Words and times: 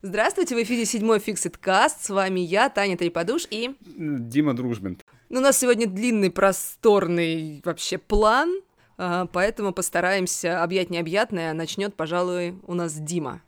Здравствуйте, 0.00 0.54
в 0.54 0.62
эфире 0.62 0.84
седьмой 0.84 1.18
Fixed 1.18 1.58
Cast. 1.60 1.96
С 2.00 2.10
вами 2.10 2.40
я, 2.40 2.68
Таня 2.68 2.96
Треподуш 2.96 3.46
и... 3.50 3.74
Дима 3.80 4.54
Дружбин. 4.54 4.98
Ну, 5.28 5.40
у 5.40 5.42
нас 5.42 5.58
сегодня 5.58 5.86
длинный, 5.86 6.30
просторный 6.30 7.60
вообще 7.64 7.98
план, 7.98 8.60
а, 8.96 9.26
поэтому 9.26 9.72
постараемся 9.72 10.62
объять 10.62 10.90
необъятное. 10.90 11.52
Начнет, 11.52 11.94
пожалуй, 11.94 12.54
у 12.66 12.74
нас 12.74 12.94
Дима. 12.94 13.42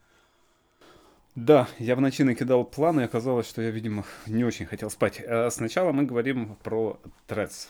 Да, 1.37 1.69
я 1.79 1.95
в 1.95 2.01
ночи 2.01 2.25
накидал 2.25 2.64
планы, 2.64 3.03
и 3.03 3.05
оказалось, 3.05 3.48
что 3.48 3.62
я, 3.62 3.71
видимо, 3.71 4.05
не 4.27 4.45
очень 4.45 4.67
хотел 4.67 4.91
спать. 4.91 5.23
А 5.25 5.48
сначала 5.51 5.93
мы 5.93 6.03
говорим 6.03 6.57
про 6.62 6.98
Threads. 7.29 7.69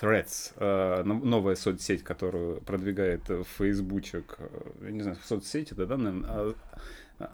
Threads, 0.00 0.52
э, 0.56 1.02
новая 1.04 1.54
соцсеть, 1.54 2.02
которую 2.02 2.60
продвигает 2.62 3.22
Фейсбучек, 3.58 4.38
я 4.82 4.90
не 4.90 5.02
знаю, 5.02 5.18
соцсети, 5.24 5.74
да, 5.74 5.86
да, 5.86 5.96
наверное, 5.96 6.30
а 6.30 6.54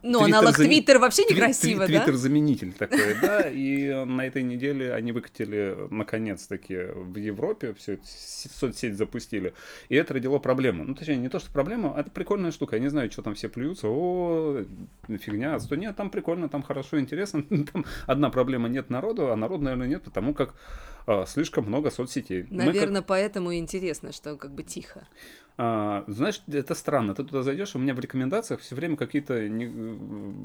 ну, 0.02 0.23
аналог 0.23 0.56
Твиттер 0.56 0.98
вообще 0.98 1.24
некрасиво, 1.24 1.80
да? 1.80 1.86
Твиттер-заменитель 1.86 2.73
такой, 2.73 3.14
да, 3.20 3.42
и 3.48 4.04
на 4.04 4.26
этой 4.26 4.42
неделе 4.42 4.92
они 4.92 5.12
выкатили, 5.12 5.76
наконец-таки, 5.90 6.76
в 6.95 7.16
Европе 7.16 7.74
все 7.74 7.95
это, 7.95 8.04
соцсеть 8.06 8.96
запустили, 8.96 9.54
и 9.88 9.96
это 9.96 10.14
родило 10.14 10.38
проблему. 10.38 10.84
Ну, 10.84 10.95
точнее, 10.95 11.16
не 11.16 11.28
то, 11.28 11.38
что 11.38 11.50
проблема, 11.50 11.95
а 11.96 12.00
это 12.00 12.10
прикольная 12.10 12.50
штука, 12.50 12.76
я 12.76 12.82
не 12.82 12.88
знаю, 12.88 13.10
что 13.10 13.23
там 13.23 13.34
все 13.34 13.48
плюются, 13.48 13.88
о, 13.88 14.64
фигня, 15.09 15.59
что 15.59 15.76
нет, 15.76 15.96
там 15.96 16.10
прикольно, 16.10 16.48
там 16.48 16.62
хорошо, 16.62 17.00
интересно, 17.00 17.42
там 17.73 17.84
одна 18.06 18.30
проблема, 18.30 18.68
нет 18.68 18.90
народу, 18.90 19.30
а 19.32 19.37
народу, 19.37 19.64
наверное, 19.64 19.88
нет, 19.88 20.02
потому 20.02 20.34
как 20.34 20.54
а, 21.08 21.24
слишком 21.24 21.64
много 21.64 21.90
соцсетей. 21.90 22.46
Наверное, 22.50 23.00
как... 23.00 23.06
поэтому 23.06 23.50
и 23.50 23.58
интересно, 23.58 24.12
что 24.12 24.36
как 24.36 24.52
бы 24.52 24.62
тихо. 24.62 25.08
А, 25.56 26.04
знаешь, 26.06 26.42
это 26.46 26.74
странно. 26.74 27.14
Ты 27.14 27.24
туда 27.24 27.42
зайдешь, 27.42 27.74
у 27.74 27.78
меня 27.78 27.94
в 27.94 28.00
рекомендациях 28.00 28.60
все 28.60 28.74
время 28.74 28.98
какие-то 28.98 29.48
не... 29.48 30.37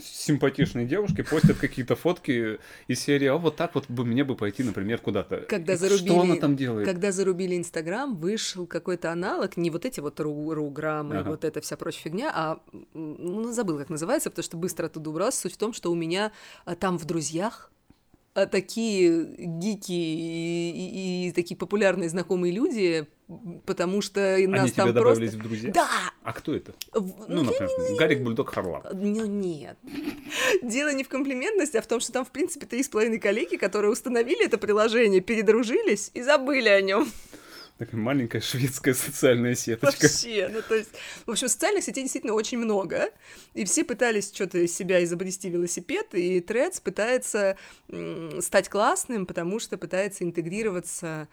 симпатичные 0.00 0.86
девушки 0.86 1.22
постят 1.22 1.56
какие-то 1.56 1.96
фотки 1.96 2.60
из 2.86 3.00
серии, 3.00 3.26
а 3.26 3.36
вот 3.38 3.56
так 3.56 3.74
вот 3.74 3.90
бы 3.90 4.04
мне 4.04 4.22
бы 4.22 4.36
пойти, 4.36 4.62
например, 4.62 5.00
куда-то. 5.00 5.38
Когда 5.48 5.76
зарубили, 5.76 6.10
что 6.10 6.20
она 6.20 6.36
там 6.36 6.54
делает? 6.54 6.86
Когда 6.86 7.10
зарубили 7.10 7.56
Инстаграм, 7.56 8.14
вышел 8.14 8.68
какой-то 8.68 9.10
аналог, 9.10 9.56
не 9.56 9.70
вот 9.70 9.84
эти 9.84 9.98
вот 9.98 10.20
ру 10.20 10.54
руграммы, 10.54 11.18
ага. 11.18 11.30
вот 11.30 11.44
эта 11.44 11.60
вся 11.60 11.76
прочая 11.76 12.04
фигня, 12.04 12.30
а 12.32 12.60
ну, 12.94 13.50
забыл, 13.50 13.78
как 13.78 13.90
называется, 13.90 14.30
потому 14.30 14.44
что 14.44 14.56
быстро 14.56 14.86
оттуда 14.86 15.10
убрался. 15.10 15.40
Суть 15.40 15.54
в 15.54 15.58
том, 15.58 15.72
что 15.72 15.90
у 15.90 15.96
меня 15.96 16.30
а, 16.66 16.76
там 16.76 16.98
в 16.98 17.04
друзьях 17.04 17.72
такие 18.44 19.24
гики 19.38 19.92
и, 19.92 20.70
и, 20.70 21.28
и 21.28 21.32
такие 21.32 21.56
популярные 21.56 22.10
знакомые 22.10 22.52
люди 22.52 23.06
потому 23.64 24.02
что 24.02 24.34
Они 24.34 24.46
нас 24.46 24.70
тебе 24.70 24.84
там 24.84 24.92
добавились 24.92 25.30
просто... 25.30 25.38
в 25.38 25.42
друзья? 25.42 25.72
Да! 25.72 25.88
А 26.22 26.32
кто 26.32 26.54
это? 26.54 26.74
В... 26.92 27.28
Ну, 27.28 27.42
например, 27.42 27.70
не... 27.90 27.98
Гарик 27.98 28.22
Бульдог 28.22 28.50
Харлан. 28.50 28.82
Ну, 28.92 29.26
нет. 29.26 29.76
Дело 30.62 30.92
не 30.92 31.02
в 31.02 31.08
комплиментности, 31.08 31.76
а 31.76 31.82
в 31.82 31.86
том, 31.86 32.00
что 32.00 32.12
там, 32.12 32.24
в 32.24 32.30
принципе, 32.30 32.66
три 32.66 32.82
с 32.82 32.88
половиной 32.88 33.18
коллеги, 33.18 33.56
которые 33.56 33.90
установили 33.90 34.44
это 34.44 34.58
приложение, 34.58 35.20
передружились 35.20 36.10
и 36.14 36.22
забыли 36.22 36.68
о 36.68 36.80
нем. 36.80 37.08
Такая 37.78 38.00
маленькая 38.00 38.40
шведская 38.40 38.94
социальная 38.94 39.54
сеточка. 39.54 40.02
Вообще, 40.02 40.48
ну 40.50 40.62
то 40.62 40.74
есть, 40.74 40.90
в 41.26 41.30
общем, 41.30 41.48
социальных 41.48 41.84
сетей 41.84 42.02
действительно 42.02 42.32
очень 42.32 42.56
много, 42.58 43.10
и 43.52 43.66
все 43.66 43.84
пытались 43.84 44.32
что-то 44.32 44.58
из 44.58 44.74
себя 44.74 45.04
изобрести 45.04 45.50
велосипед, 45.50 46.14
и 46.14 46.40
Threads 46.40 46.80
пытается 46.82 47.58
стать 48.40 48.70
классным, 48.70 49.26
потому 49.26 49.58
что 49.58 49.76
пытается 49.76 50.24
интегрироваться 50.24 51.28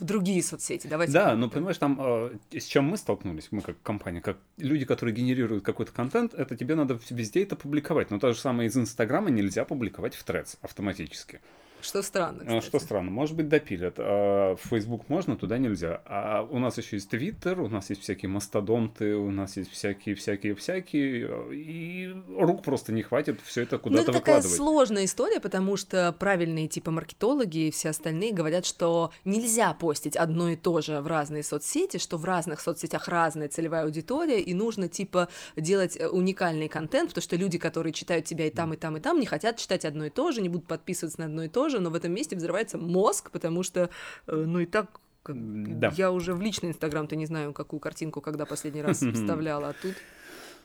в 0.00 0.04
другие 0.04 0.42
соцсети. 0.42 0.86
Давайте. 0.88 1.12
Да, 1.12 1.36
но 1.36 1.48
понимаешь, 1.48 1.78
там 1.78 1.98
э, 2.00 2.58
с 2.58 2.64
чем 2.64 2.84
мы 2.84 2.96
столкнулись, 2.96 3.48
мы 3.52 3.60
как 3.60 3.80
компания, 3.82 4.20
как 4.20 4.38
люди, 4.56 4.84
которые 4.84 5.14
генерируют 5.14 5.64
какой-то 5.64 5.92
контент, 5.92 6.34
это 6.34 6.56
тебе 6.56 6.74
надо 6.74 6.98
везде 7.10 7.42
это 7.44 7.54
публиковать. 7.54 8.10
Но 8.10 8.18
то 8.18 8.32
же 8.32 8.40
самое 8.40 8.68
из 8.68 8.76
Инстаграма 8.76 9.30
нельзя 9.30 9.64
публиковать 9.64 10.16
в 10.16 10.24
Threads 10.26 10.58
автоматически. 10.62 11.40
Что 11.84 12.02
странно, 12.02 12.42
а, 12.42 12.46
кстати. 12.46 12.66
Что 12.66 12.78
странно. 12.78 13.10
Может 13.10 13.36
быть, 13.36 13.48
допилят. 13.48 13.94
А 13.98 14.56
в 14.56 14.68
Facebook 14.68 15.08
можно, 15.08 15.36
туда 15.36 15.58
нельзя. 15.58 16.00
А 16.06 16.42
у 16.50 16.58
нас 16.58 16.78
еще 16.78 16.96
есть 16.96 17.12
Twitter, 17.12 17.60
у 17.60 17.68
нас 17.68 17.90
есть 17.90 18.02
всякие 18.02 18.30
мастодонты, 18.30 19.14
у 19.14 19.30
нас 19.30 19.56
есть 19.56 19.70
всякие-всякие-всякие. 19.70 21.54
И 21.54 22.14
рук 22.38 22.62
просто 22.62 22.92
не 22.92 23.02
хватит 23.02 23.40
все 23.44 23.62
это 23.62 23.78
куда-то 23.78 24.02
ну, 24.02 24.08
это 24.10 24.18
такая 24.18 24.40
сложная 24.40 25.04
история, 25.04 25.40
потому 25.40 25.76
что 25.76 26.14
правильные 26.18 26.68
типа 26.68 26.90
маркетологи 26.90 27.68
и 27.68 27.70
все 27.70 27.90
остальные 27.90 28.32
говорят, 28.32 28.64
что 28.64 29.12
нельзя 29.24 29.74
постить 29.74 30.16
одно 30.16 30.48
и 30.48 30.56
то 30.56 30.80
же 30.80 31.00
в 31.00 31.06
разные 31.06 31.42
соцсети, 31.42 31.98
что 31.98 32.16
в 32.16 32.24
разных 32.24 32.60
соцсетях 32.60 33.08
разная 33.08 33.48
целевая 33.48 33.84
аудитория, 33.84 34.40
и 34.40 34.54
нужно 34.54 34.88
типа 34.88 35.28
делать 35.56 35.96
э, 35.98 36.08
уникальный 36.08 36.68
контент, 36.68 37.10
потому 37.10 37.22
что 37.22 37.36
люди, 37.36 37.58
которые 37.58 37.92
читают 37.92 38.24
тебя 38.24 38.46
и 38.46 38.50
там, 38.50 38.72
и 38.72 38.76
там, 38.76 38.96
и 38.96 39.00
там, 39.00 39.20
не 39.20 39.26
хотят 39.26 39.58
читать 39.58 39.84
одно 39.84 40.06
и 40.06 40.10
то 40.10 40.32
же, 40.32 40.40
не 40.40 40.48
будут 40.48 40.66
подписываться 40.66 41.20
на 41.20 41.26
одно 41.26 41.44
и 41.44 41.48
то 41.48 41.68
же, 41.68 41.73
тоже, 41.74 41.82
но 41.82 41.90
в 41.90 41.94
этом 41.94 42.12
месте 42.12 42.36
взрывается 42.36 42.78
мозг, 42.78 43.30
потому 43.30 43.62
что, 43.62 43.90
э, 44.26 44.44
ну 44.46 44.60
и 44.60 44.66
так 44.66 45.00
да. 45.26 45.92
я 45.96 46.12
уже 46.12 46.34
в 46.34 46.40
личный 46.40 46.70
Инстаграм-то 46.70 47.16
не 47.16 47.26
знаю, 47.26 47.52
какую 47.52 47.80
картинку, 47.80 48.20
когда 48.20 48.46
последний 48.46 48.82
раз 48.82 48.98
вставляла, 49.14 49.70
а 49.70 49.72
тут... 49.72 49.94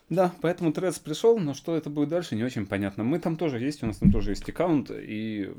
Да, 0.09 0.33
поэтому 0.41 0.73
Трец 0.73 0.97
пришел, 0.97 1.37
но 1.37 1.53
что 1.53 1.75
это 1.75 1.89
будет 1.89 2.09
дальше, 2.09 2.35
не 2.35 2.43
очень 2.43 2.65
понятно. 2.65 3.03
Мы 3.03 3.19
там 3.19 3.37
тоже 3.37 3.59
есть, 3.59 3.83
у 3.83 3.85
нас 3.85 3.97
там 3.97 4.11
тоже 4.11 4.31
есть 4.31 4.49
аккаунт, 4.49 4.91
и 4.91 5.51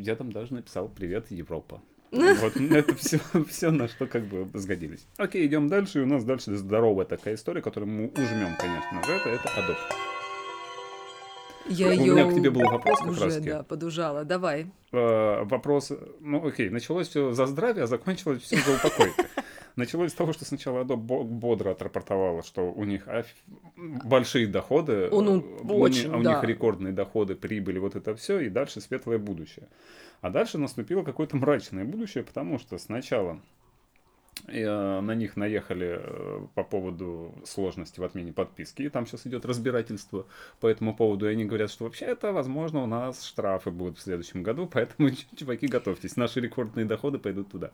я 0.00 0.16
там 0.16 0.32
даже 0.32 0.54
написал 0.54 0.88
«Привет, 0.88 1.30
Европа». 1.30 1.80
Вот 2.10 2.56
это 2.56 2.94
все, 2.96 3.20
все 3.48 3.70
на 3.70 3.88
что 3.88 4.06
как 4.06 4.24
бы 4.24 4.50
сгодились. 4.54 5.06
Окей, 5.16 5.46
идем 5.46 5.68
дальше, 5.68 6.00
и 6.00 6.02
у 6.02 6.06
нас 6.06 6.24
дальше 6.24 6.54
здоровая 6.56 7.06
такая 7.06 7.34
история, 7.34 7.62
которую 7.62 7.90
мы 7.90 8.08
ужмем, 8.08 8.56
конечно 8.58 9.00
это, 9.08 9.28
это 9.30 9.48
Adobe. 9.48 10.11
Я 11.68 11.88
У 11.88 11.90
ее 11.90 12.12
меня 12.12 12.30
к 12.30 12.34
тебе 12.34 12.50
был 12.50 12.62
вопрос 12.62 12.98
как 12.98 13.10
уже, 13.10 13.24
раз. 13.24 13.36
да, 13.38 13.62
подужала. 13.62 14.24
Давай. 14.24 14.66
Э, 14.92 15.44
вопрос, 15.44 15.92
ну 16.20 16.46
окей, 16.46 16.70
началось 16.70 17.08
все 17.08 17.32
за 17.32 17.46
здравие, 17.46 17.84
а 17.84 17.86
закончилось 17.86 18.42
все 18.42 18.56
за 18.56 18.74
упокой. 18.74 19.12
Началось 19.76 20.10
с 20.10 20.14
того, 20.14 20.34
что 20.34 20.44
сначала 20.44 20.84
Adobe 20.84 21.24
бодро 21.24 21.70
отрапортовала, 21.70 22.42
что 22.42 22.70
у 22.70 22.84
них 22.84 23.08
большие 23.76 24.46
доходы, 24.46 25.08
ну, 25.10 25.42
у, 25.62 25.80
очень, 25.80 26.14
у, 26.14 26.22
да. 26.22 26.34
них 26.34 26.44
рекордные 26.44 26.92
доходы, 26.92 27.34
прибыли, 27.34 27.78
вот 27.78 27.96
это 27.96 28.14
все, 28.14 28.40
и 28.40 28.50
дальше 28.50 28.82
светлое 28.82 29.16
будущее. 29.18 29.68
А 30.20 30.28
дальше 30.28 30.58
наступило 30.58 31.02
какое-то 31.02 31.36
мрачное 31.36 31.84
будущее, 31.84 32.22
потому 32.22 32.58
что 32.58 32.76
сначала 32.76 33.32
э, 33.32 33.61
на 34.48 35.14
них 35.14 35.36
наехали 35.36 36.00
э, 36.00 36.46
по 36.54 36.64
поводу 36.64 37.34
сложности 37.44 38.00
в 38.00 38.04
отмене 38.04 38.32
подписки. 38.32 38.82
И 38.82 38.88
там 38.88 39.06
сейчас 39.06 39.26
идет 39.26 39.44
разбирательство 39.44 40.26
по 40.60 40.66
этому 40.66 40.94
поводу. 40.96 41.28
И 41.28 41.32
они 41.32 41.44
говорят, 41.44 41.70
что 41.70 41.84
вообще 41.84 42.06
это, 42.06 42.32
возможно, 42.32 42.82
у 42.82 42.86
нас 42.86 43.24
штрафы 43.24 43.70
будут 43.70 43.98
в 43.98 44.02
следующем 44.02 44.42
году, 44.42 44.68
поэтому, 44.72 45.10
чуваки, 45.36 45.66
готовьтесь, 45.66 46.16
наши 46.16 46.40
рекордные 46.40 46.86
доходы 46.86 47.18
пойдут 47.18 47.50
туда. 47.50 47.70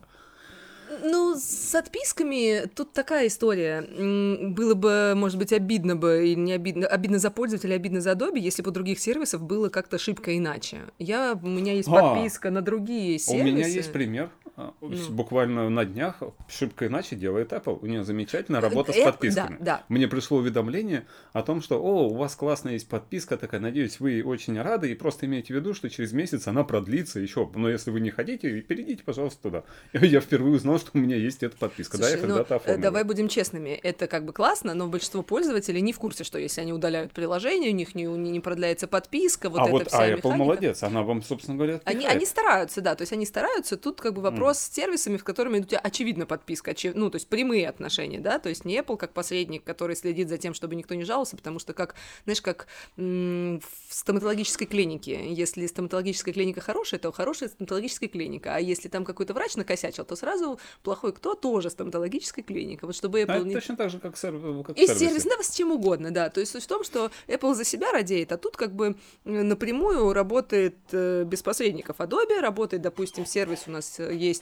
Ну, 1.03 1.35
с 1.37 1.75
отписками 1.75 2.67
тут 2.75 2.93
такая 2.93 3.27
история. 3.27 3.81
Было 3.81 4.73
бы, 4.73 5.13
может 5.15 5.37
быть, 5.37 5.53
обидно 5.53 5.95
бы, 5.95 6.27
или 6.27 6.39
не 6.39 6.53
обидно, 6.53 6.87
обидно 6.87 7.19
за 7.19 7.29
пользователя, 7.29 7.75
обидно 7.75 8.01
за 8.01 8.11
Adobe, 8.11 8.39
если 8.39 8.61
бы 8.61 8.71
у 8.71 8.73
других 8.73 8.99
сервисов 8.99 9.41
было 9.41 9.69
как-то 9.69 9.97
шибко 9.97 10.35
иначе. 10.35 10.79
Я, 10.97 11.39
у 11.41 11.47
меня 11.47 11.73
есть 11.73 11.89
а, 11.89 11.91
подписка 11.91 12.49
на 12.49 12.61
другие 12.61 13.19
сервисы. 13.19 13.43
У 13.43 13.55
меня 13.55 13.67
есть 13.67 13.91
пример. 13.91 14.29
А, 14.59 14.73
ну. 14.81 15.09
Буквально 15.11 15.69
на 15.69 15.85
днях 15.85 16.21
шибко 16.49 16.87
иначе 16.87 17.15
делает 17.15 17.53
Apple. 17.53 17.79
У 17.81 17.85
нее 17.85 18.03
замечательная 18.03 18.59
работа 18.59 18.91
Это, 18.91 18.99
с 18.99 19.03
подписками. 19.05 19.55
Да, 19.59 19.63
да. 19.63 19.83
Мне 19.87 20.09
пришло 20.09 20.39
уведомление 20.39 21.05
о 21.31 21.43
том, 21.43 21.61
что, 21.61 21.81
о, 21.81 22.09
у 22.09 22.15
вас 22.15 22.35
классная 22.35 22.73
есть 22.73 22.89
подписка 22.89 23.37
такая, 23.37 23.61
надеюсь, 23.61 24.01
вы 24.01 24.21
очень 24.21 24.61
рады, 24.61 24.91
и 24.91 24.95
просто 24.95 25.27
имейте 25.27 25.53
в 25.53 25.55
виду, 25.55 25.73
что 25.73 25.89
через 25.89 26.11
месяц 26.11 26.45
она 26.49 26.65
продлится 26.65 27.21
еще. 27.21 27.49
Но 27.55 27.69
если 27.69 27.89
вы 27.91 28.01
не 28.01 28.09
хотите, 28.09 28.59
перейдите, 28.59 29.01
пожалуйста, 29.01 29.43
туда. 29.43 29.63
Я 29.93 30.19
впервые 30.19 30.55
узнал, 30.55 30.77
что 30.77 30.91
у 30.93 30.97
меня 30.97 31.15
есть 31.15 31.41
эта 31.41 31.55
подписка. 31.55 31.95
Слушай, 31.95 32.11
да, 32.11 32.17
я 32.17 32.21
когда-то 32.21 32.49
ну, 32.49 32.55
оформил. 32.57 32.81
Давай 32.81 33.03
будем 33.05 33.29
честными. 33.29 33.69
Это 33.69 34.07
как 34.07 34.25
бы 34.25 34.33
классно, 34.33 34.73
но 34.73 34.87
большинство 34.87 35.21
пользователей 35.23 35.79
не 35.79 35.93
в 35.93 35.99
курсе, 35.99 36.25
что 36.25 36.37
если 36.37 36.59
они 36.59 36.73
удаляют 36.73 37.13
приложение, 37.13 37.71
у 37.71 37.75
них 37.75 37.95
не, 37.95 38.03
не 38.03 38.41
продляется 38.41 38.87
подписка, 38.87 39.49
вот 39.49 39.59
а 39.59 39.63
эта 39.63 39.71
вот, 39.71 39.87
вся 39.87 39.99
а 39.99 40.07
Apple 40.09 40.15
механика. 40.17 40.37
молодец, 40.37 40.83
она 40.83 41.03
вам, 41.03 41.23
собственно 41.23 41.55
говоря, 41.55 41.79
они, 41.85 42.05
они 42.05 42.25
стараются, 42.25 42.81
да, 42.81 42.95
то 42.95 43.03
есть 43.03 43.13
они 43.13 43.25
стараются. 43.25 43.77
Тут 43.77 44.01
как 44.01 44.13
бы 44.13 44.21
вопрос 44.21 44.48
mm. 44.51 44.53
с 44.53 44.73
сервисами, 44.73 45.17
в 45.17 45.23
которыми 45.23 45.59
у 45.59 45.63
тебя 45.63 45.79
очевидно 45.79 46.25
подписка, 46.25 46.71
очев... 46.71 46.95
ну, 46.95 47.09
то 47.09 47.15
есть 47.15 47.27
прямые 47.27 47.67
отношения, 47.67 48.19
да, 48.19 48.39
то 48.39 48.49
есть 48.49 48.65
не 48.65 48.77
Apple 48.77 48.97
как 48.97 49.13
посредник, 49.13 49.63
который 49.63 49.95
следит 49.95 50.29
за 50.29 50.37
тем, 50.37 50.53
чтобы 50.53 50.75
никто 50.75 50.95
не 50.95 51.03
жаловался, 51.03 51.37
потому 51.37 51.59
что 51.59 51.73
как, 51.73 51.95
знаешь, 52.25 52.41
как 52.41 52.67
в 52.95 53.61
стоматологической 53.89 54.67
клинике, 54.67 55.33
если 55.33 55.65
стоматологическая 55.67 56.33
клиника 56.33 56.61
хорошая, 56.61 56.99
то 56.99 57.11
хорошая 57.11 57.49
стоматологическая 57.49 58.09
клиника, 58.09 58.55
а 58.55 58.59
если 58.59 58.87
там 58.87 59.05
какой-то 59.05 59.33
врач 59.33 59.55
накосячил, 59.55 60.05
то 60.05 60.15
сразу 60.15 60.59
плохой 60.83 61.13
кто? 61.13 61.35
Тоже 61.35 61.69
стоматологическая 61.69 62.43
клиника, 62.43 62.85
вот 62.85 62.95
чтобы 62.95 63.21
Apple... 63.21 63.31
А 63.31 63.39
не... 63.39 63.53
точно 63.53 63.75
так 63.77 63.89
же, 63.89 63.99
как, 63.99 64.17
серв... 64.17 64.41
как 64.65 64.77
И 64.77 64.87
сервис, 64.87 65.23
да, 65.23 65.41
с 65.41 65.55
чем 65.55 65.71
угодно, 65.71 66.11
да, 66.11 66.29
то 66.29 66.39
есть 66.39 66.51
суть 66.51 66.63
в 66.63 66.67
том, 66.67 66.83
что 66.83 67.11
Apple 67.27 67.53
за 67.53 67.63
себя 67.63 67.91
радеет, 67.91 68.31
а 68.31 68.37
тут 68.37 68.57
как 68.57 68.73
бы 68.73 68.95
напрямую 69.23 70.13
работает 70.13 70.77
э, 70.91 71.23
без 71.25 71.41
посредников. 71.41 71.97
Adobe, 71.97 72.39
работает, 72.39 72.81
допустим, 72.81 73.25
сервис 73.25 73.63
у 73.67 73.71
нас 73.71 73.99
есть 73.99 74.38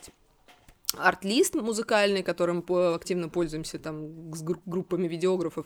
арт-лист 0.96 1.56
музыкальный, 1.56 2.24
которым 2.24 2.64
активно 2.96 3.30
пользуемся 3.30 3.78
там 3.78 4.34
с 4.34 4.42
группами 4.42 5.08
видеографов. 5.08 5.66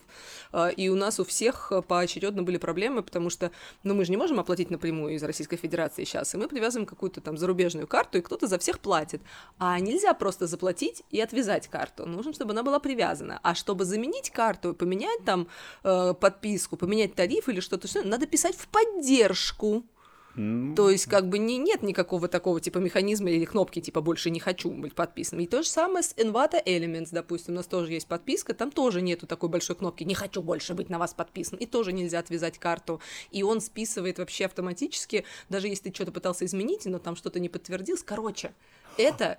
А, 0.50 0.68
и 0.68 0.88
у 0.88 0.96
нас 0.96 1.20
у 1.20 1.24
всех 1.24 1.72
поочередно 1.86 2.42
были 2.42 2.58
проблемы, 2.58 3.02
потому 3.02 3.30
что, 3.30 3.52
ну, 3.84 3.94
мы 3.94 4.04
же 4.04 4.10
не 4.10 4.16
можем 4.16 4.40
оплатить 4.40 4.70
напрямую 4.70 5.14
из 5.14 5.22
Российской 5.22 5.56
Федерации 5.56 6.04
сейчас, 6.04 6.34
и 6.34 6.38
мы 6.38 6.48
привязываем 6.48 6.86
какую-то 6.86 7.20
там 7.20 7.36
зарубежную 7.36 7.86
карту, 7.86 8.18
и 8.18 8.20
кто-то 8.20 8.46
за 8.46 8.58
всех 8.58 8.80
платит. 8.80 9.22
А 9.58 9.78
нельзя 9.78 10.12
просто 10.14 10.46
заплатить 10.46 11.02
и 11.10 11.20
отвязать 11.20 11.68
карту. 11.68 12.06
Нужно, 12.06 12.32
чтобы 12.32 12.52
она 12.52 12.62
была 12.62 12.80
привязана. 12.80 13.38
А 13.42 13.54
чтобы 13.54 13.84
заменить 13.84 14.30
карту, 14.30 14.74
поменять 14.74 15.24
там 15.24 15.48
э, 15.84 16.14
подписку, 16.14 16.76
поменять 16.76 17.14
тариф 17.14 17.48
или 17.48 17.60
что-то, 17.60 17.86
что 17.86 18.02
надо 18.02 18.26
писать 18.26 18.56
в 18.56 18.66
поддержку 18.68 19.84
ну, 20.34 20.74
то 20.74 20.88
есть, 20.88 21.06
как 21.06 21.28
бы 21.28 21.38
не, 21.38 21.58
нет 21.58 21.82
никакого 21.82 22.28
такого 22.28 22.60
типа 22.60 22.78
механизма 22.78 23.30
или 23.30 23.44
кнопки 23.44 23.80
типа 23.80 24.00
больше 24.00 24.30
не 24.30 24.40
хочу 24.40 24.70
быть 24.70 24.94
подписанным. 24.94 25.44
И 25.44 25.46
то 25.46 25.62
же 25.62 25.68
самое 25.68 26.02
с 26.02 26.14
Envato 26.14 26.62
Elements, 26.64 27.08
допустим, 27.12 27.54
у 27.54 27.56
нас 27.58 27.66
тоже 27.66 27.92
есть 27.92 28.06
подписка, 28.06 28.54
там 28.54 28.70
тоже 28.70 29.02
нету 29.02 29.26
такой 29.26 29.48
большой 29.48 29.76
кнопки 29.76 30.04
не 30.04 30.14
хочу 30.14 30.42
больше 30.42 30.74
быть 30.74 30.88
на 30.88 30.98
вас 30.98 31.12
подписан, 31.12 31.58
и 31.58 31.66
тоже 31.66 31.92
нельзя 31.92 32.18
отвязать 32.18 32.58
карту. 32.58 33.00
И 33.30 33.42
он 33.42 33.60
списывает 33.60 34.18
вообще 34.18 34.46
автоматически, 34.46 35.24
даже 35.48 35.68
если 35.68 35.90
ты 35.90 35.94
что-то 35.94 36.12
пытался 36.12 36.46
изменить, 36.46 36.86
но 36.86 36.98
там 36.98 37.16
что-то 37.16 37.38
не 37.38 37.48
подтвердилось. 37.48 38.02
Короче, 38.02 38.54
это 38.96 39.38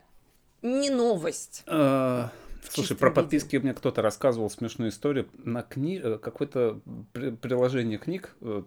не 0.62 0.90
новость. 0.90 1.64
А, 1.66 2.32
слушай, 2.70 2.96
про 2.96 3.12
подписки 3.12 3.56
меня 3.56 3.74
кто-то 3.74 4.02
рассказывал 4.02 4.50
смешную 4.50 4.92
историю. 4.92 5.28
На 5.44 5.64
кни... 5.64 6.00
Э, 6.02 6.18
какое-то 6.18 6.80
приложение 7.14 7.98
книг 7.98 8.36
э, 8.42 8.64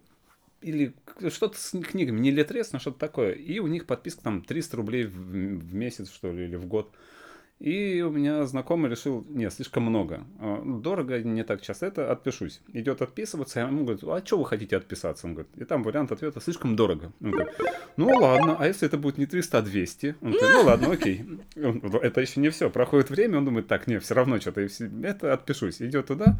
или 0.60 0.94
что-то 1.28 1.58
с 1.58 1.78
книгами, 1.78 2.20
не 2.20 2.30
Литрес, 2.30 2.72
но 2.72 2.78
что-то 2.78 2.98
такое. 2.98 3.32
И 3.32 3.58
у 3.58 3.66
них 3.66 3.86
подписка 3.86 4.22
там 4.22 4.42
300 4.42 4.76
рублей 4.76 5.04
в, 5.04 5.12
в 5.12 5.74
месяц, 5.74 6.10
что 6.10 6.32
ли, 6.32 6.44
или 6.44 6.56
в 6.56 6.66
год. 6.66 6.92
И 7.58 8.02
у 8.02 8.10
меня 8.10 8.44
знакомый 8.44 8.90
решил, 8.90 9.24
нет, 9.30 9.50
слишком 9.50 9.84
много. 9.84 10.26
А, 10.38 10.62
дорого, 10.62 11.22
не 11.22 11.42
так 11.42 11.62
часто 11.62 11.86
это, 11.86 12.12
отпишусь. 12.12 12.60
Идет 12.74 13.00
отписываться, 13.00 13.60
я 13.60 13.68
ему 13.68 13.84
говорю, 13.84 14.10
а 14.10 14.24
что 14.24 14.38
вы 14.38 14.44
хотите 14.44 14.76
отписаться? 14.76 15.26
Он 15.26 15.32
говорит, 15.32 15.50
и 15.56 15.64
там 15.64 15.82
вариант 15.82 16.12
ответа, 16.12 16.40
слишком 16.40 16.76
дорого. 16.76 17.12
Он 17.22 17.30
говорит, 17.30 17.54
ну 17.96 18.08
ладно, 18.08 18.56
а 18.58 18.66
если 18.66 18.86
это 18.86 18.98
будет 18.98 19.16
не 19.16 19.24
300, 19.24 19.58
а 19.58 19.62
200? 19.62 20.16
Он 20.20 20.32
говорит, 20.32 20.50
ну 20.52 20.62
ладно, 20.66 20.92
окей. 20.92 21.24
Это 22.02 22.20
еще 22.20 22.40
не 22.40 22.50
все. 22.50 22.68
Проходит 22.68 23.08
время, 23.08 23.38
он 23.38 23.46
думает, 23.46 23.68
так, 23.68 23.86
нет, 23.86 24.02
все 24.02 24.14
равно 24.14 24.38
что-то, 24.38 24.60
это 24.60 25.32
отпишусь. 25.32 25.80
Идет 25.80 26.08
туда, 26.08 26.38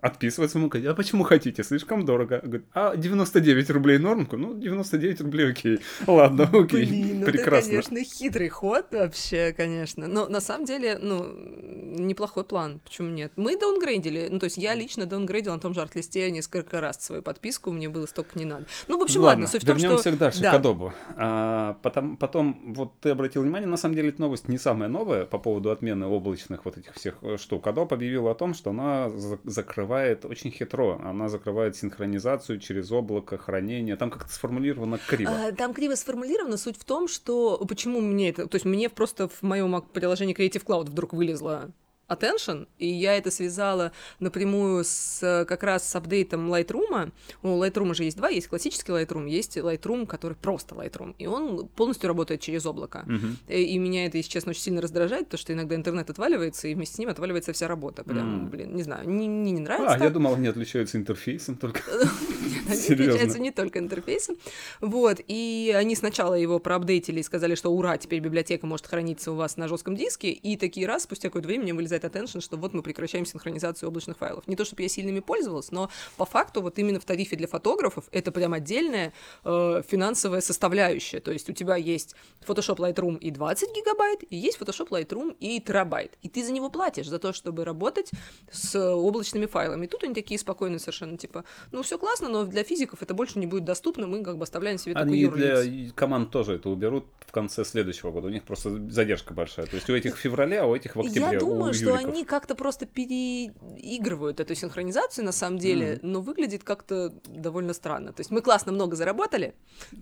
отписывается 0.00 0.58
ему, 0.58 0.68
говорит, 0.68 0.88
а 0.88 0.94
почему 0.94 1.24
хотите, 1.24 1.62
слишком 1.62 2.04
дорого. 2.04 2.40
Говорит, 2.42 2.66
а 2.72 2.96
99 2.96 3.70
рублей 3.70 3.98
норм? 3.98 4.28
Ну, 4.30 4.54
99 4.54 5.20
рублей, 5.20 5.50
окей. 5.50 5.80
Ладно, 6.06 6.48
окей, 6.52 6.86
Блин, 6.86 7.20
ну 7.20 7.26
прекрасно. 7.26 7.72
это, 7.72 7.88
конечно, 7.88 8.04
хитрый 8.04 8.48
ход 8.48 8.86
вообще, 8.92 9.52
конечно. 9.56 10.06
Но 10.06 10.26
на 10.28 10.40
самом 10.40 10.64
деле, 10.64 10.98
ну, 10.98 11.26
неплохой 11.34 12.44
план, 12.44 12.80
почему 12.84 13.10
нет? 13.10 13.32
Мы 13.36 13.58
даунгрейдили, 13.58 14.28
ну, 14.30 14.38
то 14.38 14.44
есть 14.44 14.56
я 14.56 14.74
лично 14.74 15.06
даунгрейдил 15.06 15.52
на 15.52 15.60
том 15.60 15.74
же 15.74 15.82
арт-листе 15.82 16.30
несколько 16.30 16.80
раз 16.80 17.04
свою 17.04 17.22
подписку, 17.22 17.70
мне 17.70 17.88
было 17.88 18.06
столько 18.06 18.38
не 18.38 18.44
надо. 18.44 18.66
Ну, 18.88 18.98
в 18.98 19.02
общем, 19.02 19.20
ладно, 19.20 19.44
ладно 19.44 19.46
суть 19.48 19.64
в 19.64 19.66
том, 19.66 19.78
что... 19.78 20.16
дальше, 20.16 20.40
да. 20.40 20.58
к 20.58 20.62
Adobe. 20.62 20.92
А, 21.16 21.78
потом, 21.82 22.16
потом, 22.16 22.74
вот 22.74 22.98
ты 23.00 23.10
обратил 23.10 23.42
внимание, 23.42 23.68
на 23.68 23.76
самом 23.76 23.94
деле, 23.94 24.08
эта 24.08 24.20
новость 24.20 24.48
не 24.48 24.58
самая 24.58 24.88
новая 24.88 25.26
по 25.26 25.38
поводу 25.38 25.70
отмены 25.70 26.06
облачных 26.06 26.64
вот 26.64 26.78
этих 26.78 26.94
всех 26.94 27.16
штук. 27.36 27.66
Adobe 27.66 27.92
объявила 27.92 28.30
о 28.30 28.34
том, 28.34 28.54
что 28.54 28.70
она 28.70 29.10
закрывает 29.44 29.89
закрывает 29.90 30.24
очень 30.24 30.52
хитро. 30.52 31.00
Она 31.02 31.28
закрывает 31.28 31.76
синхронизацию 31.76 32.60
через 32.60 32.92
облако 32.92 33.36
хранения. 33.38 33.96
Там 33.96 34.10
как-то 34.10 34.32
сформулировано 34.32 34.98
криво. 34.98 35.32
А, 35.32 35.52
там 35.52 35.74
криво 35.74 35.96
сформулировано. 35.96 36.56
Суть 36.56 36.78
в 36.78 36.84
том, 36.84 37.08
что 37.08 37.58
почему 37.68 38.00
мне 38.00 38.30
это... 38.30 38.46
То 38.46 38.54
есть 38.54 38.64
мне 38.64 38.88
просто 38.88 39.28
в 39.28 39.42
моем 39.42 39.82
приложении 39.92 40.36
Creative 40.36 40.64
Cloud 40.64 40.84
вдруг 40.84 41.12
вылезла 41.12 41.70
attention, 42.10 42.66
и 42.78 42.86
я 42.86 43.16
это 43.16 43.30
связала 43.30 43.92
напрямую 44.18 44.84
с 44.84 45.44
как 45.48 45.62
раз 45.62 45.88
с 45.88 45.96
апдейтом 45.96 46.52
Lightroom. 46.52 47.12
У 47.42 47.48
Lightroom 47.48 47.94
же 47.94 48.04
есть 48.04 48.16
два, 48.16 48.28
есть 48.28 48.48
классический 48.48 48.92
Lightroom, 48.92 49.28
есть 49.28 49.56
Lightroom, 49.56 50.06
который 50.06 50.36
просто 50.36 50.74
Lightroom, 50.74 51.14
и 51.18 51.26
он 51.26 51.68
полностью 51.68 52.08
работает 52.08 52.40
через 52.40 52.66
облако. 52.66 53.04
Uh-huh. 53.06 53.36
И, 53.48 53.62
и 53.62 53.78
меня 53.78 54.06
это, 54.06 54.18
если 54.18 54.30
честно, 54.30 54.50
очень 54.50 54.62
сильно 54.62 54.80
раздражает, 54.80 55.26
потому 55.26 55.38
что 55.38 55.52
иногда 55.52 55.74
интернет 55.74 56.10
отваливается, 56.10 56.68
и 56.68 56.74
вместе 56.74 56.96
с 56.96 56.98
ним 56.98 57.08
отваливается 57.08 57.52
вся 57.52 57.68
работа. 57.68 58.04
Прям, 58.04 58.46
mm. 58.46 58.50
блин, 58.50 58.74
не 58.74 58.82
знаю, 58.82 59.08
мне 59.08 59.26
не, 59.26 59.52
не 59.52 59.60
нравится. 59.60 59.94
А, 59.94 59.98
так. 59.98 60.02
я 60.02 60.10
думал, 60.10 60.34
они 60.34 60.48
отличаются 60.48 60.98
интерфейсом 60.98 61.56
только. 61.56 61.82
Они 62.68 62.80
отличаются 62.80 63.38
не 63.38 63.50
только 63.50 63.78
интерфейсом. 63.78 64.36
Вот, 64.80 65.20
и 65.26 65.74
они 65.76 65.94
сначала 65.96 66.34
его 66.34 66.58
проапдейтили 66.58 67.20
и 67.20 67.22
сказали, 67.22 67.54
что 67.54 67.70
ура, 67.70 67.96
теперь 67.98 68.20
библиотека 68.20 68.66
может 68.66 68.86
храниться 68.86 69.32
у 69.32 69.34
вас 69.34 69.56
на 69.56 69.68
жестком 69.68 69.96
диске, 69.96 70.30
и 70.30 70.56
такие 70.56 70.86
раз, 70.86 71.04
спустя 71.04 71.28
какое-то 71.28 71.48
время 71.48 71.64
мне 71.64 71.74
вылезает 71.74 72.04
attention, 72.04 72.40
что 72.40 72.56
вот 72.56 72.74
мы 72.74 72.82
прекращаем 72.82 73.26
синхронизацию 73.26 73.88
облачных 73.88 74.18
файлов. 74.18 74.46
Не 74.46 74.56
то, 74.56 74.64
чтобы 74.64 74.82
я 74.82 74.88
сильными 74.88 75.20
пользовалась, 75.20 75.70
но 75.70 75.90
по 76.16 76.24
факту 76.24 76.62
вот 76.62 76.78
именно 76.78 77.00
в 77.00 77.04
тарифе 77.04 77.36
для 77.36 77.46
фотографов 77.46 78.04
это 78.12 78.32
прям 78.32 78.52
отдельная 78.52 79.12
э, 79.44 79.82
финансовая 79.88 80.40
составляющая. 80.40 81.20
То 81.20 81.32
есть 81.32 81.48
у 81.48 81.52
тебя 81.52 81.76
есть 81.76 82.14
Photoshop 82.46 82.76
Lightroom 82.76 83.18
и 83.18 83.30
20 83.30 83.74
гигабайт, 83.74 84.24
и 84.30 84.36
есть 84.36 84.58
Photoshop 84.60 84.88
Lightroom 84.88 85.36
и 85.40 85.60
терабайт. 85.60 86.12
И 86.22 86.28
ты 86.28 86.44
за 86.44 86.52
него 86.52 86.70
платишь, 86.70 87.08
за 87.08 87.18
то, 87.18 87.32
чтобы 87.32 87.64
работать 87.64 88.10
с 88.50 88.94
облачными 88.94 89.46
файлами. 89.46 89.86
И 89.86 89.88
тут 89.88 90.04
они 90.04 90.14
такие 90.14 90.38
спокойные 90.38 90.78
совершенно, 90.78 91.16
типа, 91.16 91.44
ну 91.72 91.82
все 91.82 91.98
классно, 91.98 92.28
но 92.28 92.39
для 92.44 92.64
физиков 92.64 93.02
это 93.02 93.14
больше 93.14 93.38
не 93.38 93.46
будет 93.46 93.64
доступно, 93.64 94.06
мы 94.06 94.22
как 94.22 94.38
бы 94.38 94.44
оставляем 94.44 94.78
себе 94.78 94.94
такой 94.94 95.08
Они 95.08 95.26
для 95.26 95.90
команд 95.94 96.30
тоже 96.30 96.54
это 96.54 96.68
уберут 96.70 97.06
в 97.26 97.32
конце 97.32 97.64
следующего 97.64 98.10
года. 98.10 98.26
У 98.26 98.30
них 98.30 98.42
просто 98.42 98.90
задержка 98.90 99.34
большая. 99.34 99.66
То 99.66 99.76
есть 99.76 99.88
у 99.88 99.94
этих 99.94 100.16
в 100.16 100.18
феврале, 100.18 100.60
а 100.60 100.66
у 100.66 100.74
этих 100.74 100.96
в 100.96 101.00
октябре. 101.00 101.32
Я 101.34 101.38
думаю, 101.38 101.74
что 101.74 101.94
они 101.94 102.24
как-то 102.24 102.54
просто 102.54 102.86
переигрывают 102.86 104.40
эту 104.40 104.54
синхронизацию 104.54 105.24
на 105.24 105.32
самом 105.32 105.58
деле, 105.58 105.94
mm. 105.94 105.98
но 106.02 106.20
выглядит 106.20 106.64
как-то 106.64 107.12
довольно 107.26 107.72
странно. 107.72 108.12
То 108.12 108.20
есть 108.20 108.30
мы 108.30 108.40
классно 108.42 108.72
много 108.72 108.96
заработали. 108.96 109.54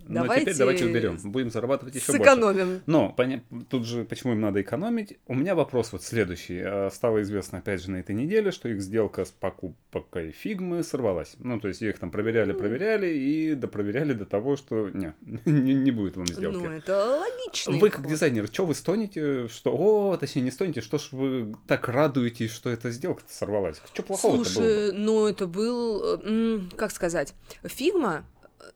Но 0.07 0.21
давайте 0.21 0.45
теперь 0.45 0.57
давайте 0.57 0.85
уберем. 0.85 1.17
Будем 1.23 1.51
зарабатывать 1.51 1.95
еще 1.95 2.11
сэкономим. 2.11 2.67
больше. 2.67 2.83
Но 2.85 3.11
поня... 3.11 3.43
тут 3.69 3.85
же 3.85 4.05
почему 4.05 4.33
им 4.33 4.41
надо 4.41 4.61
экономить? 4.61 5.17
У 5.27 5.35
меня 5.35 5.55
вопрос 5.55 5.91
вот 5.91 6.03
следующий. 6.03 6.61
А, 6.61 6.89
стало 6.91 7.21
известно 7.21 7.59
опять 7.59 7.81
же 7.81 7.91
на 7.91 7.97
этой 7.97 8.15
неделе, 8.15 8.51
что 8.51 8.69
их 8.69 8.81
сделка 8.81 9.25
с 9.25 9.29
покупкой 9.29 10.31
фигмы 10.31 10.83
сорвалась. 10.83 11.35
Ну, 11.39 11.59
то 11.59 11.67
есть 11.67 11.81
их 11.81 11.99
там 11.99 12.11
проверяли, 12.29 12.53
проверяли 12.53 13.07
и 13.07 13.55
допроверяли 13.55 14.13
до 14.13 14.25
того, 14.25 14.55
что 14.55 14.89
не, 14.89 15.13
не, 15.45 15.73
не 15.73 15.91
будет 15.91 16.17
вам 16.17 16.27
сделки. 16.27 16.57
Ну, 16.57 16.69
это 16.69 17.19
логично. 17.19 17.77
Вы 17.77 17.89
как 17.89 18.07
дизайнер, 18.07 18.47
что 18.47 18.65
вы 18.65 18.75
стонете, 18.75 19.47
что, 19.47 19.75
о, 19.75 20.17
точнее 20.17 20.43
не 20.43 20.51
стонете, 20.51 20.81
что 20.81 20.97
ж 20.97 21.09
вы 21.11 21.55
так 21.67 21.87
радуетесь, 21.87 22.51
что 22.51 22.69
эта 22.69 22.91
сделка 22.91 23.23
сорвалась? 23.27 23.81
Что 23.93 24.03
плохого-то 24.03 24.37
было? 24.37 24.45
Слушай, 24.45 24.91
ну 24.93 25.27
это 25.27 25.47
был, 25.47 26.19
э, 26.23 26.59
как 26.75 26.91
сказать, 26.91 27.33
Figma 27.63 28.25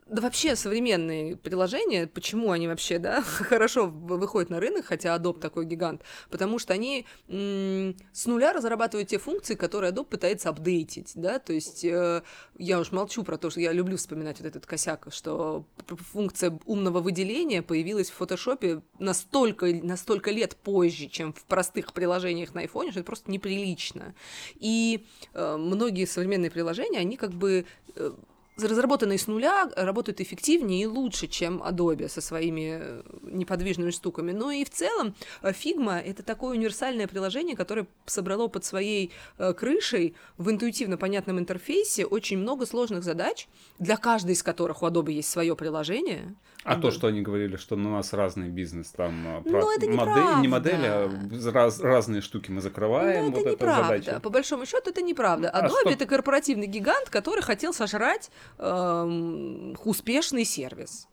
да 0.07 0.22
вообще 0.22 0.55
современные 0.55 1.36
приложения, 1.38 2.07
почему 2.07 2.51
они 2.51 2.67
вообще, 2.67 3.00
да, 3.00 3.22
хорошо 3.22 3.88
выходят 3.88 4.50
на 4.50 4.60
рынок, 4.60 4.86
хотя 4.86 5.15
Adobe 5.15 5.39
такой 5.39 5.65
гигант, 5.65 6.01
потому 6.29 6.60
что 6.60 6.74
они 6.74 7.05
м- 7.27 7.95
с 8.12 8.25
нуля 8.25 8.53
разрабатывают 8.53 9.10
те 9.10 9.17
функции, 9.17 9.55
которые 9.55 9.91
Adobe 9.91 10.05
пытается 10.05 10.50
апдейтить, 10.50 11.13
да, 11.15 11.39
то 11.39 11.53
есть 11.53 11.83
э, 11.86 12.24
я 12.57 12.79
уж 12.79 12.91
молчу 12.91 13.24
про 13.24 13.38
то, 13.38 13.50
что 13.50 13.60
я 13.60 13.72
люблю 13.72 13.98
вспоминать 13.98 14.39
вот 14.39 14.48
этот 14.48 14.65
косяк, 14.65 15.07
что 15.12 15.65
функция 15.88 16.60
умного 16.65 17.00
выделения 17.00 17.62
появилась 17.62 18.10
в 18.10 18.15
фотошопе 18.15 18.81
настолько, 19.00 19.67
настолько 19.67 20.31
лет 20.31 20.55
позже, 20.55 21.07
чем 21.07 21.33
в 21.33 21.43
простых 21.45 21.93
приложениях 21.93 22.53
на 22.53 22.63
iPhone, 22.63 22.91
что 22.91 23.00
это 23.00 23.05
просто 23.05 23.31
неприлично. 23.31 24.15
И 24.55 25.05
э, 25.33 25.57
многие 25.57 26.05
современные 26.05 26.51
приложения, 26.51 27.00
они 27.00 27.17
как 27.17 27.31
бы 27.31 27.65
э, 27.95 28.12
разработанные 28.57 29.17
с 29.17 29.27
нуля 29.27 29.69
работают 29.75 30.22
эффективнее 30.22 30.83
и 30.83 30.86
лучше, 30.86 31.27
чем 31.27 31.62
Adobe 31.63 32.07
со 32.07 32.22
своими 32.22 32.77
э, 32.79 33.03
неподвижными 33.24 33.91
штуками. 33.91 34.31
Ну 34.31 34.51
и 34.51 34.63
в 34.63 34.69
целом 34.69 35.15
э, 35.41 35.51
Figma— 35.51 36.00
это 36.05 36.24
такое 36.24 36.55
универсальное 36.55 37.07
приложение, 37.07 37.55
которое 37.55 37.88
собрало 38.05 38.48
под 38.48 38.63
своей 38.63 39.12
э, 39.38 39.53
крышей 39.53 40.15
в 40.38 40.50
интуитивно 40.51 40.98
понятном 40.98 41.39
интерфейсе 41.39 42.05
очень 42.05 42.38
много 42.38 42.65
сложных 42.65 43.03
задач, 43.03 43.48
для 43.79 43.98
каждой 43.98 44.33
из 44.33 44.43
которых 44.43 44.83
у 44.83 44.88
Adobe 44.88 45.12
есть 45.12 45.29
свое 45.29 45.55
приложение. 45.55 46.36
А 46.63 46.75
Adobe. 46.75 46.81
то, 46.81 46.91
что 46.91 47.07
они 47.07 47.22
говорили, 47.22 47.57
что 47.57 47.75
у 47.75 47.79
нас 47.79 48.13
разный 48.13 48.50
бизнес, 48.50 48.91
там 48.91 49.43
ну, 49.45 49.72
это 49.72 49.89
модель, 49.89 50.41
не 50.41 50.48
модель, 50.48 50.86
а 50.86 51.12
раз, 51.51 51.79
разные 51.81 52.22
штуки 52.22 52.51
мы 52.51 52.62
закрываем. 52.62 53.25
Ну, 53.25 53.31
это 53.31 53.39
вот 53.41 53.51
неправда. 53.51 53.98
Задача. 53.98 54.19
По 54.22 54.29
большому 54.29 54.65
счету 54.65 54.91
это 54.91 55.01
неправда. 55.01 55.51
Adobe 55.53 55.89
а 55.89 55.91
это 55.91 56.05
корпоративный 56.05 56.67
гигант, 56.67 57.10
который 57.10 57.41
хотел 57.41 57.74
сожрать 57.74 58.29
э, 58.57 59.73
успешный 59.83 60.45
сервис. 60.45 61.07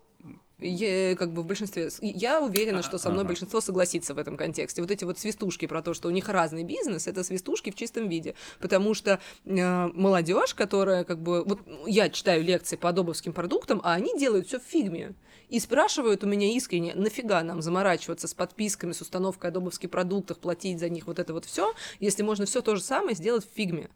Я, 0.63 1.17
как 1.17 1.33
бы 1.33 1.43
в 1.43 1.47
большинстве... 1.47 1.89
Я 2.03 2.43
уверена, 2.43 2.83
что 2.83 2.99
со 2.99 3.11
мной 3.11 3.25
большинство 3.25 3.61
согласится 3.61 4.15
в 4.15 4.19
этом 4.19 4.37
контексте. 4.37 4.83
Вот 4.83 4.91
эти 4.91 5.05
вот 5.05 5.19
свистушки 5.19 5.67
про 5.67 5.83
то, 5.83 5.95
что 5.95 6.09
у 6.09 6.11
них 6.11 6.29
разный 6.29 6.65
бизнес, 6.65 7.07
это 7.07 7.25
свистушки 7.25 7.71
в 7.71 7.75
чистом 7.75 8.09
виде. 8.09 8.35
Потому 8.61 8.93
что 8.93 9.21
э, 9.47 9.87
молодежь, 9.95 10.55
которая 10.55 11.05
как 11.05 11.23
бы... 11.23 11.45
Вот 11.45 11.61
я 11.87 12.11
читаю 12.11 12.45
лекции 12.45 12.77
по 12.77 12.91
адобовским 12.91 13.33
продуктам, 13.33 13.81
а 13.85 13.95
они 13.95 14.19
делают 14.19 14.49
все 14.49 14.59
в 14.61 14.63
фигме. 14.63 15.15
и 15.49 15.59
спрашивают 15.61 16.25
у 16.25 16.27
меня 16.27 16.55
искренне, 16.55 16.95
нафига 16.95 17.43
нам 17.43 17.63
заморачиваться 17.63 18.29
с 18.29 18.35
подписками, 18.35 18.93
с 18.93 19.01
установкой 19.01 19.51
адобовских 19.51 19.91
продуктов, 19.91 20.39
платить 20.39 20.79
за 20.79 20.89
них 20.89 21.07
вот 21.07 21.19
это 21.19 21.33
вот 21.33 21.45
все, 21.45 21.73
если 22.01 22.23
можно 22.23 22.45
все 22.45 22.61
то 22.61 22.77
же 22.77 22.83
самое 22.83 23.17
сделать 23.17 23.45
в 23.45 23.55
фигме. 23.55 23.89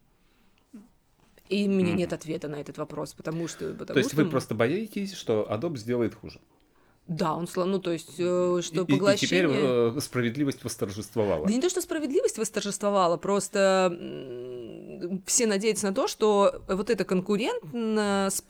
И 1.49 1.69
у 1.69 1.71
меня 1.71 1.93
mm. 1.93 1.97
нет 1.97 2.13
ответа 2.13 2.49
на 2.49 2.57
этот 2.57 2.79
вопрос, 2.79 3.13
потому 3.13 3.49
что... 3.49 3.73
Потому 3.73 3.95
то 3.95 3.99
есть 3.99 4.13
что... 4.13 4.25
вы 4.25 4.31
просто 4.31 4.55
боитесь, 4.55 5.15
что 5.15 5.47
Adobe 5.51 5.77
сделает 5.77 6.15
хуже? 6.15 6.41
Да, 7.07 7.35
он 7.35 7.47
сломал, 7.47 7.75
ну 7.75 7.81
то 7.81 7.93
есть, 7.93 8.15
э, 8.19 8.61
что 8.63 8.83
и, 8.83 8.87
поглощение... 8.87 9.45
И 9.45 9.49
теперь 9.49 9.99
э, 9.99 10.01
справедливость 10.01 10.65
восторжествовала. 10.65 11.47
Да 11.47 11.53
не 11.53 11.61
то, 11.61 11.69
что 11.69 11.83
справедливость 11.83 12.39
восторжествовала, 12.39 13.19
просто 13.19 13.95
все 15.27 15.47
надеются 15.47 15.89
на 15.89 15.95
то, 15.95 16.09
что 16.09 16.63
вот 16.67 16.89
эта 16.89 17.05
конкурент, 17.05 17.63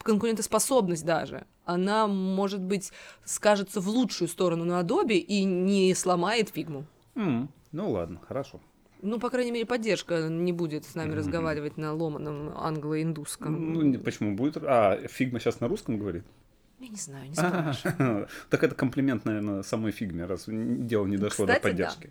конкурентоспособность 0.03 1.05
даже, 1.05 1.47
она, 1.65 2.07
может 2.07 2.61
быть, 2.61 2.93
скажется 3.25 3.81
в 3.81 3.89
лучшую 3.89 4.29
сторону 4.29 4.65
на 4.65 4.81
Adobe 4.81 5.17
и 5.17 5.43
не 5.43 5.93
сломает 5.95 6.51
фигму. 6.51 6.87
Mm, 7.17 7.49
ну 7.73 7.91
ладно, 7.91 8.21
хорошо. 8.27 8.61
Ну, 9.05 9.21
по 9.21 9.29
крайней 9.29 9.53
мере, 9.53 9.67
поддержка 9.67 10.29
не 10.29 10.53
будет 10.55 10.87
с 10.87 10.95
нами 10.95 11.13
mm-hmm. 11.13 11.17
разговаривать 11.17 11.77
на 11.77 11.93
ломаном 11.93 12.57
англо-индусском. 12.57 13.73
Ну, 13.75 13.99
почему 13.99 14.35
будет? 14.35 14.57
А, 14.63 14.99
Фигма 15.09 15.41
сейчас 15.41 15.61
на 15.61 15.69
русском 15.69 15.99
говорит? 15.99 16.25
Я 16.81 16.89
не 16.89 16.97
знаю, 16.97 17.29
не 17.29 17.35
спрашиваю. 17.35 18.29
Так 18.51 18.65
это 18.65 18.75
комплимент, 18.75 19.27
наверное, 19.27 19.63
самой 19.63 19.93
фигме, 19.93 20.25
раз 20.25 20.45
дело 20.47 21.07
не 21.07 21.19
дошло 21.19 21.47
до 21.47 21.61
поддержки. 21.61 22.11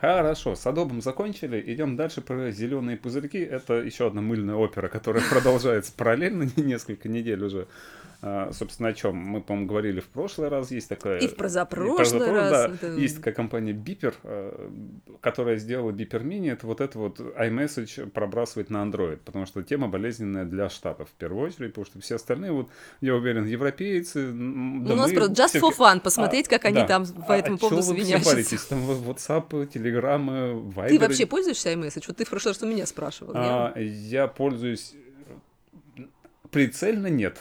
Хорошо, 0.00 0.54
с 0.54 0.66
Адобом 0.66 1.00
закончили. 1.00 1.62
Идем 1.72 1.96
дальше 1.96 2.20
про 2.20 2.50
зеленые 2.50 2.96
пузырьки. 2.96 3.38
Это 3.38 3.74
еще 3.74 4.06
одна 4.06 4.20
мыльная 4.20 4.54
опера, 4.54 4.88
которая 4.88 5.22
продолжается 5.30 5.92
параллельно 5.92 6.48
несколько 6.56 7.08
недель 7.08 7.42
уже. 7.42 7.66
А, 8.20 8.50
собственно, 8.52 8.88
о 8.88 8.92
чем 8.92 9.16
мы, 9.16 9.40
по-моему, 9.40 9.68
говорили 9.68 10.00
в 10.00 10.08
прошлый 10.08 10.48
раз. 10.48 10.72
Есть 10.72 10.88
такая... 10.88 11.20
И 11.20 11.28
в 11.28 11.36
прозапрошлый 11.36 12.32
раз. 12.32 12.50
Да, 12.50 12.74
это... 12.74 12.86
Есть 12.94 13.18
такая 13.18 13.32
компания 13.32 13.72
Beeper, 13.72 14.14
а, 14.24 14.70
которая 15.20 15.56
сделала 15.56 15.92
Beeper 15.92 16.24
Mini. 16.24 16.50
Это 16.50 16.66
вот 16.66 16.80
это 16.80 16.98
вот 16.98 17.20
iMessage 17.20 18.10
пробрасывать 18.10 18.70
на 18.70 18.78
Android, 18.78 19.18
потому 19.24 19.46
что 19.46 19.62
тема 19.62 19.86
болезненная 19.86 20.44
для 20.44 20.68
Штатов 20.68 21.10
в 21.10 21.12
первую 21.12 21.46
очередь, 21.46 21.70
потому 21.70 21.84
что 21.84 22.00
все 22.00 22.16
остальные, 22.16 22.50
вот, 22.50 22.68
я 23.00 23.14
уверен, 23.14 23.44
европейцы... 23.44 24.32
Да 24.32 24.94
У 24.94 24.96
нас 24.96 25.12
просто 25.12 25.32
just 25.32 25.48
все... 25.48 25.60
for 25.60 25.76
fun, 25.76 26.00
посмотреть, 26.00 26.48
а, 26.48 26.50
как 26.50 26.64
они 26.64 26.80
да. 26.80 26.86
там 26.86 27.06
по 27.06 27.32
этому 27.32 27.56
а 27.56 27.60
поводу 27.60 27.82
свинячатся. 27.82 28.68
Там 28.68 28.80
WhatsApp, 28.80 29.48
Telegram, 29.72 30.72
Viber. 30.74 30.88
Ты 30.88 30.98
вообще 30.98 31.26
пользуешься 31.26 31.72
iMessage? 31.72 32.04
Вот 32.08 32.16
ты 32.16 32.24
в 32.24 32.30
прошлый 32.30 32.54
раз 32.54 32.62
у 32.62 32.66
меня 32.66 32.84
спрашивал. 32.84 33.32
А, 33.36 33.78
я 33.78 34.26
пользуюсь 34.26 34.96
Прицельно 36.50 37.08
нет. 37.08 37.40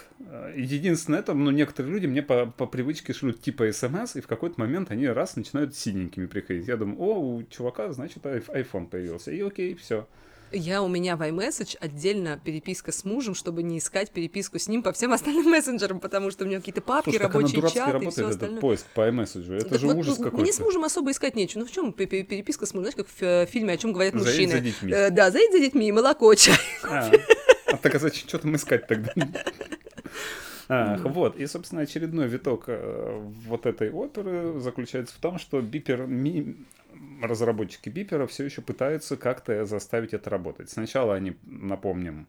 Единственное 0.55 1.19
это, 1.19 1.33
ну, 1.33 1.51
некоторые 1.51 1.93
люди 1.93 2.07
мне 2.07 2.21
по, 2.21 2.45
по 2.45 2.65
привычке 2.65 3.13
шлют 3.13 3.41
типа 3.41 3.71
смс, 3.71 4.15
и 4.15 4.21
в 4.21 4.27
какой-то 4.27 4.59
момент 4.59 4.91
они 4.91 5.07
раз 5.07 5.35
начинают 5.35 5.75
синенькими 5.75 6.25
приходить. 6.25 6.67
Я 6.67 6.77
думаю, 6.77 6.99
о, 6.99 7.19
у 7.19 7.43
чувака, 7.43 7.91
значит, 7.93 8.23
iPhone 8.25 8.87
появился. 8.87 9.31
И 9.31 9.41
окей, 9.41 9.75
все. 9.75 10.07
Я 10.51 10.81
у 10.81 10.87
меня 10.87 11.17
в 11.17 11.21
iMessage 11.21 11.75
отдельно 11.79 12.39
переписка 12.43 12.91
с 12.91 13.03
мужем, 13.03 13.35
чтобы 13.35 13.63
не 13.63 13.79
искать 13.79 14.11
переписку 14.11 14.59
с 14.59 14.67
ним 14.67 14.81
по 14.81 14.93
всем 14.93 15.11
остальным 15.13 15.49
мессенджерам, 15.49 15.99
потому 15.99 16.31
что 16.31 16.45
у 16.45 16.47
меня 16.47 16.59
какие-то 16.59 16.81
папки, 16.81 17.09
Слушай, 17.09 17.21
рабочие 17.21 17.61
так 17.61 17.71
чаты 17.71 17.91
работает, 17.91 18.11
и 18.11 18.11
все 18.11 18.27
остальное. 18.27 18.57
этот 18.57 18.61
поиск 18.61 18.85
по 18.93 19.07
iMessage. 19.09 19.55
Это 19.55 19.69
так 19.69 19.79
же 19.79 19.87
вот, 19.87 19.97
ужас 19.97 20.17
какой-то. 20.17 20.37
Мне 20.37 20.53
с 20.53 20.59
мужем 20.59 20.83
особо 20.83 21.11
искать 21.11 21.35
нечего. 21.35 21.61
Ну 21.61 21.65
в 21.65 21.71
чем 21.71 21.91
переписка 21.91 22.65
с 22.65 22.73
мужем? 22.73 22.91
Знаешь, 22.91 22.95
как 22.95 23.07
в 23.07 23.21
э, 23.21 23.45
фильме 23.45 23.73
«О 23.73 23.77
чем 23.77 23.93
говорят 23.93 24.13
мужчины». 24.13 24.51
Заедь 24.51 24.51
за 24.51 24.59
детьми. 24.59 24.93
Э, 24.93 25.09
да, 25.09 25.31
заедь 25.31 25.51
за 25.51 25.59
детьми, 25.59 25.91
молоко, 25.91 26.33
чай. 26.35 26.55
А. 26.83 27.11
А 27.67 27.77
так 27.77 27.95
а 27.95 27.99
зачем 27.99 28.27
что 28.27 28.39
там 28.39 28.55
искать 28.55 28.87
тогда? 28.87 29.13
Ах, 30.69 31.01
вот, 31.05 31.37
и, 31.37 31.47
собственно, 31.47 31.81
очередной 31.81 32.27
виток 32.27 32.65
э, 32.67 33.19
вот 33.45 33.65
этой 33.65 33.89
оперы 33.89 34.59
заключается 34.59 35.15
в 35.15 35.17
том, 35.17 35.39
что 35.39 35.61
бипер, 35.61 36.07
ми, 36.07 36.57
разработчики 37.21 37.87
бипера 37.87 38.27
все 38.27 38.43
еще 38.43 38.61
пытаются 38.61 39.15
как-то 39.15 39.65
заставить 39.65 40.13
это 40.13 40.29
работать. 40.29 40.69
Сначала 40.69 41.15
они, 41.15 41.37
напомним, 41.45 42.27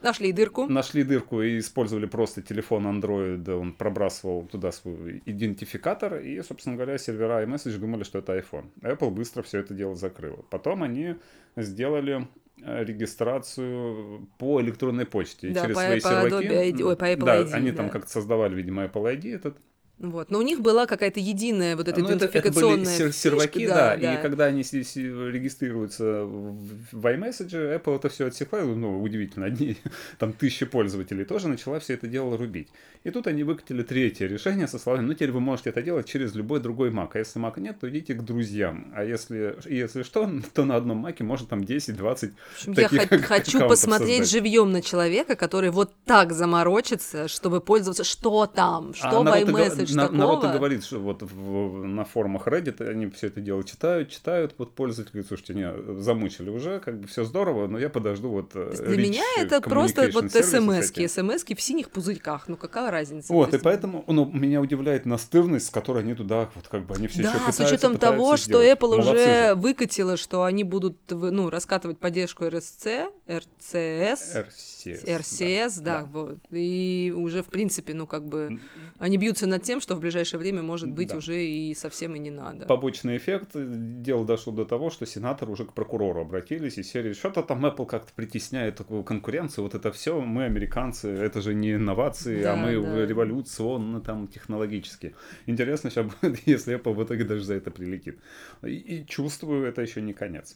Нашли 0.00 0.32
дырку. 0.32 0.66
Нашли 0.66 1.02
дырку 1.02 1.42
и 1.42 1.58
использовали 1.58 2.06
просто 2.06 2.40
телефон 2.40 2.86
Android, 2.86 3.50
он 3.50 3.72
пробрасывал 3.72 4.46
туда 4.46 4.70
свой 4.70 5.22
идентификатор, 5.26 6.20
и, 6.20 6.40
собственно 6.42 6.76
говоря, 6.76 6.98
сервера 6.98 7.44
iMessage 7.44 7.78
думали, 7.78 8.04
что 8.04 8.18
это 8.18 8.38
iPhone. 8.38 8.70
Apple 8.80 9.10
быстро 9.10 9.42
все 9.42 9.58
это 9.58 9.74
дело 9.74 9.96
закрыла. 9.96 10.44
Потом 10.50 10.84
они 10.84 11.16
сделали 11.56 12.28
регистрацию 12.64 14.28
по 14.38 14.60
электронной 14.60 15.06
почте 15.06 15.50
да, 15.50 15.62
через 15.62 15.74
по, 15.74 15.80
свои 15.82 16.00
по 16.00 16.08
серваки. 16.08 16.46
Adobe 16.46 16.72
ID, 16.72 16.82
ой, 16.82 16.96
по 16.96 17.04
Apple 17.04 17.24
да, 17.24 17.42
ID, 17.42 17.52
они 17.52 17.70
да. 17.70 17.76
там 17.76 17.90
как-то 17.90 18.10
создавали, 18.10 18.54
видимо, 18.54 18.84
Apple 18.84 19.16
ID 19.16 19.34
этот. 19.34 19.58
Вот. 19.98 20.30
Но 20.30 20.38
у 20.38 20.42
них 20.42 20.60
была 20.60 20.86
какая-то 20.86 21.18
единая 21.18 21.76
вот 21.76 21.88
эта 21.88 22.00
ну, 22.00 22.06
идентификационная 22.06 22.82
это, 22.84 22.92
это 22.92 23.02
были 23.02 23.12
серваки, 23.12 23.58
фишка, 23.58 23.74
да, 23.74 23.96
да, 23.96 24.14
и 24.14 24.22
когда 24.22 24.44
они 24.44 24.62
регистрируются 24.62 26.24
в 26.24 27.06
iMessage, 27.06 27.82
Apple 27.82 27.96
это 27.96 28.08
все 28.08 28.26
отсекла, 28.26 28.60
ну, 28.60 29.02
удивительно, 29.02 29.46
одни, 29.46 29.76
там 30.18 30.32
тысячи 30.32 30.66
пользователей 30.66 31.24
тоже 31.24 31.48
начала 31.48 31.80
все 31.80 31.94
это 31.94 32.06
дело 32.06 32.36
рубить. 32.36 32.68
И 33.02 33.10
тут 33.10 33.26
они 33.26 33.42
выкатили 33.42 33.82
третье 33.82 34.26
решение 34.26 34.68
со 34.68 34.78
словами, 34.78 35.04
ну, 35.04 35.14
теперь 35.14 35.32
вы 35.32 35.40
можете 35.40 35.70
это 35.70 35.82
делать 35.82 36.06
через 36.06 36.34
любой 36.34 36.60
другой 36.60 36.90
Mac, 36.90 37.10
а 37.14 37.18
если 37.18 37.40
Mac 37.40 37.58
нет, 37.58 37.80
то 37.80 37.90
идите 37.90 38.14
к 38.14 38.22
друзьям, 38.22 38.92
а 38.94 39.02
если, 39.02 39.56
если 39.68 40.04
что, 40.04 40.30
то 40.54 40.64
на 40.64 40.76
одном 40.76 40.98
Маке 40.98 41.24
можно 41.24 41.48
там 41.48 41.60
10-20 41.60 42.32
Я 42.66 42.88
хочу 42.88 43.66
посмотреть 43.66 44.30
живьем 44.30 44.70
на 44.70 44.80
человека, 44.80 45.34
который 45.34 45.70
вот 45.70 45.92
так 46.04 46.32
заморочится, 46.32 47.26
чтобы 47.26 47.60
пользоваться, 47.60 48.04
что 48.04 48.46
там, 48.46 48.94
что 48.94 49.20
а 49.20 49.22
в 49.22 49.26
iMessage, 49.26 49.87
на, 49.94 50.02
такого. 50.02 50.18
Народ 50.18 50.44
и 50.44 50.48
говорит, 50.48 50.84
что 50.84 50.98
вот 50.98 51.22
в, 51.22 51.84
на 51.84 52.04
форумах 52.04 52.46
Reddit 52.46 52.86
они 52.88 53.08
все 53.10 53.28
это 53.28 53.40
дело 53.40 53.64
читают, 53.64 54.10
читают, 54.10 54.54
вот 54.58 54.74
пользователи 54.74 55.12
говорят, 55.12 55.28
слушайте, 55.28 55.54
не, 55.54 56.00
замучили 56.00 56.50
уже, 56.50 56.80
как 56.80 57.00
бы 57.00 57.06
все 57.06 57.24
здорово, 57.24 57.66
но 57.66 57.78
я 57.78 57.88
подожду 57.88 58.28
вот 58.28 58.52
э, 58.54 58.74
Для 58.86 58.96
меня 58.96 59.24
это 59.36 59.60
просто 59.60 60.10
вот 60.12 60.30
смс-ки, 60.32 61.06
смс-ки 61.06 61.54
в 61.54 61.60
синих 61.60 61.90
пузырьках, 61.90 62.48
ну 62.48 62.56
какая 62.56 62.90
разница? 62.90 63.32
Вот, 63.32 63.54
и 63.54 63.58
поэтому, 63.58 64.04
ну, 64.06 64.24
меня 64.24 64.60
удивляет 64.60 65.06
настырность, 65.06 65.66
с 65.66 65.70
которой 65.70 66.02
они 66.02 66.14
туда, 66.14 66.48
вот 66.54 66.68
как 66.68 66.86
бы 66.86 66.94
они 66.94 67.08
все 67.08 67.22
да, 67.22 67.28
еще 67.30 67.38
пытаются, 67.38 67.62
с 67.62 67.66
учетом 67.66 67.98
того, 67.98 68.36
что 68.36 68.62
Apple 68.62 68.96
Молодцы 68.96 69.10
уже 69.10 69.48
же. 69.48 69.54
выкатила, 69.56 70.16
что 70.16 70.44
они 70.44 70.64
будут, 70.64 70.98
ну, 71.10 71.50
раскатывать 71.50 71.98
поддержку 71.98 72.44
RSC, 72.44 73.10
RCS, 73.26 74.18
RCS, 74.34 75.04
RCS, 75.04 75.80
да, 75.80 76.00
да, 76.00 76.08
вот, 76.10 76.38
и 76.50 77.12
уже, 77.16 77.42
в 77.42 77.46
принципе, 77.46 77.94
ну, 77.94 78.06
как 78.06 78.24
бы, 78.24 78.60
они 78.98 79.16
бьются 79.16 79.46
над 79.46 79.62
тем, 79.62 79.77
что 79.80 79.94
в 79.94 80.00
ближайшее 80.00 80.40
время, 80.40 80.62
может 80.62 80.90
быть, 80.90 81.08
да. 81.08 81.16
уже 81.16 81.44
и 81.44 81.74
совсем 81.74 82.14
и 82.14 82.18
не 82.18 82.30
надо. 82.30 82.66
Побочный 82.66 83.16
эффект. 83.16 83.50
Дело 83.54 84.24
дошло 84.24 84.52
до 84.52 84.64
того, 84.64 84.90
что 84.90 85.06
сенаторы 85.06 85.52
уже 85.52 85.64
к 85.64 85.72
прокурору 85.72 86.20
обратились, 86.20 86.78
и 86.78 86.82
серии, 86.82 87.12
что-то 87.12 87.42
там 87.42 87.64
Apple 87.64 87.86
как-то 87.86 88.12
притесняет 88.14 88.76
такую 88.76 89.02
конкуренцию, 89.04 89.64
вот 89.64 89.74
это 89.74 89.92
все, 89.92 90.20
мы 90.20 90.44
американцы, 90.44 91.08
это 91.08 91.40
же 91.40 91.54
не 91.54 91.74
инновации, 91.74 92.40
а 92.40 92.42
да, 92.42 92.52
а 92.54 92.56
мы 92.56 92.80
да. 92.80 93.06
революционно 93.06 94.00
там 94.00 94.28
технологически. 94.28 95.14
Интересно 95.46 95.90
сейчас 95.90 96.06
будет, 96.06 96.40
если 96.46 96.76
Apple 96.76 96.94
в 96.94 97.04
итоге 97.04 97.24
даже 97.24 97.44
за 97.44 97.54
это 97.54 97.70
прилетит. 97.70 98.18
И, 98.62 98.74
и 98.74 99.06
чувствую, 99.06 99.66
это 99.66 99.82
еще 99.82 100.00
не 100.00 100.12
конец. 100.12 100.54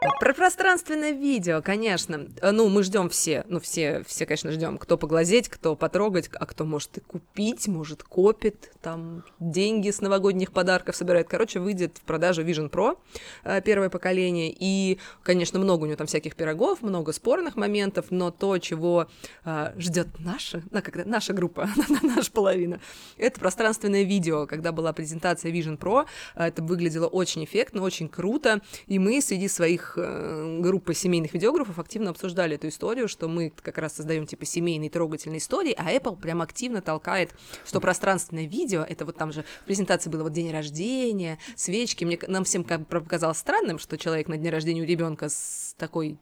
Про 0.00 0.32
пространственное 0.32 1.10
видео, 1.10 1.60
конечно. 1.60 2.28
Э, 2.40 2.52
ну, 2.52 2.68
мы 2.68 2.84
ждем 2.84 3.08
все. 3.08 3.44
Ну, 3.48 3.58
все, 3.58 4.04
все, 4.06 4.26
конечно, 4.26 4.52
ждем. 4.52 4.78
Кто 4.78 4.96
поглазеть, 4.96 5.48
кто 5.48 5.74
потрогать, 5.74 6.30
а 6.32 6.46
кто 6.46 6.64
может 6.64 6.98
и 6.98 7.00
купить, 7.00 7.66
может 7.66 8.04
копит, 8.04 8.70
там 8.80 9.24
деньги 9.40 9.90
с 9.90 10.00
новогодних 10.00 10.52
подарков 10.52 10.94
собирает. 10.94 11.28
Короче, 11.28 11.58
выйдет 11.58 11.98
в 11.98 12.02
продажу 12.02 12.44
Vision 12.44 12.70
Pro 12.70 12.96
э, 13.42 13.60
первое 13.62 13.90
поколение. 13.90 14.54
И, 14.56 14.98
конечно, 15.24 15.58
много 15.58 15.82
у 15.82 15.86
него 15.86 15.96
там 15.96 16.06
всяких 16.06 16.36
пирогов, 16.36 16.80
много 16.82 17.12
спорных 17.12 17.56
моментов, 17.56 18.06
но 18.10 18.30
то, 18.30 18.58
чего 18.58 19.08
э, 19.44 19.72
ждет 19.78 20.08
наша, 20.20 20.62
ну, 20.70 20.80
когда, 20.80 21.04
наша 21.06 21.32
группа, 21.32 21.68
наша 22.02 22.30
половина, 22.30 22.80
это 23.16 23.40
пространственное 23.40 24.04
видео. 24.04 24.46
Когда 24.46 24.70
была 24.70 24.92
презентация 24.92 25.50
Vision 25.50 25.76
Pro, 25.76 26.06
это 26.36 26.62
выглядело 26.62 27.08
очень 27.08 27.44
эффектно, 27.44 27.82
очень 27.82 28.08
круто. 28.08 28.60
И 28.86 29.00
мы 29.00 29.20
среди 29.20 29.48
своих 29.48 29.87
их 29.88 29.94
э, 29.96 30.58
группа 30.60 30.94
семейных 30.94 31.34
видеографов 31.34 31.78
активно 31.78 32.10
обсуждали 32.10 32.56
эту 32.56 32.68
историю, 32.68 33.08
что 33.08 33.28
мы 33.28 33.52
как 33.62 33.78
раз 33.78 33.94
создаем 33.94 34.26
типа 34.26 34.44
семейные 34.44 34.90
трогательные 34.90 35.38
истории, 35.38 35.74
а 35.76 35.92
Apple 35.92 36.20
прям 36.20 36.42
активно 36.42 36.82
толкает, 36.82 37.30
что 37.64 37.80
пространственное 37.80 38.46
видео, 38.46 38.82
это 38.82 39.04
вот 39.04 39.16
там 39.16 39.32
же 39.32 39.44
в 39.62 39.64
презентации 39.64 40.10
было 40.10 40.22
вот 40.22 40.32
день 40.32 40.52
рождения, 40.52 41.38
свечки. 41.56 42.04
Мне, 42.04 42.18
нам 42.26 42.44
всем 42.44 42.64
как 42.64 42.86
показалось 42.86 43.38
странным, 43.38 43.78
что 43.78 43.96
человек 43.96 44.28
на 44.28 44.36
дне 44.36 44.50
рождения 44.50 44.82
у 44.82 44.86
ребенка 44.86 45.28
с 45.28 45.74
такой 45.78 46.18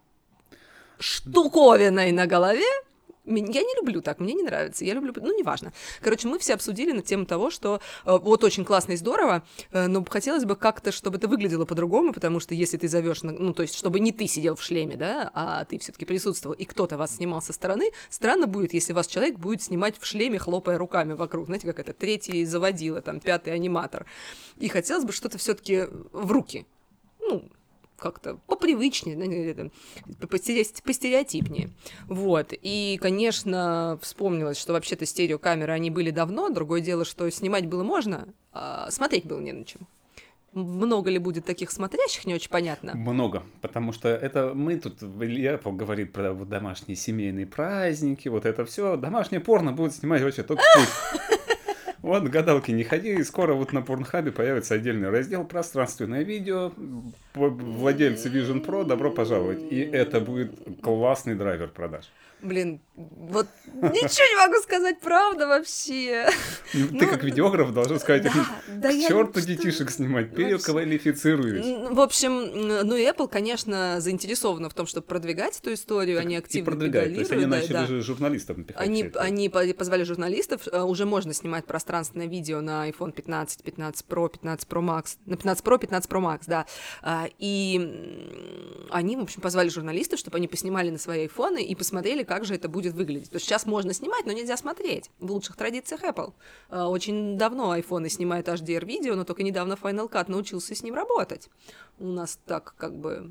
штуковиной 0.98 2.12
на 2.12 2.26
голове, 2.26 2.64
Я 3.26 3.62
не 3.62 3.76
люблю 3.80 4.00
так, 4.02 4.20
мне 4.20 4.34
не 4.34 4.42
нравится. 4.42 4.84
Я 4.84 4.94
люблю, 4.94 5.12
ну, 5.16 5.36
неважно. 5.36 5.72
Короче, 6.00 6.28
мы 6.28 6.38
все 6.38 6.54
обсудили 6.54 6.92
на 6.92 7.02
тему 7.02 7.26
того, 7.26 7.50
что 7.50 7.80
э, 8.04 8.18
вот 8.18 8.44
очень 8.44 8.64
классно 8.64 8.92
и 8.92 8.96
здорово, 8.96 9.42
э, 9.72 9.88
но 9.88 10.04
хотелось 10.04 10.44
бы 10.44 10.54
как-то, 10.54 10.92
чтобы 10.92 11.18
это 11.18 11.26
выглядело 11.26 11.64
по-другому, 11.64 12.12
потому 12.12 12.38
что 12.38 12.54
если 12.54 12.76
ты 12.76 12.88
зовешь, 12.88 13.22
ну, 13.22 13.52
то 13.52 13.62
есть, 13.62 13.74
чтобы 13.74 13.98
не 13.98 14.12
ты 14.12 14.28
сидел 14.28 14.54
в 14.54 14.62
шлеме, 14.62 14.96
да, 14.96 15.30
а 15.34 15.64
ты 15.64 15.78
все-таки 15.78 16.04
присутствовал, 16.04 16.54
и 16.54 16.64
кто-то 16.64 16.96
вас 16.96 17.16
снимал 17.16 17.42
со 17.42 17.52
стороны, 17.52 17.90
странно 18.10 18.46
будет, 18.46 18.72
если 18.74 18.92
вас 18.92 19.08
человек 19.08 19.36
будет 19.38 19.62
снимать 19.62 19.98
в 19.98 20.06
шлеме, 20.06 20.38
хлопая 20.38 20.78
руками 20.78 21.14
вокруг. 21.14 21.46
Знаете, 21.46 21.66
как 21.66 21.80
это 21.80 21.92
третий 21.92 22.44
заводила, 22.44 23.00
там, 23.00 23.18
пятый 23.18 23.52
аниматор. 23.52 24.06
И 24.58 24.68
хотелось 24.68 25.04
бы 25.04 25.12
что-то 25.12 25.38
все-таки 25.38 25.86
в 26.12 26.30
руки. 26.30 26.66
Ну, 27.20 27.50
как-то 27.98 28.38
попривычнее, 28.46 29.70
постереотипнее. 30.84 31.70
Вот. 32.06 32.52
И, 32.52 32.98
конечно, 33.00 33.98
вспомнилось, 34.02 34.58
что 34.58 34.72
вообще-то 34.72 35.06
стереокамеры, 35.06 35.72
они 35.72 35.90
были 35.90 36.10
давно. 36.10 36.48
Другое 36.48 36.80
дело, 36.80 37.04
что 37.04 37.28
снимать 37.30 37.66
было 37.66 37.82
можно, 37.82 38.28
а 38.52 38.90
смотреть 38.90 39.26
было 39.26 39.40
не 39.40 39.52
на 39.52 39.64
чем. 39.64 39.86
Много 40.52 41.10
ли 41.10 41.18
будет 41.18 41.44
таких 41.44 41.70
смотрящих, 41.70 42.24
не 42.24 42.34
очень 42.34 42.48
понятно. 42.48 42.94
Много, 42.94 43.42
потому 43.60 43.92
что 43.92 44.08
это 44.08 44.54
мы 44.54 44.78
тут, 44.78 45.02
Илья 45.02 45.60
говорит 45.62 46.14
про 46.14 46.32
домашние 46.32 46.96
семейные 46.96 47.46
праздники, 47.46 48.28
вот 48.28 48.46
это 48.46 48.64
все. 48.64 48.96
Домашнее 48.96 49.40
порно 49.40 49.72
будет 49.72 49.94
снимать 49.94 50.22
вообще 50.22 50.42
только 50.42 50.62
пусть. 50.74 51.35
Вот, 52.06 52.22
гадалки 52.22 52.70
не 52.70 52.84
ходи, 52.84 53.20
скоро 53.24 53.54
вот 53.54 53.72
на 53.72 53.82
Порнхабе 53.82 54.30
появится 54.30 54.74
отдельный 54.74 55.10
раздел 55.10 55.44
«Пространственное 55.44 56.22
видео». 56.22 56.70
Владельцы 57.34 58.28
Vision 58.28 58.64
Pro, 58.64 58.84
добро 58.84 59.10
пожаловать. 59.10 59.58
И 59.72 59.80
это 59.80 60.20
будет 60.20 60.52
классный 60.82 61.34
драйвер 61.34 61.66
продаж. 61.66 62.04
Блин, 62.46 62.80
вот 62.94 63.46
ничего 63.66 64.26
не 64.26 64.48
могу 64.48 64.62
сказать, 64.62 65.00
правда 65.00 65.46
вообще. 65.46 66.28
Ну, 66.72 66.88
ты 66.98 67.06
ну, 67.06 67.10
как 67.10 67.24
видеограф 67.24 67.72
должен 67.72 67.98
сказать, 68.00 68.22
да, 68.22 68.32
да 68.68 68.88
к 68.88 68.92
черту 68.92 69.40
детишек 69.40 69.90
снимать, 69.90 70.34
переквалифицируюсь. 70.34 71.90
В 71.90 72.00
общем, 72.00 72.86
ну 72.86 72.96
и 72.96 73.02
Apple, 73.04 73.28
конечно, 73.28 74.00
заинтересована 74.00 74.68
в 74.68 74.74
том, 74.74 74.86
чтобы 74.86 75.06
продвигать 75.06 75.58
эту 75.58 75.74
историю, 75.74 76.20
они 76.20 76.36
активно 76.36 76.70
продвигают. 76.70 77.14
То 77.14 77.20
есть 77.20 77.32
они 77.32 77.46
начали 77.46 77.86
же 77.86 78.00
журналистов 78.00 78.56
напихать. 78.58 78.82
Они, 78.82 79.10
они 79.14 79.48
позвали 79.48 80.04
журналистов, 80.04 80.62
э, 80.70 80.82
уже 80.82 81.04
можно 81.04 81.32
снимать 81.34 81.66
пространственное 81.66 82.26
видео 82.26 82.60
на 82.60 82.88
iPhone 82.88 83.12
15, 83.12 83.62
15 83.62 84.06
Pro, 84.08 84.30
15 84.30 84.68
Pro 84.68 84.82
Max, 84.82 85.16
на 85.26 85.36
15 85.36 85.64
Pro, 85.64 85.78
15 85.78 86.10
Pro 86.10 86.20
Max, 86.20 86.42
да. 86.46 86.66
А, 87.02 87.28
и 87.38 88.86
они, 88.90 89.16
в 89.16 89.20
общем, 89.20 89.40
позвали 89.40 89.68
журналистов, 89.68 90.18
чтобы 90.18 90.36
они 90.36 90.48
поснимали 90.48 90.90
на 90.90 90.98
свои 90.98 91.22
айфоны 91.22 91.62
и 91.64 91.74
посмотрели, 91.74 92.22
как 92.22 92.35
же 92.44 92.54
это 92.54 92.68
будет 92.68 92.94
выглядеть. 92.94 93.30
То 93.30 93.36
есть 93.36 93.46
сейчас 93.46 93.66
можно 93.66 93.92
снимать, 93.92 94.26
но 94.26 94.32
нельзя 94.32 94.56
смотреть. 94.56 95.10
В 95.18 95.30
лучших 95.30 95.56
традициях 95.56 96.02
Apple. 96.02 96.32
А, 96.68 96.88
очень 96.88 97.38
давно 97.38 97.70
айфоны 97.70 98.08
снимают 98.08 98.48
HDR-видео, 98.48 99.14
но 99.14 99.24
только 99.24 99.42
недавно 99.42 99.74
Final 99.74 100.10
Cut 100.10 100.30
научился 100.30 100.74
с 100.74 100.82
ним 100.82 100.94
работать. 100.94 101.48
У 101.98 102.06
нас 102.06 102.38
так 102.46 102.74
как 102.76 102.94
бы 102.96 103.30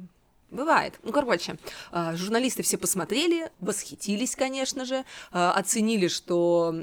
Бывает. 0.51 0.99
Ну, 1.03 1.11
короче, 1.11 1.57
а, 1.91 2.15
журналисты 2.15 2.61
все 2.61 2.77
посмотрели, 2.77 3.49
восхитились, 3.59 4.35
конечно 4.35 4.85
же, 4.85 5.03
а, 5.31 5.51
оценили, 5.51 6.07
что 6.07 6.73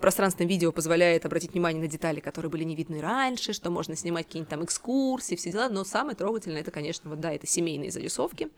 пространственное 0.00 0.48
видео 0.48 0.70
позволяет 0.70 1.24
обратить 1.24 1.52
внимание 1.52 1.82
на 1.82 1.88
детали, 1.88 2.20
которые 2.20 2.50
были 2.50 2.62
не 2.62 2.76
видны 2.76 3.00
раньше, 3.00 3.52
что 3.52 3.70
можно 3.70 3.96
снимать 3.96 4.26
какие-нибудь 4.26 4.50
там 4.50 4.64
экскурсии, 4.64 5.34
все 5.34 5.50
дела, 5.50 5.68
но 5.70 5.84
самое 5.84 6.14
трогательное, 6.14 6.60
это, 6.60 6.70
конечно, 6.70 7.10
вот 7.10 7.20
да, 7.20 7.32
это 7.32 7.46
семейные 7.46 7.90
зарисовки, 7.90 8.48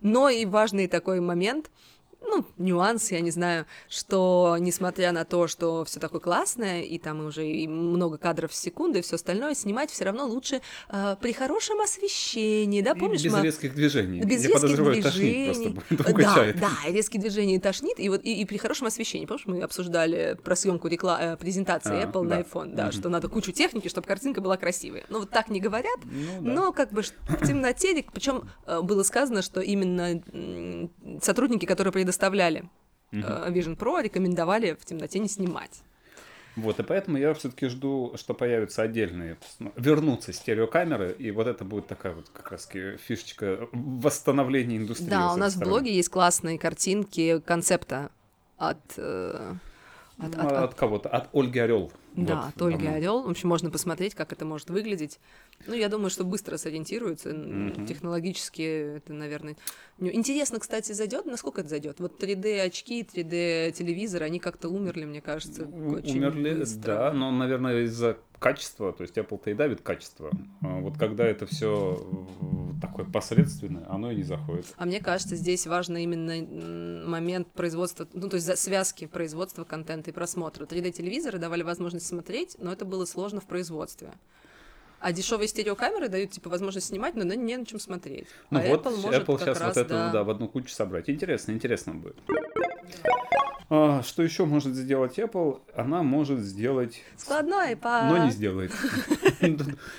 но 0.00 0.28
и 0.28 0.46
важный 0.46 0.86
такой 0.86 1.20
момент— 1.20 1.70
ну, 2.20 2.44
нюанс, 2.58 3.10
я 3.10 3.20
не 3.20 3.30
знаю, 3.30 3.66
что 3.88 4.56
несмотря 4.58 5.12
на 5.12 5.24
то, 5.24 5.46
что 5.48 5.84
все 5.84 6.00
такое 6.00 6.20
классное, 6.20 6.82
и 6.82 6.98
там 6.98 7.24
уже 7.26 7.46
и 7.46 7.66
много 7.66 8.18
кадров 8.18 8.52
в 8.52 8.54
секунду, 8.54 8.98
и 8.98 9.02
все 9.02 9.16
остальное, 9.16 9.54
снимать 9.54 9.90
все 9.90 10.04
равно 10.04 10.26
лучше 10.26 10.60
э, 10.88 11.16
при 11.20 11.32
хорошем 11.32 11.80
освещении, 11.80 12.82
да, 12.82 12.94
помнишь? 12.94 13.20
И 13.20 13.24
без 13.24 13.32
мы... 13.32 13.42
резких 13.42 13.74
движений. 13.74 14.20
Без 14.20 14.44
я 14.44 14.50
резких 14.50 14.76
движений. 14.76 15.02
тошнит 15.02 15.84
просто 15.98 16.14
Да, 16.58 16.68
да, 16.84 16.90
резкие 16.90 17.20
движения 17.20 17.60
тошнит, 17.60 17.98
и 17.98 18.08
вот 18.08 18.24
и, 18.24 18.40
и 18.40 18.44
при 18.44 18.58
хорошем 18.58 18.86
освещении. 18.86 19.26
Помнишь, 19.26 19.46
мы 19.46 19.62
обсуждали 19.62 20.38
про 20.42 20.56
съемку 20.56 20.88
рекла... 20.88 21.18
Э, 21.20 21.36
презентации 21.36 22.02
а, 22.02 22.06
Apple 22.06 22.26
да. 22.26 22.36
на 22.36 22.40
iPhone, 22.40 22.74
да, 22.74 22.88
mm-hmm. 22.88 22.92
что 22.92 23.08
надо 23.08 23.28
кучу 23.28 23.52
техники, 23.52 23.88
чтобы 23.88 24.06
картинка 24.06 24.40
была 24.40 24.56
красивой. 24.56 25.04
Ну, 25.08 25.20
вот 25.20 25.30
так 25.30 25.48
не 25.48 25.60
говорят, 25.60 25.98
ну, 26.04 26.42
да. 26.42 26.52
но 26.52 26.72
как 26.72 26.92
бы 26.92 27.02
в 27.02 27.46
темноте, 27.46 28.04
причем 28.12 28.48
э, 28.66 28.80
было 28.82 29.02
сказано, 29.02 29.42
что 29.42 29.60
именно 29.60 30.20
сотрудники, 31.22 31.64
которые 31.64 31.92
предоставляли 32.08 32.64
uh-huh. 33.12 33.52
Vision 33.52 33.76
Pro, 33.76 34.02
рекомендовали 34.02 34.72
в 34.80 34.84
темноте 34.86 35.18
не 35.18 35.28
снимать. 35.28 35.82
Вот, 36.56 36.80
и 36.80 36.82
поэтому 36.82 37.18
я 37.18 37.34
все-таки 37.34 37.68
жду, 37.68 38.14
что 38.16 38.32
появятся 38.32 38.82
отдельные, 38.82 39.36
вернутся 39.76 40.32
стереокамеры, 40.32 41.12
и 41.12 41.30
вот 41.30 41.46
это 41.46 41.64
будет 41.64 41.86
такая 41.86 42.14
вот 42.14 42.30
как 42.30 42.50
раз 42.50 42.66
фишечка 42.66 43.68
восстановления 43.72 44.78
индустрии. 44.78 45.10
Да, 45.10 45.34
у 45.34 45.36
нас 45.36 45.54
в 45.54 45.60
блоге 45.60 45.94
есть 45.94 46.08
классные 46.08 46.58
картинки 46.58 47.40
концепта 47.40 48.10
от... 48.56 48.78
Э, 48.96 49.54
от, 50.18 50.34
от, 50.34 50.44
от, 50.46 50.52
от 50.52 50.74
кого-то, 50.74 51.08
от 51.10 51.28
Ольги 51.32 51.60
Орел. 51.60 51.92
Да, 52.16 52.36
вот, 52.36 52.56
от 52.56 52.62
Ольги 52.62 52.86
Орел. 52.86 53.22
В 53.22 53.30
общем, 53.30 53.50
можно 53.50 53.70
посмотреть, 53.70 54.14
как 54.14 54.32
это 54.32 54.44
может 54.44 54.70
выглядеть. 54.70 55.20
Ну, 55.66 55.74
я 55.74 55.88
думаю, 55.88 56.10
что 56.10 56.24
быстро 56.24 56.56
сориентируются. 56.56 57.30
Mm-hmm. 57.30 57.86
Технологически 57.86 58.96
это, 58.96 59.12
наверное. 59.12 59.56
Интересно, 59.98 60.60
кстати, 60.60 60.92
зайдет. 60.92 61.26
Насколько 61.26 61.60
это 61.60 61.70
зайдет? 61.70 62.00
Вот 62.00 62.22
3D 62.22 62.60
очки, 62.60 63.02
3D 63.02 63.72
телевизор, 63.72 64.22
они 64.22 64.38
как-то 64.38 64.68
умерли, 64.68 65.04
мне 65.04 65.20
кажется. 65.20 65.64
Очень 65.64 66.18
умерли, 66.18 66.60
быстро. 66.60 66.80
да, 66.80 67.12
но, 67.12 67.30
наверное, 67.30 67.82
из-за 67.82 68.18
качества, 68.38 68.92
то 68.92 69.02
есть 69.02 69.18
Apple-то 69.18 69.50
и 69.50 69.54
давит 69.54 69.82
качество. 69.82 70.30
А 70.62 70.78
вот 70.80 70.96
когда 70.96 71.24
это 71.24 71.46
все 71.46 72.06
такое 72.80 73.04
посредственное, 73.04 73.84
оно 73.90 74.12
и 74.12 74.16
не 74.16 74.22
заходит. 74.22 74.66
А 74.76 74.86
мне 74.86 75.00
кажется, 75.00 75.34
здесь 75.34 75.66
важно 75.66 76.02
именно 76.02 77.04
момент 77.06 77.48
производства, 77.48 78.06
ну, 78.12 78.28
то 78.28 78.36
есть 78.36 78.56
связки 78.58 79.06
производства 79.06 79.64
контента 79.64 80.10
и 80.10 80.12
просмотра. 80.12 80.66
3D-телевизоры 80.66 81.38
давали 81.38 81.62
возможность 81.62 82.06
смотреть, 82.06 82.56
но 82.58 82.72
это 82.72 82.84
было 82.84 83.04
сложно 83.04 83.40
в 83.40 83.46
производстве. 83.46 84.12
А 85.00 85.12
дешевые 85.12 85.48
стереокамеры 85.48 86.08
дают 86.08 86.30
типа 86.30 86.50
возможность 86.50 86.88
снимать, 86.88 87.14
но 87.14 87.22
не 87.22 87.56
на 87.56 87.64
чем 87.64 87.78
смотреть. 87.78 88.26
Ну 88.50 88.58
а 88.58 88.62
вот 88.62 88.86
Apple, 88.86 89.02
может 89.02 89.22
Apple 89.22 89.38
сейчас 89.38 89.60
раз, 89.60 89.76
вот 89.76 89.84
это 89.84 89.94
да. 89.94 90.12
да, 90.12 90.24
в 90.24 90.30
одну 90.30 90.48
кучу 90.48 90.70
собрать. 90.70 91.08
Интересно, 91.08 91.52
интересно 91.52 91.94
будет. 91.94 92.16
А, 93.70 94.02
что 94.02 94.22
еще 94.22 94.46
может 94.46 94.74
сделать 94.74 95.18
Apple? 95.18 95.60
Она 95.74 96.02
может 96.02 96.40
сделать... 96.40 97.02
Складной 97.16 97.74
iPad. 97.74 98.08
Но 98.08 98.24
не 98.24 98.30
сделает. 98.30 98.72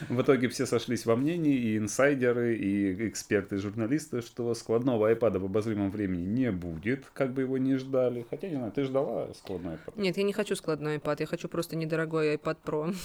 В 0.10 0.22
итоге 0.22 0.50
все 0.50 0.66
сошлись 0.66 1.06
во 1.06 1.16
мнении, 1.16 1.56
и 1.56 1.78
инсайдеры, 1.78 2.58
и 2.58 3.08
эксперты, 3.08 3.56
и 3.56 3.60
журналисты, 3.60 4.22
что 4.22 4.54
складного 4.56 5.14
iPad 5.14 5.38
в 5.38 5.46
обозримом 5.46 5.92
времени 5.92 6.26
не 6.26 6.52
будет, 6.52 7.06
как 7.14 7.32
бы 7.34 7.44
его 7.44 7.58
не 7.60 7.76
ждали. 7.76 8.26
Хотя, 8.30 8.50
не 8.50 8.56
знаю, 8.56 8.72
ты 8.72 8.84
ждала 8.84 9.28
складной 9.36 9.76
iPad? 9.76 9.94
Нет, 9.96 10.18
я 10.18 10.24
не 10.24 10.34
хочу 10.34 10.56
складной 10.56 10.98
iPad, 10.98 11.18
я 11.20 11.26
хочу 11.28 11.48
просто 11.48 11.76
недорогой 11.76 12.36
iPad 12.36 12.58
Pro 12.66 12.96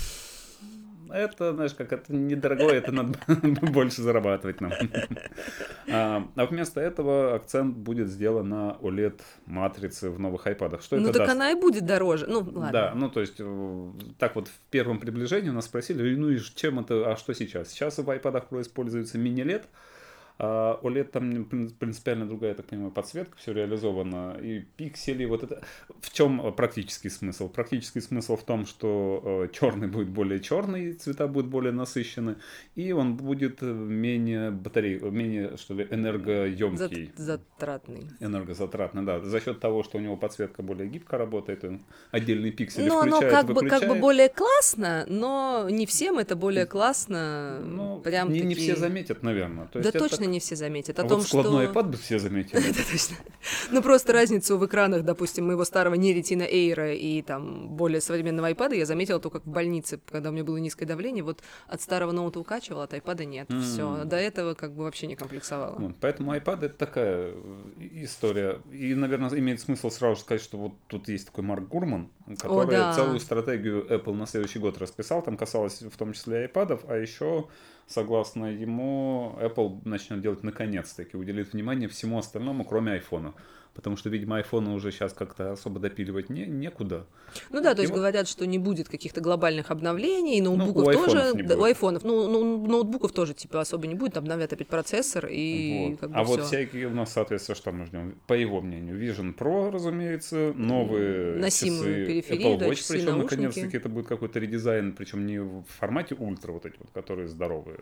это, 1.13 1.53
знаешь, 1.53 1.75
как 1.75 1.93
это 1.93 2.15
недорогое, 2.15 2.75
это 2.75 2.93
надо 2.93 3.19
больше 3.63 4.03
зарабатывать 4.03 4.61
нам. 4.61 4.73
А, 5.91 6.27
а 6.35 6.47
вместо 6.47 6.81
этого 6.81 7.35
акцент 7.35 7.77
будет 7.77 8.09
сделан 8.09 8.49
на 8.49 8.77
OLED-матрице 8.81 10.11
в 10.11 10.19
новых 10.19 10.47
iPad. 10.47 10.83
Что 10.83 10.97
ну, 10.97 11.05
это 11.09 11.19
так 11.19 11.27
даст? 11.27 11.33
она 11.33 11.51
и 11.51 11.55
будет 11.55 11.87
дороже. 11.87 12.27
Ну, 12.27 12.39
ладно. 12.39 12.71
Да, 12.73 12.93
ну, 12.95 13.11
то 13.11 13.21
есть, 13.21 13.37
э, 13.39 13.91
так 14.19 14.35
вот 14.37 14.49
в 14.49 14.59
первом 14.71 14.99
приближении 14.99 15.51
нас 15.51 15.67
спросили, 15.67 16.15
ну 16.15 16.31
и 16.31 16.39
чем 16.55 16.81
это, 16.81 17.13
а 17.13 17.17
что 17.17 17.35
сейчас? 17.35 17.69
Сейчас 17.69 17.99
в 17.99 18.09
iPad 18.09 18.49
Pro 18.49 18.61
используется 18.61 19.19
мини-LED, 19.19 19.65
а 20.37 20.81
OLED 20.83 21.05
там 21.05 21.45
принципиально 21.79 22.27
другая, 22.27 22.51
я 22.51 22.57
так 22.57 22.67
понимаю, 22.67 22.91
подсветка, 22.91 23.37
все 23.37 23.53
реализовано. 23.53 24.37
И 24.43 24.65
пиксели, 24.77 25.25
вот 25.27 25.45
это... 25.45 25.63
В 26.01 26.13
чем 26.13 26.53
практический 26.55 27.09
смысл? 27.09 27.49
Практический 27.49 28.01
смысл 28.01 28.37
в 28.37 28.43
том, 28.43 28.67
что 28.67 29.47
э, 29.49 29.49
черный 29.53 29.87
будет 29.87 30.09
более 30.09 30.41
черный, 30.41 30.95
цвета 30.95 31.29
будут 31.29 31.51
более 31.51 31.73
насыщены, 31.73 32.37
и 32.75 32.91
он 32.91 33.17
будет 33.17 33.63
менее 33.63 34.51
батарей, 34.51 34.99
менее, 34.99 35.57
что 35.57 35.75
ли, 35.75 35.87
энергоемкий. 35.89 37.13
Затратный. 37.17 38.09
Энергозатратный, 38.19 39.05
да. 39.05 39.21
За 39.21 39.41
счет 39.41 39.61
того, 39.61 39.85
что 39.85 39.99
у 39.99 40.01
него 40.01 40.17
подсветка 40.17 40.63
более 40.63 40.89
гибко 40.89 41.17
работает, 41.17 41.63
он 41.63 41.81
отдельные 42.11 42.51
пиксели 42.51 42.89
ну, 42.89 43.03
включает, 43.03 43.23
оно 43.23 43.31
как 43.31 43.45
выключает. 43.49 43.83
бы, 43.83 43.87
как 43.87 43.95
бы 43.97 44.01
более 44.01 44.29
классно, 44.29 45.07
но 45.09 45.69
не 45.71 45.87
всем 45.87 46.19
это 46.19 46.35
более 46.35 46.67
классно. 46.67 47.61
Ну, 47.65 48.01
Прям 48.01 48.33
не, 48.33 48.41
такие... 48.41 48.49
не 48.49 48.55
все 48.57 48.77
заметят, 48.77 49.23
наверное. 49.23 49.67
То 49.67 49.79
есть 49.79 49.93
да 49.93 49.97
это 49.97 50.09
точно 50.09 50.24
точно 50.25 50.33
не 50.33 50.41
все 50.41 50.57
заметят. 50.57 50.99
О 50.99 51.03
а 51.03 51.09
том, 51.09 51.19
вот 51.19 51.27
складной 51.27 51.67
что... 51.67 51.73
iPad 51.73 51.83
бы 51.85 51.97
все 51.97 52.19
заметили. 52.19 52.71
Это 52.71 52.91
точно. 52.91 53.17
Ну, 53.71 53.83
просто 53.83 54.13
разницу 54.13 54.59
в 54.59 54.67
экранах, 54.67 55.03
допустим, 55.03 55.47
моего 55.47 55.65
старого 55.65 55.95
не 55.95 56.15
Retina 56.15 56.51
Air 56.51 56.97
и 56.97 57.23
там 57.23 57.69
более 57.69 58.01
современного 58.01 58.51
iPad 58.51 58.77
я 58.77 58.87
заметила 58.87 59.21
только 59.21 59.41
в 59.41 59.47
больнице, 59.47 60.01
когда 60.11 60.31
у 60.31 60.33
меня 60.33 60.45
было 60.45 60.57
низкое 60.57 60.89
давление. 60.89 61.23
Вот 61.23 61.43
от 61.69 61.81
старого 61.81 62.13
ноута 62.13 62.41
укачивала, 62.41 62.85
от 62.85 62.95
iPad 62.95 63.25
нет. 63.25 63.51
Все. 63.63 64.05
До 64.05 64.17
этого 64.17 64.55
как 64.55 64.73
бы 64.75 64.85
вообще 64.85 65.07
не 65.07 65.17
комплексовала. 65.17 65.95
Поэтому 66.01 66.35
iPad 66.35 66.67
это 66.67 66.75
такая 66.75 67.33
история. 67.79 68.61
И, 68.73 68.95
наверное, 68.95 69.31
имеет 69.39 69.61
смысл 69.61 69.91
сразу 69.91 70.21
сказать, 70.21 70.43
что 70.43 70.59
вот 70.59 70.73
тут 70.87 71.09
есть 71.09 71.27
такой 71.27 71.45
Марк 71.45 71.69
Гурман, 71.69 72.09
который 72.39 72.95
целую 72.95 73.21
стратегию 73.21 73.87
Apple 73.89 74.15
на 74.15 74.27
следующий 74.27 74.59
год 74.59 74.79
расписал. 74.79 75.23
Там 75.23 75.37
касалось 75.37 75.83
в 75.83 75.97
том 75.97 76.13
числе 76.13 76.47
iPad, 76.47 76.85
а 76.89 76.97
еще 76.97 77.47
согласно 77.87 78.47
ему, 78.47 79.37
Apple 79.41 79.81
начнет 79.85 80.14
делать 80.21 80.43
наконец-таки, 80.43 81.17
уделит 81.17 81.53
внимание 81.53 81.89
всему 81.89 82.19
остальному, 82.19 82.65
кроме 82.65 82.93
айфона 82.93 83.35
потому 83.75 83.97
что, 83.97 84.09
видимо, 84.09 84.37
айфоны 84.37 84.71
уже 84.71 84.93
сейчас 84.93 85.13
как-то 85.13 85.53
особо 85.53 85.81
допиливать 85.81 86.31
не, 86.31 86.47
некуда. 86.47 87.07
Ну 87.51 87.61
да, 87.61 87.75
то 87.75 87.83
есть 87.83 87.91
вот... 87.91 87.99
говорят, 87.99 88.29
что 88.29 88.47
не 88.47 88.59
будет 88.59 88.89
каких-то 88.89 89.21
глобальных 89.21 89.71
обновлений, 89.71 90.41
ну, 90.41 90.57
ноутбуков 90.57 90.95
ну, 90.95 91.07
тоже, 91.07 91.35
да, 91.43 91.57
у 91.57 91.65
айфонов, 91.65 92.05
ну, 92.05 92.29
ну, 92.29 92.67
ноутбуков 92.67 93.13
тоже 93.13 93.35
типа 93.35 93.61
особо 93.61 93.87
не 93.89 93.95
будет, 93.95 94.17
обновят 94.17 94.53
опять 94.53 94.69
процессор 94.69 95.27
и 95.27 95.89
вот. 95.91 96.01
как 96.01 96.11
бы 96.11 96.17
А 96.17 96.25
всё. 96.25 96.37
вот 96.37 96.47
всякие 96.47 96.87
у 96.87 96.95
нас, 96.95 97.13
соответственно, 97.13 97.57
что 97.57 97.73
мы 97.73 97.87
ждем? 97.87 98.17
По 98.27 98.35
его 98.35 98.61
мнению, 98.61 98.99
Vision 98.99 99.37
Pro, 99.37 99.71
разумеется, 99.71 100.53
новые 100.55 101.37
Носимые 101.37 101.81
часы 101.81 102.07
периферии, 102.07 102.55
Apple 102.55 102.59
да, 102.59 102.69
Watch, 102.69 102.75
часы, 102.77 102.93
причем 102.95 103.19
наконец-таки 103.19 103.77
это 103.77 103.89
будет 103.89 104.07
какой-то 104.07 104.39
редизайн, 104.39 104.93
причем 104.93 105.27
не 105.27 105.41
в 105.41 105.65
формате 105.65 106.15
ультра 106.17 106.53
вот 106.53 106.65
эти 106.65 106.77
вот, 106.79 106.91
которые 106.93 107.27
здоровые, 107.27 107.79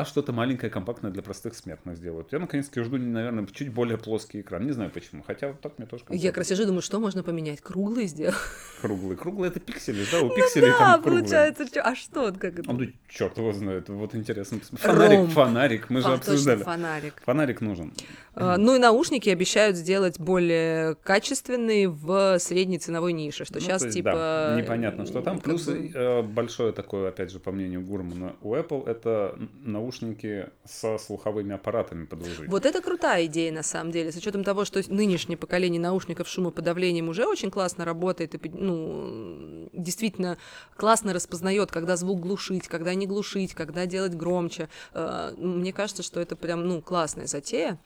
а 0.00 0.04
что-то 0.04 0.32
маленькое, 0.32 0.70
компактное 0.70 1.10
для 1.10 1.22
простых 1.22 1.54
смертных 1.54 1.96
сделают. 1.96 2.32
Я 2.32 2.38
наконец-таки 2.38 2.80
жду, 2.82 2.96
наверное, 2.98 3.46
чуть 3.46 3.72
более 3.72 3.96
плоский 3.98 4.40
экран. 4.40 4.64
Не 4.66 4.72
знаю 4.72 4.90
почему. 4.90 5.22
Хотя 5.26 5.48
вот 5.48 5.60
так 5.60 5.78
мне 5.78 5.86
тоже 5.86 6.04
Я 6.10 6.30
как 6.30 6.38
раз 6.38 6.48
сижу, 6.48 6.64
думаю, 6.66 6.82
что 6.82 7.00
можно 7.00 7.22
поменять? 7.22 7.60
Круглый 7.60 8.06
сделать? 8.06 8.34
Круглый. 8.80 9.16
Круглый 9.16 9.48
это 9.50 9.60
пиксели, 9.60 10.04
да? 10.10 10.20
У 10.20 10.26
ну 10.28 10.34
пикселей 10.34 10.70
да, 10.70 10.78
там 10.78 11.02
круглые. 11.02 11.22
получается. 11.24 11.66
чё- 11.72 11.82
А 11.84 11.94
что? 11.94 12.32
Как 12.32 12.58
это? 12.58 12.72
Ну, 12.72 12.80
черт 13.08 13.38
его 13.38 13.52
знает. 13.52 13.88
Вот 13.88 14.14
интересно. 14.14 14.58
Фонарик, 14.72 15.18
Ромб. 15.18 15.30
фонарик. 15.32 15.90
Мы 15.90 16.00
же 16.00 16.08
А, 16.08 16.14
обсуждали. 16.14 16.56
точно, 16.58 16.72
фонарик. 16.72 17.22
Фонарик 17.24 17.60
нужен. 17.60 17.92
А, 18.34 18.56
Ну 18.58 18.74
и 18.74 18.78
наушники 18.78 19.28
обещают 19.30 19.76
сделать 19.76 20.18
более 20.18 20.96
качественные 20.96 21.88
в 21.88 22.38
средней 22.40 22.78
ценовой 22.78 23.12
нише, 23.12 23.44
что 23.44 23.54
Ну, 23.54 23.60
сейчас 23.60 23.82
есть, 23.84 23.94
типа... 23.96 24.12
да, 24.12 24.60
непонятно, 24.60 25.06
что 25.06 25.22
там. 25.22 25.38
Плюс 25.38 25.66
бы- 25.66 25.90
э, 25.94 26.22
большое 26.22 26.72
такое, 26.72 27.08
опять 27.10 27.30
же, 27.30 27.38
по 27.38 27.52
мнению 27.52 27.80
Гурмана, 27.82 28.34
у 28.42 28.54
Apple 28.54 28.88
это 28.88 29.38
наушники 29.84 30.48
со 30.64 30.98
слуховыми 30.98 31.54
аппаратами 31.54 32.06
подложить. 32.06 32.48
Вот 32.48 32.66
это 32.66 32.80
крутая 32.80 33.26
идея, 33.26 33.52
на 33.52 33.62
самом 33.62 33.92
деле, 33.92 34.10
с 34.10 34.16
учетом 34.16 34.44
того, 34.44 34.64
что 34.64 34.80
нынешнее 34.88 35.36
поколение 35.36 35.80
наушников 35.80 36.28
с 36.28 36.32
шумоподавлением 36.32 37.08
уже 37.08 37.26
очень 37.26 37.50
классно 37.50 37.84
работает, 37.84 38.34
и, 38.34 38.50
ну, 38.50 39.68
действительно 39.72 40.38
классно 40.76 41.12
распознает, 41.12 41.70
когда 41.70 41.96
звук 41.96 42.20
глушить, 42.20 42.68
когда 42.68 42.94
не 42.94 43.06
глушить, 43.06 43.54
когда 43.54 43.86
делать 43.86 44.14
громче. 44.14 44.68
Э, 44.94 45.32
Мне 45.36 45.72
кажется, 45.72 46.02
что 46.02 46.20
это 46.20 46.36
прям, 46.36 46.66
ну, 46.66 46.80
классная 46.80 47.26
затея. 47.26 47.78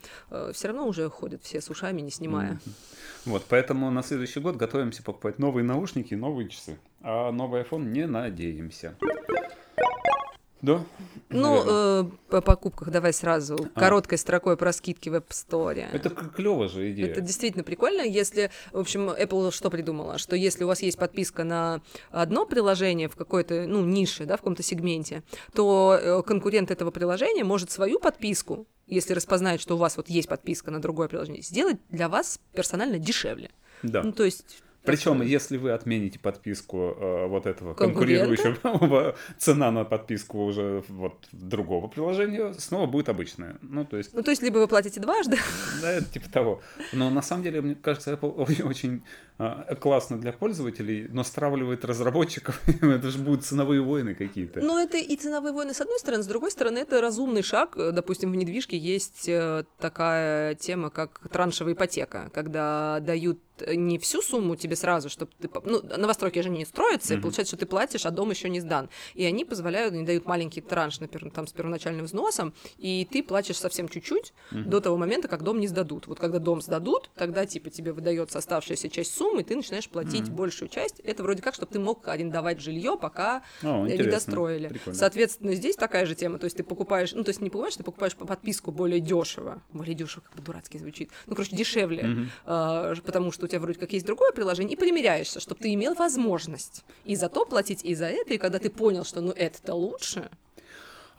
Все 0.53 0.67
равно 0.67 0.87
уже 0.87 1.09
ходят 1.09 1.43
все 1.43 1.61
с 1.61 1.69
ушами, 1.69 2.01
не 2.01 2.11
снимая. 2.11 2.59
Вот, 3.25 3.43
поэтому 3.49 3.91
на 3.91 4.03
следующий 4.03 4.39
год 4.39 4.55
готовимся 4.55 5.03
покупать 5.03 5.39
новые 5.39 5.63
наушники 5.63 6.13
и 6.13 6.17
новые 6.17 6.47
часы. 6.47 6.77
А 7.01 7.31
новый 7.31 7.61
iPhone 7.63 7.85
не 7.85 8.07
надеемся. 8.07 8.95
Да? 10.61 10.83
Ну, 11.29 11.63
э, 11.65 12.03
по 12.29 12.41
покупках 12.41 12.89
давай 12.89 13.13
сразу 13.13 13.69
А. 13.75 13.79
короткой 13.79 14.17
строкой 14.17 14.57
про 14.57 14.73
скидки 14.73 15.09
в 15.09 15.15
App 15.15 15.29
Store. 15.29 15.87
Это 15.91 16.09
клево 16.09 16.67
же 16.67 16.91
идея. 16.91 17.07
Это 17.07 17.21
действительно 17.21 17.63
прикольно, 17.63 18.01
если, 18.01 18.51
в 18.71 18.79
общем, 18.79 19.09
Apple 19.09 19.51
что 19.51 19.69
придумала, 19.69 20.17
что 20.17 20.35
если 20.35 20.63
у 20.63 20.67
вас 20.67 20.81
есть 20.81 20.97
подписка 20.97 21.43
на 21.43 21.81
одно 22.11 22.45
приложение 22.45 23.07
в 23.07 23.15
какой-то, 23.15 23.65
ну, 23.67 23.85
нише, 23.85 24.25
да, 24.25 24.35
в 24.35 24.39
каком-то 24.39 24.63
сегменте, 24.63 25.23
то 25.53 25.97
э, 26.01 26.23
конкурент 26.23 26.71
этого 26.71 26.91
приложения 26.91 27.43
может 27.43 27.71
свою 27.71 27.99
подписку, 27.99 28.67
если 28.87 29.13
распознает, 29.13 29.61
что 29.61 29.75
у 29.75 29.77
вас 29.77 29.97
вот 29.97 30.09
есть 30.09 30.27
подписка 30.27 30.71
на 30.71 30.81
другое 30.81 31.07
приложение, 31.07 31.43
сделать 31.43 31.77
для 31.89 32.09
вас 32.09 32.39
персонально 32.53 32.97
дешевле. 32.97 33.51
Да. 33.83 34.03
Ну, 34.03 34.11
то 34.11 34.23
есть... 34.25 34.63
Причем, 34.83 35.21
если 35.21 35.57
вы 35.57 35.71
отмените 35.71 36.19
подписку 36.19 36.95
э, 36.97 37.27
вот 37.27 37.45
этого 37.45 37.73
Конкурента? 37.73 38.25
конкурирующего, 38.25 39.15
цена 39.37 39.71
на 39.71 39.83
подписку 39.83 40.43
уже 40.45 40.83
вот 40.87 41.27
другого 41.31 41.87
приложения 41.87 42.53
снова 42.53 42.87
будет 42.87 43.09
обычная. 43.09 43.57
Ну, 43.61 43.85
то 43.85 43.97
есть, 43.97 44.13
Ну, 44.13 44.23
то 44.23 44.31
есть, 44.31 44.41
либо 44.41 44.57
вы 44.59 44.67
платите 44.67 44.99
дважды, 44.99 45.37
да, 45.81 45.91
это 45.91 46.05
типа 46.05 46.29
того. 46.31 46.61
Но 46.93 47.09
на 47.09 47.21
самом 47.21 47.43
деле, 47.43 47.61
мне 47.61 47.75
кажется, 47.75 48.13
Apple 48.13 48.63
очень 48.67 49.03
э, 49.37 49.75
классно 49.75 50.17
для 50.17 50.31
пользователей, 50.31 51.07
но 51.09 51.23
стравливает 51.23 51.83
разработчиков. 51.85 52.61
это 52.67 53.09
же 53.09 53.19
будут 53.19 53.45
ценовые 53.45 53.81
войны 53.81 54.15
какие-то. 54.15 54.61
Ну, 54.61 54.77
это 54.77 54.97
и 54.97 55.15
ценовые 55.15 55.53
войны 55.53 55.73
с 55.73 55.81
одной 55.81 55.99
стороны, 55.99 56.23
с 56.23 56.27
другой 56.27 56.51
стороны, 56.51 56.79
это 56.79 57.01
разумный 57.01 57.43
шаг. 57.43 57.75
Допустим, 57.75 58.31
в 58.31 58.35
недвижке 58.35 58.77
есть 58.77 59.27
э, 59.27 59.65
такая 59.79 60.55
тема, 60.55 60.89
как 60.89 61.27
траншевая 61.29 61.73
ипотека, 61.73 62.29
когда 62.33 62.99
дают 63.01 63.39
не 63.67 63.97
всю 63.99 64.21
сумму 64.21 64.55
тебе 64.55 64.75
сразу, 64.75 65.09
чтобы 65.09 65.31
ты... 65.39 65.49
Ну, 65.63 65.81
новостройки 65.97 66.39
же 66.39 66.49
не 66.49 66.65
строятся, 66.65 67.13
и 67.13 67.17
Мгм. 67.17 67.23
получается, 67.23 67.55
что 67.55 67.57
ты 67.57 67.65
платишь, 67.65 68.05
а 68.05 68.11
дом 68.11 68.29
еще 68.31 68.49
не 68.49 68.59
сдан. 68.59 68.89
И 69.13 69.25
они 69.25 69.45
позволяют, 69.45 69.93
они 69.93 70.05
дают 70.05 70.25
маленький 70.25 70.61
транш, 70.61 70.99
например, 70.99 71.31
там, 71.31 71.47
с 71.47 71.51
первоначальным 71.53 72.05
взносом, 72.05 72.53
и 72.77 73.07
ты 73.09 73.23
платишь 73.23 73.57
совсем 73.57 73.89
чуть-чуть 73.89 74.33
до 74.51 74.79
того 74.79 74.97
момента, 74.97 75.27
как 75.27 75.43
дом 75.43 75.59
не 75.59 75.67
сдадут. 75.67 76.07
Вот 76.07 76.19
когда 76.19 76.39
дом 76.39 76.61
сдадут, 76.61 77.09
тогда, 77.15 77.45
типа, 77.45 77.69
тебе 77.69 77.91
выдается 77.93 78.37
оставшаяся 78.37 78.89
часть 78.89 79.13
суммы, 79.15 79.41
и 79.41 79.43
ты 79.43 79.55
начинаешь 79.55 79.89
платить 79.89 80.29
большую 80.29 80.69
часть. 80.69 80.99
Это 81.01 81.23
вроде 81.23 81.41
как, 81.41 81.53
чтобы 81.55 81.71
ты 81.71 81.79
мог 81.79 82.07
арендовать 82.07 82.61
жилье, 82.61 82.97
пока 82.99 83.43
О, 83.63 83.85
не 83.85 83.97
достроили. 83.97 84.67
Прикольно. 84.69 84.97
Соответственно, 84.97 85.53
здесь 85.55 85.75
такая 85.75 86.05
же 86.05 86.15
тема. 86.15 86.37
То 86.39 86.45
есть 86.45 86.57
ты 86.57 86.63
покупаешь, 86.63 87.13
ну, 87.13 87.23
то 87.23 87.29
есть 87.29 87.41
не 87.41 87.49
покупаешь, 87.49 87.75
ты 87.75 87.83
покупаешь 87.83 88.15
по 88.15 88.25
подписку 88.25 88.71
более 88.71 88.99
дешево. 88.99 89.61
Более 89.73 89.95
дешево, 89.95 90.23
как 90.23 90.35
бы 90.35 90.41
дурацки 90.41 90.77
звучит. 90.77 91.09
Ну, 91.25 91.35
короче, 91.35 91.55
дешевле. 91.55 92.27
А, 92.45 92.93
потому 93.05 93.31
что 93.31 93.47
тебя 93.49 93.59
вроде 93.59 93.79
как 93.79 93.93
есть 93.93 94.05
другое 94.05 94.31
приложение, 94.31 94.75
и 94.75 94.79
примеряешься, 94.79 95.39
чтобы 95.39 95.61
ты 95.61 95.73
имел 95.73 95.93
возможность 95.95 96.83
и 97.05 97.15
за 97.15 97.29
то 97.29 97.45
платить, 97.45 97.83
и 97.83 97.95
за 97.95 98.05
это. 98.05 98.33
И 98.33 98.37
когда 98.37 98.59
ты 98.59 98.69
понял, 98.69 99.03
что 99.03 99.21
ну 99.21 99.31
это-то 99.31 99.73
лучше, 99.73 100.29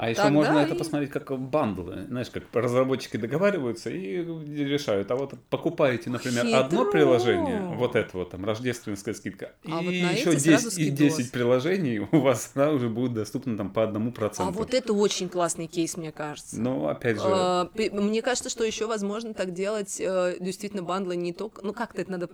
А 0.03 0.09
еще 0.09 0.23
Тогда 0.23 0.33
можно 0.33 0.59
это 0.61 0.75
и- 0.75 0.79
посмотреть 0.79 1.11
как 1.11 1.31
бандлы. 1.39 2.07
Знаешь, 2.09 2.31
как 2.31 2.45
разработчики 2.55 3.19
договариваются 3.19 3.91
и 3.91 4.17
решают. 4.65 5.11
А 5.11 5.17
вот 5.17 5.35
покупаете, 5.51 6.09
например, 6.09 6.47
одно 6.57 6.85
Хитро. 6.87 6.91
приложение, 6.91 7.61
вот 7.77 7.97
это 7.97 8.17
вот 8.17 8.31
там, 8.31 8.47
рождественская 8.47 9.13
скидка, 9.13 9.53
А 9.67 9.83
и 9.83 9.85
вот 9.85 9.93
еще 9.93 10.31
эти 10.31 10.37
10, 10.37 10.43
сразу 10.43 10.69
и 10.69 10.71
скидос. 10.71 11.17
10 11.19 11.33
приложений 11.33 11.99
у 12.13 12.21
вас 12.21 12.51
сразу 12.53 12.79
же 12.79 12.89
будут 12.89 13.13
доступны 13.13 13.59
там 13.59 13.71
по 13.75 13.85
одному 13.85 14.11
проценту. 14.11 14.49
а 14.51 14.53
вот 14.53 14.73
это 14.73 14.95
очень 14.95 15.29
классный 15.29 15.67
кейс, 15.67 15.99
мне 15.99 16.13
кажется. 16.13 16.59
Ну, 16.59 16.89
опять 16.89 17.17
же, 17.17 17.23
А, 17.27 17.69
Мне 17.75 18.23
кажется, 18.23 18.49
что 18.49 18.65
еще 18.65 18.87
возможно 18.87 19.35
так 19.35 19.53
делать 19.53 20.01
э, 20.01 20.37
действительно 20.41 20.83
бандлы 20.83 21.15
не 21.17 21.35
только... 21.35 21.61
Ну, 21.63 21.75
как-то 21.75 22.01
это 22.01 22.11
надо 22.11 22.27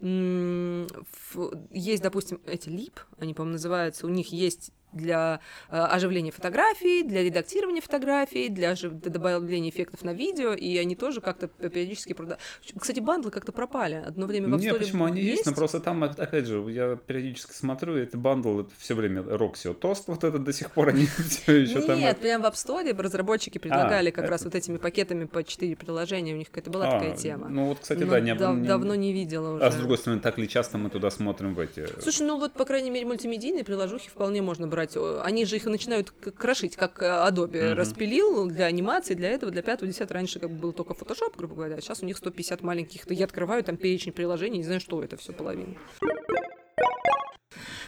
ф- 0.00 1.52
Есть, 1.70 2.02
допустим, 2.02 2.40
эти 2.46 2.70
Leap, 2.70 2.98
они, 3.18 3.34
по-моему, 3.34 3.52
называются. 3.54 4.06
У 4.06 4.10
них 4.10 4.32
есть 4.32 4.70
для 4.92 5.40
э, 5.70 5.76
оживления 5.76 6.30
фотографий, 6.32 7.02
для 7.02 7.22
редактирования 7.22 7.80
фотографий, 7.80 8.48
для, 8.48 8.74
добавления 8.74 9.70
эффектов 9.70 10.02
на 10.02 10.12
видео, 10.12 10.52
и 10.52 10.76
они 10.78 10.96
тоже 10.96 11.20
как-то 11.20 11.48
периодически 11.48 12.12
продают. 12.12 12.40
Кстати, 12.78 13.00
бандлы 13.00 13.30
как-то 13.30 13.52
пропали. 13.52 14.02
Одно 14.06 14.26
время 14.26 14.48
в 14.48 14.54
App 14.54 14.60
не, 14.60 14.68
Store 14.68 14.78
почему 14.78 15.04
они 15.04 15.20
есть, 15.20 15.46
но 15.46 15.52
просто 15.52 15.80
там, 15.80 16.02
опять 16.02 16.46
же, 16.46 16.58
я 16.70 16.96
периодически 16.96 17.52
смотрю, 17.52 17.96
это 17.96 18.16
бандл, 18.18 18.60
это 18.60 18.70
все 18.78 18.94
время 18.94 19.22
Roxio 19.22 19.78
Toast, 19.78 20.04
вот 20.06 20.24
это 20.24 20.38
до 20.38 20.52
сих 20.52 20.70
пор 20.70 20.88
они 20.88 21.06
все 21.28 21.56
еще 21.56 21.80
там... 21.82 21.98
Нет, 21.98 22.18
прям 22.18 22.42
в 22.42 22.46
App 22.46 22.54
Store 22.54 23.00
разработчики 23.00 23.58
предлагали 23.58 24.10
как 24.10 24.24
это- 24.24 24.32
раз 24.32 24.44
вот 24.44 24.54
этими 24.54 24.78
пакетами 24.78 25.24
по 25.24 25.44
4 25.44 25.76
приложения, 25.76 26.34
у 26.34 26.36
них 26.36 26.48
какая-то 26.48 26.70
была 26.70 26.88
А, 26.88 26.92
такая 26.92 27.16
тема. 27.16 27.48
Ну 27.48 27.66
вот, 27.66 27.80
кстати, 27.80 28.02
Но 28.02 28.10
да, 28.10 28.20
не, 28.20 28.34
дав- 28.34 28.56
не- 28.56 28.66
давно 28.66 28.94
не 28.94 29.12
видела 29.12 29.54
уже. 29.54 29.64
А 29.64 29.70
с 29.70 29.76
другой 29.76 29.98
стороны, 29.98 30.20
так 30.20 30.38
ли 30.38 30.48
часто 30.48 30.78
мы 30.78 30.90
туда 30.90 31.10
смотрим 31.10 31.54
в 31.54 31.60
эти... 31.60 31.86
Слушай, 32.00 32.26
ну 32.26 32.38
вот, 32.38 32.52
по 32.52 32.64
крайней 32.64 32.90
мере, 32.90 33.06
мультимедийные 33.06 33.64
приложухи 33.64 34.08
вполне 34.08 34.42
можно 34.42 34.66
брать. 34.66 34.79
О, 34.96 35.22
Они 35.24 35.44
же 35.44 35.56
их 35.56 35.64
начинают 35.66 36.10
крошить, 36.10 36.76
как 36.76 37.02
э, 37.02 37.06
Adobe 37.06 37.70
Мгм. 37.70 37.78
распилил 37.78 38.46
для 38.46 38.66
анимации, 38.66 39.14
для 39.14 39.30
этого, 39.30 39.52
для 39.52 39.62
5 39.62 39.86
10 39.86 40.10
Раньше 40.10 40.38
как 40.40 40.50
бы 40.50 40.56
был 40.58 40.72
только 40.72 40.92
Photoshop, 40.94 41.34
грубо 41.36 41.54
говоря, 41.54 41.76
а 41.76 41.80
сейчас 41.80 42.02
у 42.02 42.06
них 42.06 42.16
150 42.16 42.62
маленьких. 42.62 43.10
Я 43.10 43.24
открываю 43.24 43.62
там 43.64 43.76
перечень 43.76 44.12
приложений, 44.12 44.58
не 44.58 44.64
знаю, 44.64 44.80
что 44.80 45.02
это 45.02 45.16
все 45.16 45.32
половина. 45.32 45.74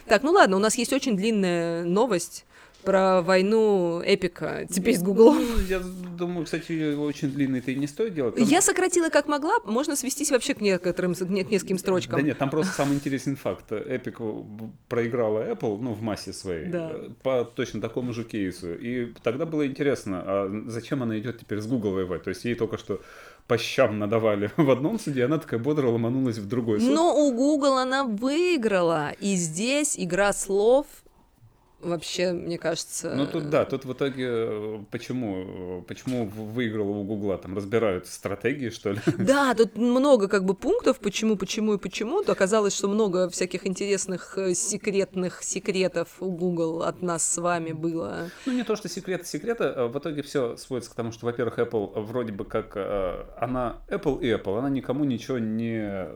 Так, 0.05 0.23
ну 0.23 0.31
ладно, 0.31 0.57
у 0.57 0.59
нас 0.59 0.75
есть 0.75 0.93
очень 0.93 1.15
длинная 1.15 1.83
новость. 1.83 2.45
Про 2.83 3.21
войну 3.21 4.01
эпика 4.01 4.65
теперь 4.69 4.97
с 4.97 5.01
Гуглом. 5.01 5.37
Ну, 5.37 5.59
я 5.67 5.79
думаю, 5.79 6.45
кстати, 6.45 6.95
очень 6.95 7.31
длинный 7.31 7.59
и 7.65 7.75
не 7.75 7.87
стоит 7.87 8.13
делать. 8.13 8.35
Там... 8.35 8.43
Я 8.43 8.61
сократила 8.61 9.09
как 9.09 9.27
могла, 9.27 9.59
можно 9.65 9.95
свестись 9.95 10.31
вообще 10.31 10.53
к 10.53 10.61
некоторым, 10.61 11.15
к 11.15 11.21
нескольким 11.21 11.77
строчкам. 11.77 12.19
Да 12.19 12.25
нет, 12.25 12.37
там 12.37 12.49
просто 12.49 12.73
самый 12.73 12.95
интересный 12.95 13.35
факт. 13.35 13.71
Epic 13.71 14.45
проиграла 14.89 15.49
Apple, 15.49 15.79
ну, 15.81 15.93
в 15.93 16.01
массе 16.01 16.33
своей, 16.33 16.65
Да. 16.65 16.91
по 17.21 17.45
точно 17.45 17.81
такому 17.81 18.13
же 18.13 18.23
кейсу. 18.23 18.73
И 18.73 19.13
тогда 19.23 19.45
было 19.45 19.65
интересно, 19.65 20.21
а 20.25 20.63
зачем 20.67 21.03
она 21.03 21.17
идет 21.19 21.39
теперь 21.39 21.59
с 21.59 21.67
Google 21.67 21.91
воевать? 21.91 22.23
То 22.23 22.29
есть 22.29 22.45
ей 22.45 22.55
только 22.55 22.77
что 22.77 23.01
по 23.47 23.57
щам 23.57 23.99
надавали 23.99 24.51
в 24.57 24.69
одном 24.69 24.99
суде, 24.99 25.25
она 25.25 25.37
такая 25.37 25.59
бодро 25.59 25.87
ломанулась 25.87 26.37
в 26.37 26.47
другой 26.47 26.79
суд. 26.79 26.93
Но 26.93 27.15
у 27.15 27.31
Google 27.33 27.77
она 27.77 28.03
выиграла, 28.03 29.11
и 29.11 29.35
здесь 29.35 29.95
игра 29.97 30.33
слов 30.33 30.85
вообще, 31.83 32.31
мне 32.31 32.57
кажется... 32.57 33.13
Ну 33.15 33.27
тут 33.27 33.49
да, 33.49 33.65
тут 33.65 33.85
в 33.85 33.93
итоге 33.93 34.25
э, 34.27 34.79
почему, 34.91 35.79
э, 35.79 35.81
почему 35.87 36.25
выиграла 36.27 36.89
у 36.89 37.03
Гугла, 37.03 37.37
там 37.37 37.55
разбирают 37.55 38.07
стратегии, 38.07 38.69
что 38.69 38.91
ли? 38.91 38.99
Да, 39.17 39.53
тут 39.53 39.77
много 39.77 40.27
как 40.27 40.43
бы 40.45 40.53
пунктов, 40.53 40.99
почему, 40.99 41.35
почему 41.37 41.75
и 41.75 41.77
почему. 41.77 42.23
То 42.23 42.31
оказалось, 42.31 42.75
что 42.75 42.87
много 42.87 43.29
всяких 43.29 43.65
интересных 43.67 44.37
э, 44.37 44.53
секретных 44.53 45.43
секретов 45.43 46.09
у 46.19 46.31
Google 46.31 46.83
от 46.83 47.01
нас 47.01 47.23
с 47.23 47.37
вами 47.37 47.71
было. 47.71 48.29
Ну 48.45 48.53
не 48.53 48.63
то, 48.63 48.75
что 48.75 48.89
секреты 48.89 49.25
секреты, 49.25 49.63
а 49.65 49.87
в 49.87 49.97
итоге 49.97 50.21
все 50.23 50.57
сводится 50.57 50.91
к 50.91 50.95
тому, 50.95 51.11
что, 51.11 51.25
во-первых, 51.25 51.59
Apple 51.59 52.01
вроде 52.01 52.31
бы 52.31 52.45
как 52.45 52.75
она 52.75 53.77
Apple 53.89 54.21
и 54.21 54.27
Apple, 54.31 54.59
она 54.59 54.69
никому 54.69 55.03
ничего 55.03 55.39
не 55.39 56.07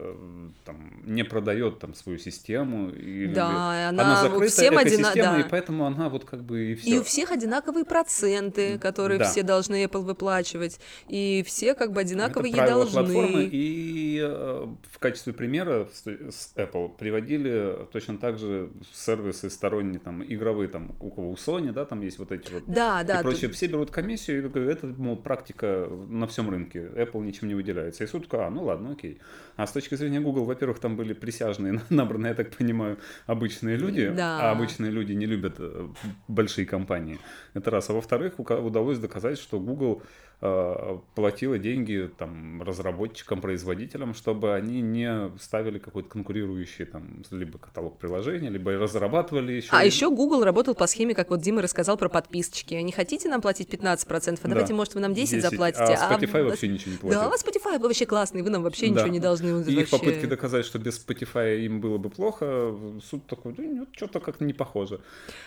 там, 0.64 1.02
не 1.04 1.22
продает 1.22 1.78
там 1.78 1.94
свою 1.94 2.18
систему 2.18 2.90
или 2.90 3.32
Да, 3.34 3.88
она 3.88 4.02
она 4.02 4.22
закрыта 4.22 4.52
всем 4.52 4.78
одина- 4.78 5.02
экосистема, 5.02 5.32
да. 5.32 5.40
и 5.40 5.42
поэтому 5.58 5.86
она 5.86 6.08
вот 6.08 6.24
как 6.24 6.44
бы 6.44 6.72
и 6.72 6.74
все. 6.74 6.90
И 6.90 6.98
у 6.98 7.02
всех 7.02 7.32
одинаковые 7.32 7.84
проценты, 7.84 8.78
которые 8.78 9.18
Да. 9.18 9.24
все 9.24 9.42
должны 9.42 9.84
Apple 9.84 10.02
выплачивать, 10.02 10.78
и 11.08 11.42
все 11.46 11.74
как 11.74 11.92
бы 11.92 12.00
одинаково 12.00 12.44
ей 12.46 12.54
должны. 12.54 12.92
платформы, 13.04 13.48
и 13.50 14.20
э, 14.22 14.66
в 14.90 14.98
качестве 14.98 15.32
примера 15.32 15.88
с 16.04 16.52
Apple 16.56 16.96
приводили 16.96 17.86
точно 17.92 18.18
так 18.18 18.38
же 18.38 18.70
сервисы 18.92 19.50
сторонние, 19.50 19.98
там, 19.98 20.22
игровые, 20.22 20.68
там, 20.68 20.94
у 21.00 21.10
кого 21.10 21.30
у 21.30 21.34
Sony, 21.34 21.72
да, 21.72 21.84
там 21.84 22.00
есть 22.02 22.18
вот 22.18 22.32
эти 22.32 22.52
вот 22.52 22.62
Да, 22.66 23.02
да. 23.04 23.14
и 23.20 23.22
тут- 23.22 23.32
прочее. 23.32 23.50
Все 23.50 23.66
берут 23.66 23.90
комиссию, 23.90 24.50
и 24.54 24.58
это, 24.70 24.86
мол, 24.86 25.16
практика 25.16 25.88
на 26.08 26.26
всем 26.26 26.50
рынке. 26.50 26.88
Apple 26.96 27.24
ничем 27.24 27.48
не 27.48 27.54
выделяется. 27.54 28.04
И 28.04 28.06
суд 28.06 28.28
такой, 28.28 28.46
а, 28.46 28.50
ну 28.50 28.64
ладно, 28.64 28.92
окей. 28.92 29.18
А 29.56 29.66
с 29.66 29.72
точки 29.72 29.96
зрения 29.96 30.20
Google, 30.20 30.44
во-первых, 30.44 30.78
там 30.78 30.96
были 30.96 31.12
присяжные, 31.14 31.80
набранные, 31.90 32.30
я 32.30 32.34
так 32.34 32.50
понимаю, 32.56 32.98
обычные 33.26 33.76
люди, 33.76 34.08
Да. 34.16 34.40
а 34.40 34.50
обычные 34.52 34.90
люди 34.90 35.12
не 35.14 35.26
любят 35.26 35.47
э, 35.58 35.88
большие 36.28 36.66
компании. 36.66 37.18
Это 37.54 37.70
раз. 37.70 37.90
А 37.90 37.92
во-вторых, 37.92 38.38
удалось 38.38 38.98
доказать, 38.98 39.38
что 39.38 39.58
Google 39.60 40.02
платила 40.40 41.58
деньги 41.58 42.08
там 42.16 42.62
разработчикам, 42.62 43.40
производителям, 43.40 44.14
чтобы 44.14 44.54
они 44.54 44.80
не 44.80 45.32
ставили 45.40 45.78
какой-то 45.78 46.08
конкурирующий 46.08 46.84
там 46.84 47.22
либо 47.32 47.58
каталог 47.58 47.98
приложений, 47.98 48.50
либо 48.50 48.72
разрабатывали 48.72 49.54
еще. 49.54 49.68
А 49.72 49.84
еще 49.84 50.10
Google 50.10 50.44
работал 50.44 50.74
по 50.76 50.86
схеме, 50.86 51.14
как 51.14 51.30
вот 51.30 51.40
Дима 51.40 51.60
рассказал 51.60 51.96
про 51.96 52.08
подписочки. 52.08 52.74
Не 52.74 52.92
хотите 52.92 53.28
нам 53.28 53.40
платить 53.40 53.68
15%? 53.68 54.38
А 54.44 54.48
давайте, 54.48 54.72
Да. 54.72 54.76
может, 54.76 54.94
вы 54.94 55.00
нам 55.00 55.12
10, 55.12 55.30
10, 55.36 55.50
заплатите. 55.50 55.82
а 55.84 56.12
Spotify 56.12 56.44
в- 56.44 56.48
вообще 56.50 56.68
ничего 56.68 56.92
не 56.92 56.98
платит. 56.98 57.18
Да, 57.18 57.26
а 57.26 57.36
Spotify 57.36 57.78
вообще 57.80 58.06
классный, 58.06 58.42
вы 58.42 58.50
нам 58.50 58.62
вообще 58.62 58.86
Да. 58.86 58.92
ничего 58.92 59.08
не 59.08 59.20
должны. 59.20 59.62
И 59.68 59.80
их 59.80 59.90
попытки 59.90 60.26
доказать, 60.26 60.64
что 60.64 60.78
без 60.78 61.04
Spotify 61.04 61.58
им 61.64 61.80
было 61.80 61.98
бы 61.98 62.10
плохо, 62.10 62.74
суд 63.10 63.26
такой, 63.26 63.54
да 63.54 63.64
нет, 63.64 63.88
что-то 63.92 64.20
как-то 64.20 64.44
не 64.44 64.52
похоже. 64.52 65.00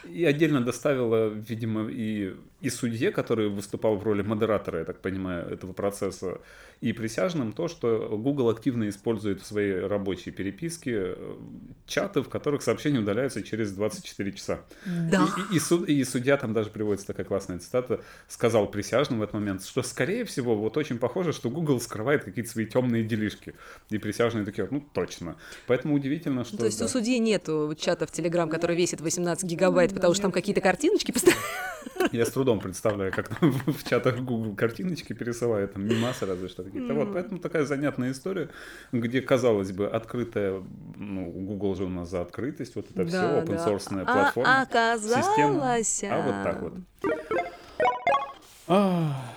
И 0.10 0.26
отдельно 0.26 0.62
доставила, 0.62 1.30
видимо, 1.30 1.88
и, 1.90 2.36
и 2.60 2.70
судье, 2.70 3.12
который 3.12 3.50
выступал 3.50 3.96
в 3.96 4.04
роли 4.04 4.22
модератора, 4.22 4.81
я 4.82 4.86
так 4.86 5.00
понимаю, 5.00 5.48
этого 5.48 5.74
процесса, 5.74 6.40
и 6.82 6.94
присяжным 6.94 7.54
то, 7.54 7.68
что 7.68 8.10
Google 8.18 8.50
активно 8.50 8.90
использует 8.90 9.40
в 9.42 9.46
своей 9.46 9.80
рабочей 9.82 10.32
переписке 10.32 10.92
э, 11.16 11.36
чаты, 11.86 12.22
в 12.24 12.30
которых 12.30 12.64
сообщения 12.64 12.98
удаляются 13.00 13.44
через 13.44 13.72
24 13.72 14.32
часа. 14.32 14.62
Да. 14.86 15.28
И, 15.52 15.54
и- 15.54 15.58
и 15.58 15.60
суд- 15.60 15.88
и 15.88 16.04
судья, 16.04 16.38
там 16.38 16.54
даже 16.54 16.72
приводится 16.72 17.06
такая 17.06 17.26
классная 17.26 17.60
цитата, 17.60 18.02
сказал 18.28 18.66
присяжным 18.70 19.20
в 19.20 19.22
этот 19.22 19.36
момент, 19.36 19.64
что, 19.64 19.84
скорее 19.84 20.26
всего, 20.26 20.56
вот 20.56 20.76
очень 20.76 20.98
похоже, 20.98 21.34
что 21.34 21.52
Google 21.52 21.80
скрывает 21.80 22.24
какие-то 22.24 22.50
свои 22.50 22.66
темные 22.66 23.04
делишки. 23.04 23.54
И 23.92 24.00
присяжные 24.00 24.44
такие, 24.44 24.68
ну, 24.72 24.82
точно. 24.94 25.36
Поэтому 25.68 25.94
удивительно, 25.94 26.44
что... 26.44 26.54
Ну, 26.56 26.60
То 26.62 26.66
есть 26.66 26.80
да. 26.80 26.86
у 26.86 26.88
судьи 26.88 27.20
нету 27.20 27.76
чата 27.80 28.08
в 28.08 28.12
Телеграм, 28.12 28.50
который 28.50 28.76
весит 28.76 29.02
18 29.02 29.44
гигабайт, 29.48 29.94
потому 29.94 30.16
что 30.16 30.24
там 30.24 30.32
какие-то 30.32 30.62
картиночки 30.62 31.12
постоянно. 31.12 31.40
Я 32.12 32.26
с 32.26 32.32
трудом 32.32 32.60
представляю, 32.60 33.12
как 33.12 33.28
там 33.40 33.52
в 33.52 33.88
чатах 33.88 34.20
Google 34.20 34.56
картиночки 34.56 35.14
пересылают, 35.14 35.74
там 35.74 35.86
мимасы 35.88 36.26
разве 36.26 36.48
что 36.48 36.64
какие-то. 36.72 36.94
Вот, 36.94 37.14
поэтому 37.14 37.40
такая 37.40 37.66
занятная 37.66 38.12
история, 38.12 38.50
где, 38.92 39.22
казалось 39.22 39.72
бы, 39.72 39.88
открытая, 39.88 40.64
ну, 40.96 41.26
Google 41.30 41.76
же 41.76 41.86
у 41.86 41.90
нас 41.90 42.10
за 42.10 42.22
открытость, 42.22 42.76
вот 42.76 42.90
это 42.90 43.06
все, 43.06 43.22
Да, 43.22 43.40
open 43.42 43.56
да. 43.56 43.68
source 43.68 44.02
А 44.02 44.06
платформа, 44.06 44.62
оказалось... 44.62 45.88
система. 45.88 46.16
А 46.16 46.22
вот 46.26 46.44
так 46.44 46.62
вот. 46.62 46.74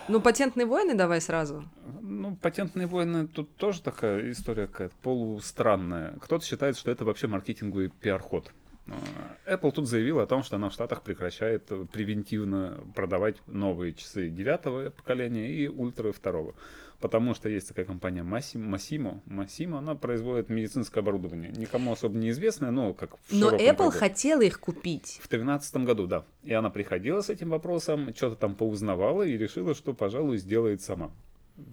Ну, 0.09 0.20
патентные 0.20 0.66
войны 0.66 0.94
давай 0.94 1.20
сразу. 1.20 1.64
Ну, 2.01 2.37
патентные 2.37 2.87
войны 2.87 3.27
тут 3.27 3.57
тоже 3.57 3.83
такая 3.83 4.31
история 4.31 4.66
какая-то 4.66 4.94
полустранная. 5.03 6.14
Кто-то 6.20 6.44
считает, 6.44 6.77
что 6.77 6.90
это 6.90 7.05
вообще 7.05 7.27
маркетинговый 7.27 7.88
пиар-ход. 7.88 8.53
А, 8.87 9.55
Apple 9.55 9.73
тут 9.73 9.88
заявила 9.88 10.25
о 10.25 10.27
том, 10.27 10.42
что 10.42 10.57
она 10.57 10.68
в 10.68 10.73
Штатах 10.73 11.03
прекращает 11.03 11.64
э, 11.70 11.87
превентивно 11.90 12.85
продавать 12.94 13.37
новые 13.47 13.94
часы 13.94 14.29
девятого 14.29 14.90
поколения 14.90 15.51
и 15.51 15.68
ультра 15.68 16.12
второго. 16.12 16.55
Потому 17.04 17.34
что 17.34 17.50
есть 17.50 17.68
такая 17.68 17.84
компания 17.84 18.22
Massimo, 18.22 19.20
Massimo, 19.26 19.76
она 19.76 19.94
производит 19.94 20.48
медицинское 20.48 21.00
оборудование. 21.00 21.52
Никому 21.54 21.92
особо 21.92 22.16
неизвестное, 22.16 22.70
но 22.70 22.94
как 22.94 23.18
в 23.18 23.20
Но 23.30 23.50
Apple 23.50 23.76
кругу. 23.76 23.90
хотела 23.90 24.40
их 24.40 24.58
купить. 24.58 25.20
В 25.22 25.28
тринадцатом 25.28 25.84
году, 25.84 26.06
да. 26.06 26.24
И 26.44 26.54
она 26.54 26.70
приходила 26.70 27.20
с 27.20 27.28
этим 27.28 27.50
вопросом, 27.50 28.14
что-то 28.16 28.36
там 28.36 28.54
поузнавала 28.54 29.22
и 29.22 29.36
решила, 29.36 29.74
что, 29.74 29.92
пожалуй, 29.92 30.38
сделает 30.38 30.80
сама. 30.80 31.10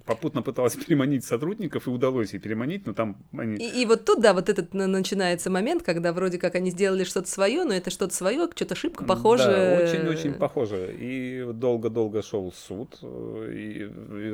Попутно 0.06 0.44
пыталась 0.44 0.76
переманить 0.76 1.26
сотрудников, 1.26 1.88
и 1.88 1.90
удалось 1.90 2.34
ей 2.34 2.40
переманить, 2.40 2.86
но 2.86 2.94
там 2.94 3.18
они... 3.36 3.56
И, 3.56 3.82
и 3.82 3.86
вот 3.86 4.06
тут, 4.06 4.22
да, 4.22 4.34
вот 4.34 4.48
этот 4.48 4.76
на- 4.76 4.86
начинается 4.86 5.50
момент, 5.50 5.82
когда 5.82 6.14
вроде 6.14 6.38
как 6.38 6.54
они 6.54 6.70
сделали 6.70 7.04
что-то 7.04 7.28
свое, 7.28 7.64
но 7.64 7.74
это 7.74 7.90
что-то 7.90 8.14
свое, 8.14 8.48
что-то 8.54 8.76
шибко 8.76 9.04
похоже. 9.04 9.44
Да, 9.44 9.84
очень-очень 9.84 10.34
похоже. 10.36 10.96
И 11.00 11.44
долго-долго 11.52 12.22
шел 12.22 12.52
суд, 12.52 13.00
и, 13.02 13.90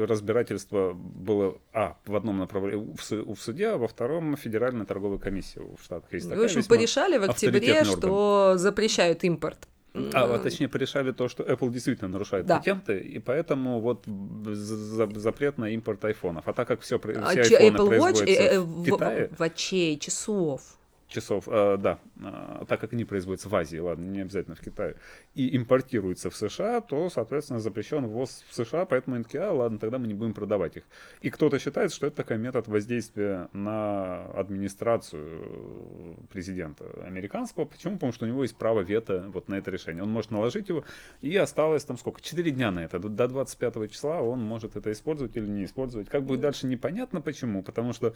разбирательство 0.05 0.93
было, 0.93 1.57
а, 1.71 1.95
в 2.05 2.15
одном 2.15 2.39
направлении 2.39 2.93
в, 2.97 3.35
в 3.35 3.41
суде, 3.41 3.67
а 3.69 3.77
во 3.77 3.87
втором 3.87 4.35
Федеральная 4.35 4.85
торговая 4.85 5.19
комиссия 5.19 5.61
в 5.61 5.81
Штатах 5.81 6.11
есть 6.11 6.25
В 6.25 6.29
такая 6.29 6.45
общем, 6.45 6.59
весьма 6.59 6.75
порешали 6.75 7.17
в 7.17 7.23
октябре, 7.23 7.85
что 7.85 8.55
запрещают 8.57 9.23
импорт. 9.23 9.67
А, 10.13 10.27
вот, 10.27 10.43
точнее, 10.43 10.67
порешали 10.67 11.11
то, 11.11 11.27
что 11.27 11.43
Apple 11.43 11.71
действительно 11.71 12.07
нарушает 12.09 12.45
Да. 12.45 12.57
патенты, 12.57 12.99
и 12.99 13.19
поэтому 13.19 13.79
вот 13.79 14.03
за- 14.05 15.09
запрет 15.19 15.57
на 15.57 15.69
импорт 15.69 16.03
айфонов. 16.05 16.47
А 16.47 16.53
так 16.53 16.67
как 16.67 16.81
все, 16.81 16.97
А 16.97 17.29
все 17.31 17.43
че- 17.45 17.57
айфоны 17.57 17.77
Apple 17.77 17.85
Watch 17.85 17.87
производятся 17.87 18.43
э, 18.43 18.55
э, 18.55 18.59
в 18.59 18.81
в, 18.81 18.85
Китае, 18.85 19.29
в 19.37 19.41
очей, 19.41 19.97
часов. 19.97 20.61
Часов, 21.07 21.47
э, 21.47 21.77
да, 21.77 21.99
э, 22.19 22.65
так 22.67 22.81
как 22.81 22.93
они 22.93 23.05
производятся 23.05 23.49
в 23.49 23.55
Азии, 23.55 23.77
ладно, 23.77 24.03
не 24.05 24.21
обязательно 24.21 24.55
в 24.55 24.59
Китае, 24.61 24.95
и 25.35 25.55
импортируются 25.55 26.29
в 26.29 26.35
США, 26.35 26.81
то, 26.81 27.09
соответственно, 27.09 27.59
запрещен 27.59 28.05
ввоз 28.07 28.43
в 28.49 28.55
США, 28.55 28.85
поэтому 28.85 29.15
они 29.15 29.23
такие, 29.23 29.43
а, 29.43 29.51
ладно, 29.51 29.79
тогда 29.79 29.97
мы 29.99 30.07
не 30.07 30.13
будем 30.13 30.33
продавать 30.33 30.77
их. 30.77 30.83
И 31.21 31.29
кто-то 31.29 31.59
считает, 31.59 31.93
что 31.93 32.07
это 32.07 32.17
такой 32.17 32.37
метод 32.37 32.67
воздействия 32.67 33.47
на 33.53 34.25
администрацию 34.33 36.17
президента 36.31 36.85
американского. 37.05 37.65
Почему? 37.65 37.93
Потому 37.95 38.11
что 38.11 38.25
у 38.25 38.27
него 38.27 38.43
есть 38.43 38.55
право 38.57 38.81
вето 38.81 39.25
вот 39.33 39.47
на 39.47 39.55
это 39.55 39.71
решение. 39.71 40.03
Он 40.03 40.11
может 40.11 40.31
наложить 40.31 40.69
его, 40.69 40.83
и 41.21 41.35
осталось 41.37 41.85
там 41.85 41.97
сколько? 41.97 42.21
Четыре 42.21 42.51
дня 42.51 42.71
на 42.71 42.83
это. 42.83 42.99
До- 42.99 43.09
До 43.09 43.27
25 43.27 43.91
числа 43.91 44.21
он 44.21 44.41
может 44.43 44.75
это 44.75 44.91
использовать 44.91 45.35
или 45.37 45.47
не 45.47 45.65
использовать. 45.65 46.09
Как 46.09 46.23
будет 46.23 46.41
дальше, 46.41 46.67
непонятно 46.67 47.21
почему, 47.21 47.63
потому 47.63 47.93
что 47.93 48.13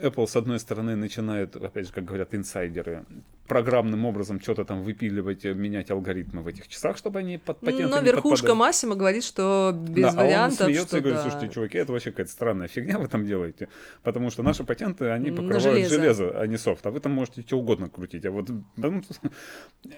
Apple, 0.00 0.26
с 0.26 0.36
одной 0.36 0.58
стороны, 0.60 0.96
начинает, 0.96 1.56
опять 1.56 1.86
же, 1.86 1.92
как 1.92 2.04
говорят 2.04 2.34
инсайдеры, 2.34 3.04
программным 3.48 4.04
образом 4.04 4.40
что-то 4.40 4.64
там 4.64 4.82
выпиливать, 4.82 5.44
э, 5.44 5.54
менять 5.54 5.90
алгоритмы 5.90 6.42
в 6.42 6.46
этих 6.46 6.68
часах, 6.68 6.96
чтобы 6.98 7.20
они 7.20 7.38
под 7.38 7.58
патенты 7.60 7.86
Но 7.86 8.00
верхушка. 8.00 8.54
Массима 8.54 8.94
говорит, 8.94 9.24
что 9.24 9.72
без 9.74 10.02
Да, 10.02 10.08
а 10.10 10.12
он 10.12 10.16
вариантов, 10.18 10.66
смеется 10.66 10.88
что 10.88 10.98
и 10.98 11.00
говорит, 11.00 11.18
да. 11.18 11.30
слушайте, 11.30 11.54
чуваки, 11.54 11.78
это 11.78 11.92
вообще 11.92 12.10
какая-то 12.10 12.30
странная 12.30 12.68
фигня 12.68 12.98
вы 12.98 13.08
там 13.08 13.24
делаете, 13.24 13.68
потому 14.02 14.30
что 14.30 14.42
наши 14.42 14.64
патенты, 14.64 15.06
они 15.06 15.30
покрывают 15.30 15.88
железо. 15.88 15.94
железо. 15.94 16.40
а 16.40 16.46
не 16.46 16.58
софт, 16.58 16.86
а 16.86 16.90
вы 16.90 17.00
там 17.00 17.12
можете 17.12 17.40
что 17.40 17.58
угодно 17.58 17.88
крутить, 17.88 18.26
а 18.26 18.30
вот... 18.30 18.50
ну, 18.76 19.02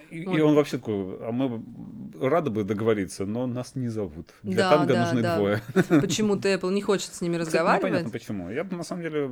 И, 0.09 0.25
он 0.25 0.55
вообще 0.55 0.77
такой, 0.77 1.17
а 1.21 1.31
мы 1.31 1.61
рады 2.21 2.49
бы 2.49 2.63
договориться, 2.63 3.25
но 3.25 3.47
нас 3.47 3.75
не 3.75 3.89
зовут. 3.89 4.29
Для 4.43 4.57
Да, 4.57 4.77
танго 4.77 4.93
да, 4.93 5.05
нужны 5.05 5.21
да. 5.21 5.37
двое. 5.37 5.61
Почему-то 6.01 6.47
Apple 6.47 6.71
не 6.71 6.81
хочет 6.81 7.13
с 7.13 7.21
ними 7.21 7.37
Кстати, 7.37 7.47
разговаривать. 7.47 7.83
Непонятно 7.83 8.11
почему. 8.11 8.49
Я 8.49 8.63
бы 8.63 8.77
на 8.77 8.83
самом 8.83 9.01
деле 9.01 9.29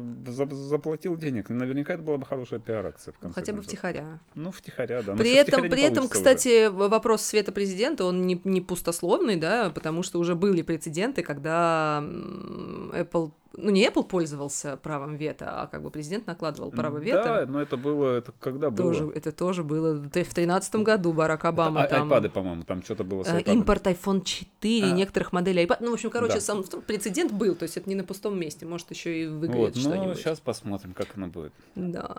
заплатил 0.60 1.18
денег. 1.18 1.50
Наверняка 1.50 1.94
это 1.94 2.04
была 2.04 2.18
бы 2.18 2.26
хорошая 2.26 2.60
пиар-акция. 2.60 3.14
Ну, 3.22 3.32
хотя 3.32 3.54
бы 3.54 3.62
втихаря. 3.62 4.20
Ну, 4.36 4.52
втихаря, 4.52 5.02
да. 5.02 5.16
При 5.16 5.34
этом, 5.34 5.70
при 5.70 5.82
этом 5.82 6.08
кстати, 6.08 6.68
уже. 6.68 6.88
вопрос 6.90 7.22
света 7.24 7.52
президента, 7.52 8.06
он 8.06 8.28
не, 8.28 8.40
не 8.44 8.62
пустословный, 8.62 9.36
да, 9.36 9.70
потому 9.70 10.04
что 10.04 10.20
уже 10.20 10.36
были 10.36 10.62
прецеденты, 10.62 11.24
когда 11.24 12.04
Apple 12.04 13.32
ну, 13.54 13.72
не 13.72 13.88
Apple 13.88 14.04
пользовался 14.04 14.78
правом 14.78 15.16
вето, 15.16 15.62
а 15.62 15.68
как 15.68 15.82
бы 15.82 15.90
президент 15.90 16.28
накладывал 16.28 16.72
право 16.72 16.98
вето. 16.98 17.24
Да, 17.24 17.46
но 17.48 17.62
это 17.62 17.78
было, 17.78 18.18
это 18.18 18.32
когда 18.40 18.70
тоже, 18.70 19.06
было? 19.06 19.12
Это 19.14 19.32
тоже 19.32 19.64
было 19.64 19.96
в 19.96 20.10
тринадцатом 20.10 20.84
году 20.84 21.14
Барак 21.14 21.46
Обама 21.46 21.82
это, 21.82 21.96
там... 21.96 22.04
Айпады, 22.04 22.30
по-моему, 22.30 22.64
там 22.64 22.84
что-то 22.84 23.04
было 23.04 23.24
с 23.24 23.28
iPad. 23.28 23.44
Э, 23.46 23.54
импорт 23.54 23.88
iPhone 23.88 24.24
4, 24.24 24.84
а. 24.84 24.92
некоторых 24.92 25.34
моделей 25.34 25.66
iPad. 25.66 25.78
Ну, 25.82 25.92
в 25.92 25.94
общем, 25.94 26.10
короче, 26.10 26.36
да. 26.36 26.42
сам 26.42 26.64
прецедент 26.86 27.32
был, 27.32 27.56
то 27.56 27.64
есть 27.64 27.76
это 27.78 27.90
не 27.90 27.96
на 27.96 28.04
пустом 28.04 28.40
месте, 28.40 28.66
может, 28.66 28.90
еще 28.92 29.24
и 29.24 29.28
выиграет 29.28 29.76
вот, 29.76 29.76
ну, 29.76 29.82
что-нибудь. 29.82 30.08
Ну, 30.08 30.16
сейчас 30.16 30.40
посмотрим, 30.40 30.94
как 30.94 31.08
оно 31.16 31.28
будет. 31.28 31.54
Да. 31.76 32.18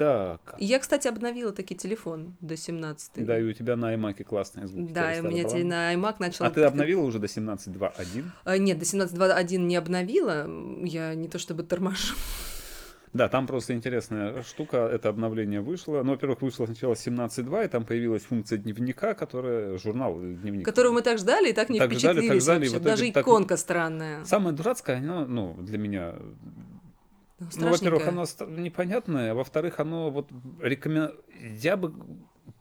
Так. 0.00 0.54
Я, 0.58 0.78
кстати, 0.78 1.08
обновила 1.08 1.52
таки 1.52 1.74
телефон 1.74 2.34
до 2.40 2.56
17. 2.56 3.22
Да, 3.26 3.38
и 3.38 3.42
у 3.42 3.52
тебя 3.52 3.76
на 3.76 3.94
iMac 3.94 4.24
классные 4.24 4.66
звуки. 4.66 4.90
Да, 4.94 5.14
и 5.14 5.20
у 5.20 5.24
меня 5.24 5.44
теперь 5.44 5.66
на 5.66 5.92
iMac 5.92 6.14
начал... 6.20 6.46
А 6.46 6.50
ты 6.50 6.62
обновила 6.62 7.02
уже 7.02 7.18
до 7.18 7.26
17.2.1? 7.26 8.24
А, 8.44 8.56
нет, 8.56 8.78
до 8.78 8.86
17.2.1 8.86 9.58
не 9.58 9.76
обновила. 9.76 10.48
Я 10.82 11.14
не 11.14 11.28
то 11.28 11.38
чтобы 11.38 11.64
торможу. 11.64 12.14
Да, 13.12 13.28
там 13.28 13.46
просто 13.46 13.74
интересная 13.74 14.42
штука, 14.42 14.88
это 14.90 15.10
обновление 15.10 15.60
вышло. 15.60 16.02
Ну, 16.02 16.12
во-первых, 16.12 16.40
вышло 16.40 16.64
сначала 16.64 16.94
17.2, 16.94 17.66
и 17.66 17.68
там 17.68 17.84
появилась 17.84 18.22
функция 18.22 18.56
дневника, 18.56 19.12
которая 19.12 19.76
журнал 19.76 20.18
дневник. 20.18 20.64
Которую 20.64 20.94
мы 20.94 21.02
так 21.02 21.18
ждали 21.18 21.50
и 21.50 21.52
так 21.52 21.68
не 21.68 21.78
так 21.78 21.90
впечатлились 21.90 22.42
ждали, 22.42 22.68
так 22.68 22.68
ждали, 22.68 22.68
вообще. 22.68 22.90
Даже 22.90 23.10
иконка 23.10 23.48
так... 23.50 23.58
странная. 23.58 24.24
Самая 24.24 24.54
дурацкая, 24.54 24.96
она, 24.96 25.26
ну, 25.26 25.56
для 25.60 25.76
меня 25.76 26.14
ну, 27.56 27.70
во-первых, 27.70 28.06
оно 28.06 28.24
непонятное, 28.48 29.32
а 29.32 29.34
во-вторых, 29.34 29.80
оно 29.80 30.10
вот 30.10 30.28
рекомен... 30.60 31.12
Я 31.40 31.76
бы 31.76 31.92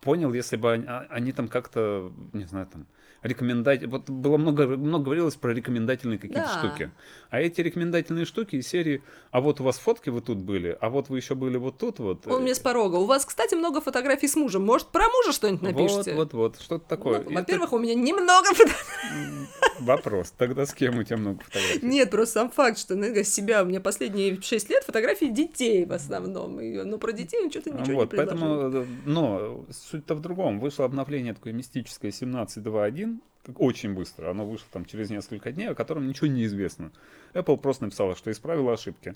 понял, 0.01 0.33
если 0.33 0.55
бы 0.55 0.71
они, 0.71 0.85
а, 0.87 1.05
они 1.09 1.31
там 1.33 1.47
как-то, 1.47 2.11
не 2.33 2.45
знаю, 2.45 2.67
там, 2.67 2.87
рекомендать. 3.23 3.85
Вот 3.85 4.09
было 4.09 4.37
много, 4.37 4.67
много 4.67 5.05
говорилось 5.05 5.35
про 5.35 5.53
рекомендательные 5.53 6.19
какие-то 6.19 6.49
да. 6.53 6.59
штуки. 6.59 6.91
А 7.29 7.39
эти 7.39 7.61
рекомендательные 7.61 8.25
штуки 8.25 8.55
из 8.55 8.67
серии, 8.67 9.03
а 9.31 9.41
вот 9.41 9.61
у 9.61 9.63
вас 9.63 9.77
фотки 9.77 10.09
вы 10.09 10.21
тут 10.21 10.39
были, 10.39 10.77
а 10.79 10.89
вот 10.89 11.09
вы 11.09 11.17
еще 11.17 11.35
были 11.35 11.57
вот 11.57 11.77
тут 11.77 11.99
вот. 11.99 12.25
Он 12.27 12.41
мне 12.41 12.55
с 12.55 12.59
порога. 12.59 12.95
У 12.95 13.05
вас, 13.05 13.25
кстати, 13.25 13.55
много 13.55 13.81
фотографий 13.81 14.27
с 14.27 14.35
мужем. 14.35 14.65
Может, 14.65 14.87
про 14.87 15.07
мужа 15.07 15.31
что-нибудь 15.31 15.61
напишите? 15.61 16.15
Вот, 16.15 16.33
вот, 16.33 16.55
вот, 16.55 16.61
что-то 16.61 16.87
такое. 16.87 17.21
Ну, 17.21 17.35
во-первых, 17.35 17.69
Это... 17.69 17.75
у 17.75 17.79
меня 17.79 17.95
немного 17.95 18.47
фотографий. 18.53 19.47
Вопрос. 19.79 20.33
Тогда 20.37 20.65
с 20.65 20.73
кем 20.73 20.97
у 20.97 21.03
тебя 21.03 21.17
много 21.17 21.43
фотографий? 21.43 21.85
Нет, 21.85 22.09
просто 22.09 22.39
сам 22.39 22.49
факт, 22.49 22.77
что 22.77 22.95
ну, 22.95 23.13
себя 23.23 23.63
у 23.63 23.65
меня 23.65 23.81
последние 23.81 24.41
6 24.41 24.69
лет 24.69 24.83
фотографии 24.83 25.25
детей 25.25 25.85
в 25.85 25.93
основном. 25.93 26.59
И, 26.59 26.83
ну, 26.83 26.97
про 26.97 27.11
детей 27.11 27.43
он 27.43 27.51
что-то 27.51 27.71
ничего 27.71 27.99
вот, 27.99 28.13
не 28.13 28.17
предложил. 28.17 28.39
Поэтому, 28.49 28.85
но 29.05 29.65
суть-то 29.71 30.15
в 30.15 30.21
другом. 30.21 30.59
Вышло 30.59 30.85
обновление 30.85 31.33
такое 31.33 31.53
мистическое 31.53 32.11
17.2.1, 32.11 33.08
очень 33.55 33.93
быстро. 33.93 34.29
Оно 34.29 34.45
вышло 34.45 34.67
там 34.71 34.85
через 34.85 35.09
несколько 35.09 35.51
дней, 35.51 35.69
о 35.69 35.75
котором 35.75 36.07
ничего 36.07 36.27
не 36.27 36.45
известно. 36.45 36.91
Apple 37.33 37.57
просто 37.57 37.85
написала, 37.85 38.15
что 38.15 38.31
исправила 38.31 38.73
ошибки. 38.73 39.15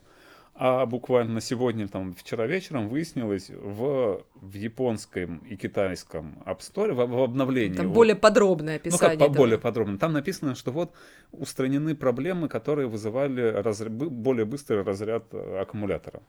А 0.56 0.86
буквально 0.86 1.42
сегодня, 1.42 1.88
там, 1.88 2.14
вчера 2.14 2.46
вечером 2.46 2.88
выяснилось 2.88 3.50
в, 3.50 4.24
в 4.36 4.54
японском 4.54 5.38
и 5.50 5.56
китайском 5.56 6.44
App 6.46 6.60
Store, 6.60 6.94
в, 6.94 7.08
в 7.08 7.24
обновлении. 7.24 7.76
Там 7.76 7.92
более 7.92 8.16
подробное 8.16 8.76
описание. 8.76 9.18
Ну, 9.18 9.26
как 9.26 9.36
более 9.36 9.58
подробно. 9.58 9.98
Там 9.98 10.14
написано, 10.14 10.54
что 10.54 10.72
вот 10.72 10.92
устранены 11.32 11.96
проблемы, 11.96 12.50
которые 12.50 12.88
вызывали 12.88 13.42
разряд, 13.42 13.92
более 13.94 14.46
быстрый 14.46 14.84
разряд 14.84 15.26
э, 15.32 15.60
аккумулятора. 15.60 16.22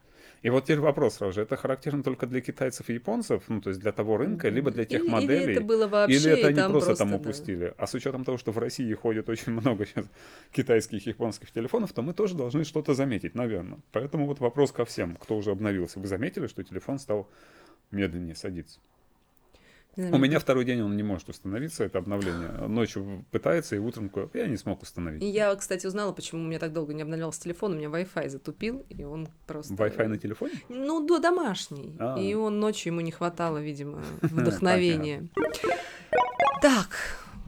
И 0.45 0.51
вот 0.51 0.65
теперь 0.65 0.81
вопрос 0.81 1.15
сразу 1.15 1.33
же, 1.33 1.41
это 1.41 1.57
характерно 1.57 2.03
только 2.03 2.27
для 2.27 2.43
китайцев 2.43 2.91
и 2.91 2.93
японцев, 2.93 3.45
ну, 3.49 3.63
то 3.63 3.71
есть 3.71 3.81
для 3.81 3.93
того 3.93 4.19
рынка, 4.19 4.51
либо 4.51 4.71
для 4.71 4.85
тех 4.85 5.03
или, 5.03 5.09
моделей? 5.11 5.43
Или 5.43 5.53
это 5.53 5.63
было 5.63 5.87
вообще, 5.87 6.17
Или 6.19 6.33
это 6.33 6.49
они 6.49 6.57
там 6.57 6.71
просто, 6.71 6.89
просто 6.89 7.05
там 7.05 7.15
упустили? 7.15 7.69
Да. 7.69 7.75
А 7.79 7.87
с 7.87 7.95
учетом 7.95 8.25
того, 8.27 8.37
что 8.37 8.53
в 8.53 8.59
России 8.59 8.93
ходит 8.93 9.31
очень 9.31 9.53
много 9.59 9.87
сейчас 9.87 10.05
китайских 10.53 11.07
и 11.07 11.09
японских 11.09 11.51
телефонов, 11.51 11.95
то 11.95 12.03
мы 12.03 12.13
тоже 12.13 12.35
должны 12.35 12.65
что-то 12.65 12.93
заметить, 12.93 13.35
наверное. 13.35 13.79
Поэтому 13.91 14.27
вот 14.27 14.41
вопрос 14.41 14.71
ко 14.71 14.85
всем, 14.85 15.17
кто 15.17 15.35
уже 15.35 15.51
обновился. 15.51 15.99
Вы 15.99 16.09
заметили, 16.09 16.47
что 16.47 16.63
телефон 16.63 16.99
стал 16.99 17.27
медленнее 17.91 18.35
садиться? 18.35 18.81
У 19.97 20.19
меня 20.19 20.39
второй 20.39 20.65
день 20.65 20.81
он 20.83 20.97
не 20.97 21.03
может 21.03 21.29
установиться, 21.29 21.85
это 21.85 21.99
обновление. 21.99 22.51
Ночью 22.69 23.25
пытается, 23.31 23.77
и 23.77 23.79
утром 23.79 24.11
я 24.35 24.47
не 24.47 24.57
смог 24.57 24.83
установить. 24.83 25.23
Я, 25.23 25.55
кстати, 25.55 25.87
узнала, 25.87 26.13
почему 26.13 26.43
у 26.43 26.45
меня 26.45 26.59
так 26.59 26.73
долго 26.73 26.95
не 26.95 27.03
обновлялся 27.03 27.43
телефон. 27.43 27.73
У 27.73 27.77
меня 27.77 27.89
Wi-Fi 27.89 28.29
затупил, 28.29 28.85
и 28.89 29.05
он 29.05 29.29
просто... 29.47 29.75
Wi-Fi 29.75 30.07
на 30.09 30.19
телефоне? 30.19 30.55
Ну, 30.69 31.07
да, 31.07 31.19
домашний. 31.19 31.97
А-а-а. 31.99 32.21
И 32.21 32.35
он 32.35 32.61
ночью 32.61 32.93
ему 32.93 33.01
не 33.01 33.13
хватало, 33.13 33.59
видимо, 33.59 34.03
вдохновения. 34.23 35.29
Так, 36.61 36.89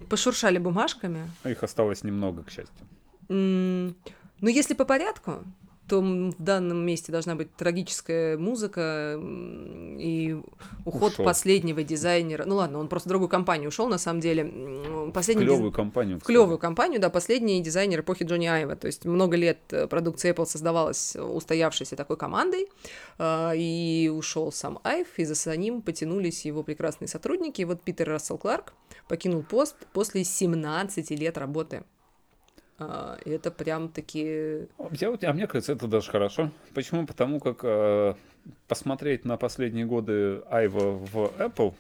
пошуршали 0.09 0.59
бумажками. 0.59 1.29
Их 1.45 1.63
осталось 1.63 2.05
немного, 2.05 2.43
к 2.45 2.51
счастью. 2.51 2.87
Ну, 3.29 4.49
если 4.49 4.75
по 4.75 4.85
порядку, 4.85 5.43
то 5.88 6.01
в 6.01 6.42
данном 6.42 6.85
месте 6.85 7.12
должна 7.12 7.35
быть 7.35 7.55
трагическая 7.55 8.37
музыка 8.37 9.20
и 9.20 10.37
уход 10.85 11.12
ушел. 11.12 11.25
последнего 11.25 11.83
дизайнера. 11.83 12.44
Ну 12.44 12.57
ладно, 12.57 12.79
он 12.79 12.88
просто 12.88 13.09
в 13.09 13.11
другую 13.11 13.29
компанию 13.29 13.68
ушел, 13.68 13.88
на 13.88 13.99
самом 13.99 14.20
деле. 14.20 14.44
Последний 15.14 15.44
в 15.44 15.49
клевую 15.49 15.70
диз... 15.70 15.77
компанию. 15.77 16.20
В 16.20 16.25
клевую 16.25 16.59
компанию, 16.59 17.01
да, 17.01 17.11
последний 17.11 17.62
дизайнер 17.62 18.01
эпохи 18.01 18.25
Джонни 18.25 18.46
Айва. 18.46 18.77
То 18.77 18.87
есть 18.87 19.05
много 19.05 19.37
лет 19.37 19.59
э, 19.70 19.87
продукция 19.87 20.35
Apple 20.35 20.46
создавалась 20.46 21.16
устоявшейся 21.16 21.96
такой 21.96 22.16
командой, 22.16 22.68
э, 23.18 23.53
и 23.57 24.11
ушел 24.12 24.51
сам 24.53 24.81
Айв, 24.83 25.07
и 25.18 25.25
за 25.25 25.57
ним 25.57 25.83
потянулись 25.83 26.44
его 26.44 26.62
прекрасные 26.62 27.09
сотрудники. 27.09 27.61
И 27.61 27.64
вот 27.64 27.83
Питер 27.83 28.09
Рассел 28.09 28.38
Кларк 28.38 28.75
покинул 29.09 29.42
пост 29.42 29.77
после 29.92 30.25
17 30.25 31.11
лет 31.11 31.38
работы 31.38 31.85
а, 32.79 33.19
это 33.25 33.51
прям 33.51 33.89
таки... 33.89 34.67
Я, 34.93 35.17
а 35.23 35.33
мне 35.33 35.47
кажется, 35.47 35.73
это 35.73 35.87
даже 35.87 36.11
хорошо. 36.11 36.51
Почему? 36.75 37.07
Потому 37.07 37.41
как 37.41 37.61
э, 37.62 38.15
посмотреть 38.69 39.25
на 39.25 39.37
последние 39.37 39.87
годы 39.87 40.43
Айва 40.51 40.93
в 40.93 41.33
Apple, 41.39 41.75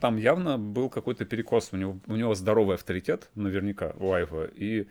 там 0.00 0.16
явно 0.16 0.58
был 0.58 0.90
какой-то 0.90 1.24
перекос. 1.24 1.70
У 1.72 1.76
него, 1.76 1.98
у 2.06 2.16
него 2.16 2.34
здоровый 2.34 2.76
авторитет, 2.76 3.30
наверняка, 3.34 3.94
у 3.98 4.12
Айва. 4.12 4.44
И 4.54 4.86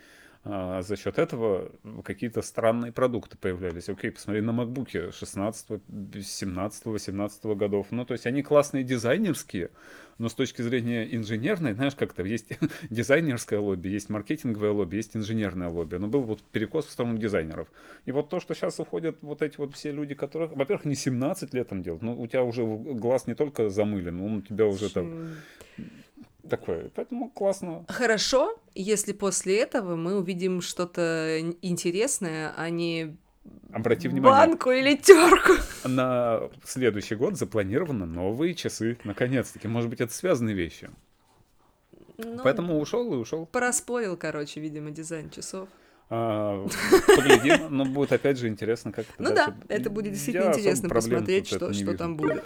а, 0.46 0.82
за 0.82 0.98
счет 0.98 1.20
этого 1.20 1.72
какие-то 2.04 2.42
странные 2.42 2.92
продукты 2.92 3.38
появлялись. 3.38 3.88
Окей, 3.88 4.12
посмотри 4.12 4.42
на 4.42 4.52
макбуки 4.52 5.12
16, 5.12 5.82
17, 6.22 6.86
18 6.86 7.46
годов. 7.46 7.88
Ну, 7.92 8.06
то 8.06 8.14
есть 8.14 8.26
они 8.26 8.44
классные 8.44 8.84
дизайнерские, 8.84 9.70
но 10.18 10.30
с 10.30 10.34
точки 10.34 10.62
зрения 10.62 11.04
инженерной, 11.16 11.74
знаешь, 11.74 11.96
как-то 11.96 12.24
есть 12.24 12.48
дизайнерское 12.90 13.60
лобби, 13.60 13.90
есть 13.90 14.10
маркетинговое 14.10 14.72
лобби, 14.72 14.98
есть 14.98 15.16
инженерное 15.16 15.70
лобби. 15.70 15.96
Но 15.96 16.08
был 16.08 16.22
вот 16.22 16.42
перекос 16.42 16.86
в 16.86 16.92
сторону 16.92 17.18
дизайнеров. 17.18 17.68
И 18.06 18.12
вот 18.12 18.30
то, 18.30 18.40
что 18.40 18.54
сейчас 18.54 18.80
уходят 18.80 19.18
вот 19.22 19.42
эти 19.42 19.58
вот 19.58 19.74
все 19.74 19.92
люди, 19.92 20.16
которых, 20.16 20.52
во-первых, 20.54 20.86
не 20.86 20.96
17 20.96 21.54
лет 21.54 21.70
там 21.70 21.84
делают, 21.84 22.04
но 22.04 22.16
у 22.16 22.28
тебя 22.28 22.44
уже 22.44 22.66
глаз 22.66 23.28
не 23.28 23.36
только 23.36 23.70
замылен, 23.70 24.22
он 24.22 24.38
у 24.38 24.42
тебя 24.42 24.66
уже 24.66 24.90
там 24.92 25.36
такое. 26.50 26.90
Поэтому 26.96 27.30
классно. 27.30 27.86
Хорошо, 27.88 28.58
если 28.76 29.14
после 29.14 29.60
этого 29.60 29.96
мы 29.96 30.18
увидим 30.18 30.62
что-то 30.62 31.40
интересное, 31.62 32.54
а 32.58 32.70
не 32.70 33.18
Обрати 33.72 34.08
внимание. 34.08 34.48
Банку 34.48 34.72
или 34.72 34.96
терку. 34.96 35.54
На 35.84 36.50
следующий 36.64 37.16
год 37.16 37.38
запланированы 37.38 38.06
новые 38.06 38.54
часы. 38.54 38.98
Наконец-таки. 39.04 39.68
Может 39.68 39.90
быть, 39.90 40.00
это 40.02 40.14
связанные 40.14 40.56
вещи. 40.56 40.90
Ну, 42.18 42.42
Поэтому 42.44 42.80
ушел 42.80 43.14
и 43.14 43.18
ушел. 43.18 43.48
Проспорил, 43.48 44.16
короче, 44.16 44.60
видимо, 44.60 44.92
дизайн 44.92 45.30
часов. 45.30 45.68
А, 46.10 46.68
поглядим, 47.08 47.76
но 47.76 47.86
будет 47.86 48.12
опять 48.12 48.38
же 48.38 48.48
интересно, 48.48 48.92
как 48.92 49.06
это 49.06 49.24
Ну 49.24 49.34
да, 49.34 49.56
это 49.68 49.90
будет 49.90 50.14
действительно 50.14 50.50
интересно 50.50 50.90
посмотреть, 50.90 51.48
что, 51.48 51.74
что 51.74 51.98
там 51.98 52.18
будет. 52.18 52.44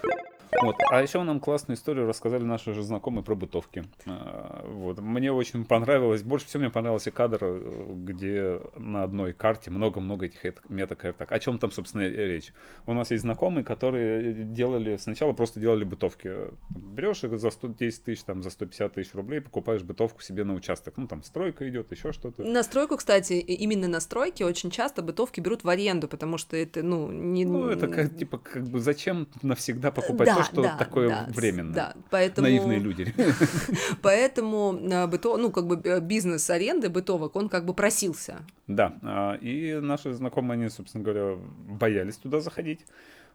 Вот. 0.61 0.75
А 0.89 1.01
еще 1.01 1.21
нам 1.23 1.39
классную 1.39 1.77
историю 1.77 2.07
рассказали 2.07 2.43
наши 2.43 2.73
же 2.73 2.81
знакомые 2.81 3.23
про 3.23 3.35
бытовки. 3.35 3.85
А, 4.05 4.65
вот. 4.67 4.99
Мне 4.99 5.31
очень 5.31 5.65
понравилось, 5.65 6.23
больше 6.23 6.47
всего 6.47 6.61
мне 6.61 6.71
понравился 6.71 7.11
кадр, 7.11 7.39
э, 7.41 7.93
где 7.95 8.59
на 8.75 9.03
одной 9.03 9.33
карте 9.33 9.69
много-много 9.69 10.25
этих 10.25 10.69
метакарток. 10.69 11.31
О 11.31 11.39
чем 11.39 11.59
там, 11.59 11.71
собственно, 11.71 12.07
речь? 12.07 12.53
У 12.85 12.93
нас 12.93 13.11
есть 13.11 13.21
знакомые, 13.21 13.63
которые 13.63 14.33
делали, 14.33 14.97
сначала 14.97 15.33
просто 15.33 15.59
делали 15.59 15.83
бытовки. 15.83 16.31
Берешь 16.69 17.23
их 17.23 17.37
за 17.39 17.51
110 17.51 18.03
тысяч, 18.03 18.23
там, 18.23 18.41
за 18.41 18.49
150 18.49 18.93
тысяч 18.93 19.13
рублей, 19.13 19.41
покупаешь 19.41 19.83
бытовку 19.83 20.21
себе 20.21 20.43
на 20.43 20.53
участок. 20.53 20.95
Ну, 20.97 21.07
там 21.07 21.23
стройка 21.23 21.67
идет, 21.69 21.91
еще 21.91 22.11
что-то. 22.11 22.43
На 22.43 22.63
стройку, 22.63 22.97
кстати, 22.97 23.33
именно 23.33 23.87
на 23.87 23.99
стройке 23.99 24.45
очень 24.45 24.71
часто 24.71 25.01
бытовки 25.01 25.39
берут 25.39 25.63
в 25.63 25.69
аренду, 25.69 26.07
потому 26.07 26.37
что 26.37 26.57
это, 26.57 26.81
ну, 26.81 27.11
не... 27.11 27.45
Ну, 27.45 27.69
это 27.69 27.87
как, 27.87 28.15
типа, 28.15 28.39
как 28.39 28.63
бы 28.63 28.79
зачем 28.79 29.27
навсегда 29.41 29.91
покупать 29.91 30.27
да, 30.27 30.35
то, 30.35 30.46
что 30.51 30.63
да, 30.63 30.77
такое 30.77 31.09
да, 31.09 31.25
временно. 31.29 31.73
Да, 31.73 31.93
поэтому... 32.09 32.47
Наивные 32.47 32.79
люди. 32.79 33.13
Поэтому 34.01 34.79
э, 34.81 35.07
быто, 35.07 35.37
ну, 35.37 35.51
как 35.51 35.67
бы 35.67 35.81
э, 35.83 35.99
бизнес 35.99 36.49
аренды 36.49 36.89
бытовок, 36.89 37.35
он 37.35 37.49
как 37.49 37.65
бы 37.65 37.73
просился. 37.73 38.39
Да, 38.67 38.97
а, 39.01 39.35
и 39.35 39.75
наши 39.79 40.13
знакомые, 40.13 40.59
они, 40.59 40.69
собственно 40.69 41.03
говоря, 41.03 41.37
боялись 41.67 42.17
туда 42.17 42.39
заходить 42.39 42.81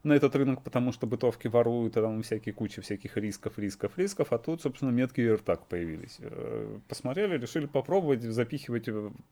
на 0.05 0.15
этот 0.15 0.35
рынок, 0.35 0.63
потому 0.63 0.93
что 0.93 1.07
бытовки 1.07 1.47
воруют, 1.49 1.97
а 1.97 2.03
там 2.03 2.23
всякие 2.23 2.53
куча 2.53 2.83
всяких 2.83 3.17
рисков, 3.17 3.59
рисков, 3.59 3.93
рисков, 3.97 4.33
а 4.33 4.39
тут, 4.39 4.63
собственно, 4.63 4.91
метки 4.91 5.21
РТАК 5.21 5.67
появились. 5.67 6.17
Э, 6.21 6.79
посмотрели, 6.89 7.39
решили 7.39 7.67
попробовать 7.67 8.23
запихивать 8.23 8.89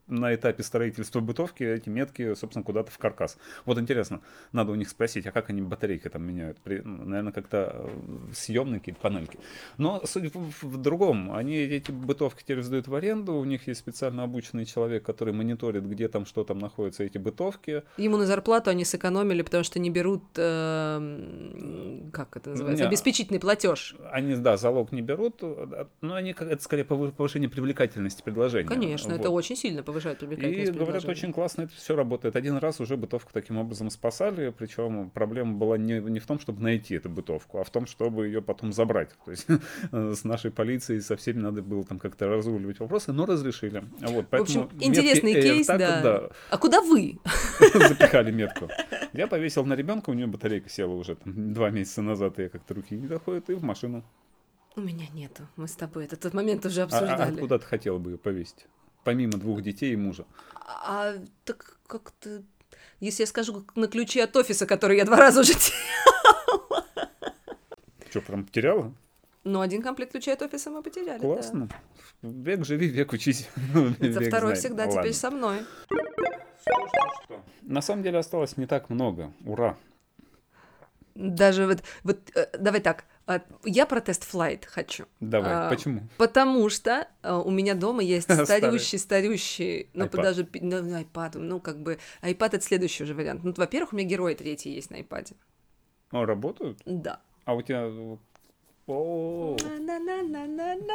на 0.06 0.34
этапе 0.34 0.62
строительства 0.62 1.20
бытовки 1.20 1.64
эти 1.64 1.88
метки, 1.88 2.34
собственно, 2.34 2.64
куда-то 2.64 2.92
в 2.92 2.98
каркас. 2.98 3.36
Вот 3.64 3.78
интересно, 3.78 4.20
надо 4.52 4.70
у 4.70 4.76
них 4.76 4.88
спросить, 4.88 5.26
а 5.26 5.32
как 5.32 5.50
они 5.50 5.60
батарейки 5.60 6.08
там 6.08 6.22
меняют? 6.22 6.58
При, 6.60 6.80
наверное, 6.82 7.32
как-то 7.32 7.74
э, 7.74 8.32
съемные 8.32 8.78
какие-то 8.78 9.00
панельки. 9.00 9.38
Но 9.76 10.06
суть 10.06 10.32
в, 10.32 10.62
в 10.62 10.76
другом, 10.76 11.32
они 11.32 11.56
эти 11.56 11.90
бытовки 11.90 12.42
теперь 12.42 12.62
сдают 12.62 12.86
в 12.86 12.94
аренду, 12.94 13.34
у 13.34 13.44
них 13.44 13.66
есть 13.66 13.80
специально 13.80 14.22
обученный 14.22 14.66
человек, 14.66 15.02
который 15.02 15.34
мониторит, 15.34 15.84
где 15.84 16.06
там, 16.06 16.26
что 16.26 16.44
там 16.44 16.60
находятся 16.60 17.02
эти 17.02 17.18
бытовки. 17.18 17.82
Ему 17.96 18.18
на 18.18 18.26
зарплату 18.26 18.70
они 18.70 18.84
сэкономили, 18.84 19.42
потому 19.42 19.64
что 19.64 19.80
не 19.80 19.90
берут 19.90 20.22
э, 20.36 20.59
как 22.12 22.36
это 22.36 22.50
называется, 22.50 22.84
не, 22.84 22.88
обеспечительный 22.88 23.40
платеж. 23.40 23.94
Они, 24.10 24.36
да, 24.36 24.56
залог 24.56 24.92
не 24.92 25.02
берут, 25.02 25.42
но 26.00 26.14
они, 26.14 26.34
это 26.38 26.62
скорее 26.62 26.84
повышение 26.84 27.48
привлекательности 27.48 28.22
предложения. 28.22 28.68
Конечно, 28.68 29.12
вот. 29.12 29.20
это 29.20 29.30
очень 29.30 29.56
сильно 29.56 29.82
повышает 29.82 30.18
привлекательность 30.18 30.70
И 30.70 30.78
говорят, 30.78 31.04
очень 31.04 31.32
классно 31.32 31.62
это 31.62 31.74
все 31.74 31.94
работает. 31.96 32.36
Один 32.36 32.56
раз 32.56 32.80
уже 32.80 32.96
бытовку 32.96 33.30
таким 33.32 33.58
образом 33.58 33.90
спасали, 33.90 34.52
причем 34.56 35.10
проблема 35.10 35.54
была 35.54 35.78
не, 35.78 36.00
не 36.00 36.18
в 36.18 36.26
том, 36.26 36.40
чтобы 36.40 36.62
найти 36.62 36.94
эту 36.94 37.08
бытовку, 37.08 37.58
а 37.58 37.64
в 37.64 37.70
том, 37.70 37.86
чтобы 37.86 38.26
ее 38.26 38.42
потом 38.42 38.72
забрать. 38.72 39.10
То 39.24 39.30
есть 39.30 39.46
с 39.92 40.24
нашей 40.24 40.50
полицией 40.50 41.00
со 41.00 41.16
всеми 41.16 41.38
надо 41.38 41.62
было 41.62 41.84
там 41.84 41.98
как-то 41.98 42.28
разруливать 42.28 42.80
вопросы, 42.80 43.12
но 43.12 43.26
разрешили. 43.26 43.84
Вот, 44.00 44.26
в 44.30 44.34
общем, 44.34 44.68
интересный 44.80 45.34
кейс, 45.34 45.66
да. 45.66 45.76
да. 45.78 46.30
А 46.50 46.58
куда 46.58 46.80
вы? 46.80 47.18
Запихали 47.60 48.30
метку. 48.30 48.68
Я 49.12 49.26
повесил 49.26 49.64
на 49.64 49.74
ребенка, 49.74 50.10
у 50.10 50.14
нее 50.14 50.26
батарея 50.26 50.49
батарейка 50.50 50.68
села 50.68 50.94
уже 50.94 51.14
там, 51.14 51.32
два 51.54 51.70
месяца 51.70 52.02
назад, 52.02 52.38
и 52.38 52.42
я 52.42 52.48
как-то 52.48 52.74
руки 52.74 52.96
не 52.96 53.06
доходят, 53.06 53.48
и 53.50 53.54
в 53.54 53.62
машину. 53.62 54.04
У 54.76 54.80
меня 54.80 55.06
нету. 55.12 55.46
Мы 55.56 55.66
с 55.66 55.76
тобой 55.76 56.04
этот 56.04 56.32
момент 56.34 56.64
уже 56.66 56.82
обсуждали. 56.82 57.32
А, 57.32 57.34
а 57.34 57.36
куда 57.36 57.58
ты 57.58 57.66
хотела 57.66 57.98
бы 57.98 58.12
ее 58.12 58.18
повесить? 58.18 58.66
Помимо 59.04 59.32
двух 59.32 59.62
детей 59.62 59.92
и 59.92 59.96
мужа. 59.96 60.24
А, 60.64 61.14
так 61.44 61.78
как-то... 61.86 62.42
Если 63.00 63.22
я 63.22 63.26
скажу 63.26 63.64
на 63.74 63.88
ключи 63.88 64.20
от 64.20 64.36
офиса, 64.36 64.66
который 64.66 64.96
я 64.96 65.04
два 65.04 65.16
раза 65.16 65.40
уже 65.40 65.54
теряла. 65.58 66.86
Что, 68.10 68.20
прям 68.20 68.44
потеряла? 68.44 68.94
Ну, 69.42 69.60
один 69.60 69.82
комплект 69.82 70.12
ключей 70.12 70.34
от 70.34 70.42
офиса 70.42 70.70
мы 70.70 70.82
потеряли. 70.82 71.20
Классно. 71.20 71.68
Да. 72.22 72.28
Век 72.28 72.64
живи, 72.64 72.88
век 72.88 73.12
учись. 73.12 73.48
Это 74.00 74.20
второй 74.20 74.54
всегда 74.54 74.86
теперь 74.86 75.14
со 75.14 75.30
мной. 75.30 75.58
На 77.62 77.80
самом 77.80 78.02
деле 78.02 78.18
осталось 78.18 78.56
не 78.56 78.66
так 78.66 78.90
много. 78.90 79.32
Ура! 79.44 79.76
Даже 81.14 81.66
вот, 81.66 81.82
вот 82.02 82.18
э, 82.34 82.46
давай 82.58 82.80
так, 82.80 83.04
а, 83.26 83.40
я 83.64 83.86
про 83.86 84.00
тест-флайт 84.00 84.64
хочу. 84.64 85.04
Давай, 85.20 85.52
а, 85.52 85.70
почему? 85.70 86.00
Потому 86.16 86.68
что 86.68 87.06
а, 87.22 87.38
у 87.40 87.50
меня 87.50 87.74
дома 87.74 88.02
есть 88.02 88.28
старющий, 88.44 88.98
старющий, 88.98 89.88
ну, 89.94 90.06
iPad. 90.06 90.22
даже 90.22 90.48
ну, 90.60 90.76
iPad, 90.78 91.38
ну, 91.38 91.60
как 91.60 91.78
бы, 91.78 91.98
iPad— 92.22 92.48
это 92.54 92.60
следующий 92.60 93.04
уже 93.04 93.14
вариант. 93.14 93.44
Ну, 93.44 93.54
во-первых, 93.56 93.92
у 93.92 93.96
меня 93.96 94.08
герои 94.08 94.34
третий 94.34 94.70
есть 94.70 94.90
на 94.90 95.00
iPad. 95.00 95.34
О, 96.10 96.24
работают? 96.24 96.80
Да. 96.84 97.20
А 97.44 97.54
у 97.54 97.62
тебя... 97.62 97.88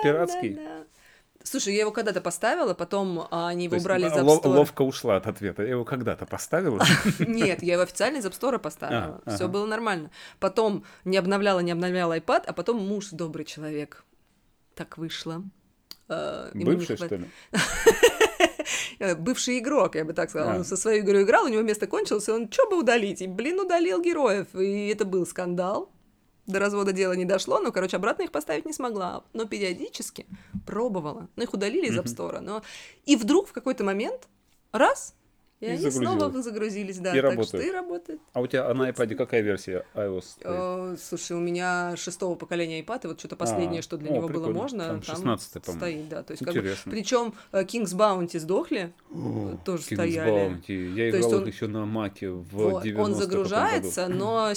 Пиратский? 0.03 0.59
Слушай, 1.45 1.75
я 1.75 1.81
его 1.81 1.91
когда-то 1.91 2.21
поставила, 2.21 2.73
потом 2.73 3.27
а, 3.29 3.49
они 3.49 3.65
его 3.65 3.77
убрали 3.77 4.07
из 4.07 4.13
App 4.13 4.25
Store. 4.25 4.47
Ловко 4.47 4.81
ушла 4.81 5.17
от 5.17 5.27
ответа. 5.27 5.61
Я 5.61 5.69
его 5.69 5.85
когда-то 5.85 6.25
поставила? 6.25 6.83
Нет, 7.19 7.61
я 7.61 7.73
его 7.73 7.83
официально 7.83 8.17
из 8.17 8.25
App 8.25 8.37
Store 8.37 8.57
поставила. 8.57 9.21
Все 9.27 9.47
было 9.47 9.67
нормально. 9.67 10.09
Потом 10.39 10.83
не 11.05 11.17
обновляла, 11.17 11.59
не 11.59 11.71
обновляла 11.71 12.17
iPad, 12.17 12.45
а 12.47 12.53
потом 12.53 12.77
муж 12.77 13.09
добрый 13.11 13.45
человек. 13.45 14.03
Так 14.73 14.97
вышло. 14.97 15.43
А, 16.09 16.49
Бывший, 16.53 16.97
что 16.97 17.15
ли? 17.15 17.29
Бывший 19.19 19.59
игрок, 19.59 19.95
я 19.95 20.03
бы 20.03 20.13
так 20.13 20.31
сказала. 20.31 20.57
Он 20.57 20.65
со 20.65 20.75
своей 20.75 21.01
игрой 21.01 21.23
играл, 21.23 21.45
у 21.45 21.49
него 21.49 21.61
место 21.61 21.85
кончилось, 21.85 22.27
и 22.27 22.31
он 22.31 22.51
что 22.51 22.67
бы 22.69 22.79
удалить? 22.79 23.21
И, 23.21 23.27
блин, 23.27 23.59
удалил 23.59 24.01
героев. 24.01 24.47
И 24.55 24.87
это 24.87 25.05
был 25.05 25.27
скандал 25.27 25.91
до 26.47 26.59
развода 26.59 26.91
дело 26.91 27.13
не 27.13 27.25
дошло, 27.25 27.59
но, 27.59 27.71
короче, 27.71 27.97
обратно 27.97 28.23
их 28.23 28.31
поставить 28.31 28.65
не 28.65 28.73
смогла. 28.73 29.23
Но 29.33 29.45
периодически 29.45 30.25
пробовала. 30.65 31.27
Ну, 31.35 31.43
их 31.43 31.53
удалили 31.53 31.87
из 31.87 31.97
App 31.97 32.05
Store. 32.05 32.39
Но... 32.39 32.61
И 33.05 33.15
вдруг 33.15 33.47
в 33.47 33.53
какой-то 33.53 33.83
момент, 33.83 34.27
раз, 34.71 35.15
и, 35.61 35.67
и 35.67 35.69
они 35.69 35.89
снова 35.89 36.41
загрузились, 36.41 36.99
да. 36.99 37.11
И 37.11 37.21
так 37.21 37.31
работают. 37.31 37.47
что 37.47 37.57
и 37.59 37.71
работает. 37.71 38.19
А 38.33 38.41
у 38.41 38.47
тебя 38.47 38.73
на 38.73 38.89
iPad 38.89 39.15
какая 39.15 39.41
версия 39.41 39.85
iOS? 39.95 40.25
Э, 40.43 40.97
слушай, 41.01 41.31
у 41.33 41.39
меня 41.39 41.95
шестого 41.95 42.35
поколения 42.35 42.81
iPad, 42.81 43.01
и 43.05 43.07
вот 43.07 43.19
что-то 43.19 43.37
последнее, 43.37 43.79
а, 43.79 43.81
что 43.81 43.97
для 43.97 44.11
о, 44.11 44.15
него 44.15 44.27
прикольно. 44.27 44.47
было 44.47 44.61
можно, 44.61 44.87
там, 44.87 45.01
16 45.01 45.63
там 45.63 45.75
стоит, 45.75 46.09
да. 46.09 46.23
То 46.23 46.33
есть, 46.33 46.43
как 46.43 46.53
бы, 46.53 46.75
причем 46.85 47.33
э, 47.53 47.63
King's 47.63 47.95
Bounty 47.95 48.37
сдохли, 48.39 48.93
о, 49.11 49.57
тоже 49.63 49.83
King's 49.83 49.95
стояли. 49.95 50.31
Bounty. 50.31 50.93
Я 50.93 51.09
играл 51.09 51.33
он, 51.35 51.47
еще 51.47 51.67
на 51.67 51.85
Маке 51.85 52.29
в 52.29 52.43
вот, 52.49 52.83
90 52.83 53.01
Он 53.01 53.15
загружается, 53.15 54.07
году. 54.07 54.15
но 54.17 54.53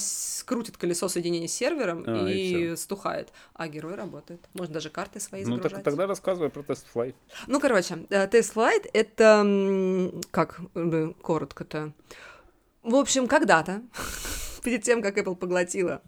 крутит 0.46 0.76
колесо 0.78 1.08
соединения 1.08 1.46
с 1.46 1.52
сервером 1.52 2.04
а, 2.06 2.28
и, 2.28 2.72
и 2.72 2.76
стухает. 2.76 3.28
А 3.54 3.68
герой 3.68 3.94
работает. 3.94 4.40
Можно 4.54 4.74
даже 4.74 4.90
карты 4.90 5.20
свои 5.20 5.44
ну, 5.44 5.56
загружать. 5.56 5.72
Ну, 5.72 5.76
так, 5.76 5.84
тогда 5.84 6.06
рассказывай 6.06 6.50
про 6.50 6.62
Test 6.62 6.84
Flight. 6.92 7.14
Ну, 7.46 7.60
короче, 7.60 8.06
э, 8.10 8.26
Test 8.26 8.54
Flight— 8.54 8.88
это, 8.92 10.10
как 10.30 10.60
бы 10.90 11.14
коротко-то. 11.22 11.92
В 12.82 12.94
общем, 12.94 13.26
когда-то, 13.26 13.82
перед 14.62 14.82
тем, 14.82 15.02
как 15.02 15.18
Apple 15.18 15.36
поглотила 15.36 16.02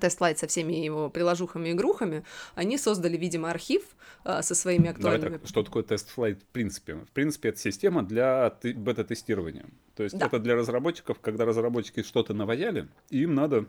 тест-лайт 0.00 0.38
со 0.38 0.46
всеми 0.46 0.74
его 0.74 1.08
приложухами 1.08 1.68
и 1.68 1.72
игрухами, 1.72 2.24
они 2.54 2.76
создали, 2.76 3.16
видимо, 3.16 3.50
архив 3.50 3.82
а, 4.24 4.42
со 4.42 4.54
своими 4.54 4.90
актуальными... 4.90 5.24
Давай 5.24 5.38
так, 5.38 5.48
что 5.48 5.62
такое 5.62 5.82
тест-флайт 5.82 6.42
в 6.42 6.46
принципе? 6.46 6.94
В 6.96 7.10
принципе, 7.12 7.48
это 7.48 7.58
система 7.58 8.02
для 8.02 8.54
бета-тестирования. 8.62 9.66
То 9.94 10.02
есть 10.02 10.18
да. 10.18 10.26
это 10.26 10.38
для 10.38 10.54
разработчиков, 10.56 11.18
когда 11.20 11.46
разработчики 11.46 12.02
что-то 12.02 12.34
наваяли, 12.34 12.88
им 13.08 13.34
надо 13.34 13.66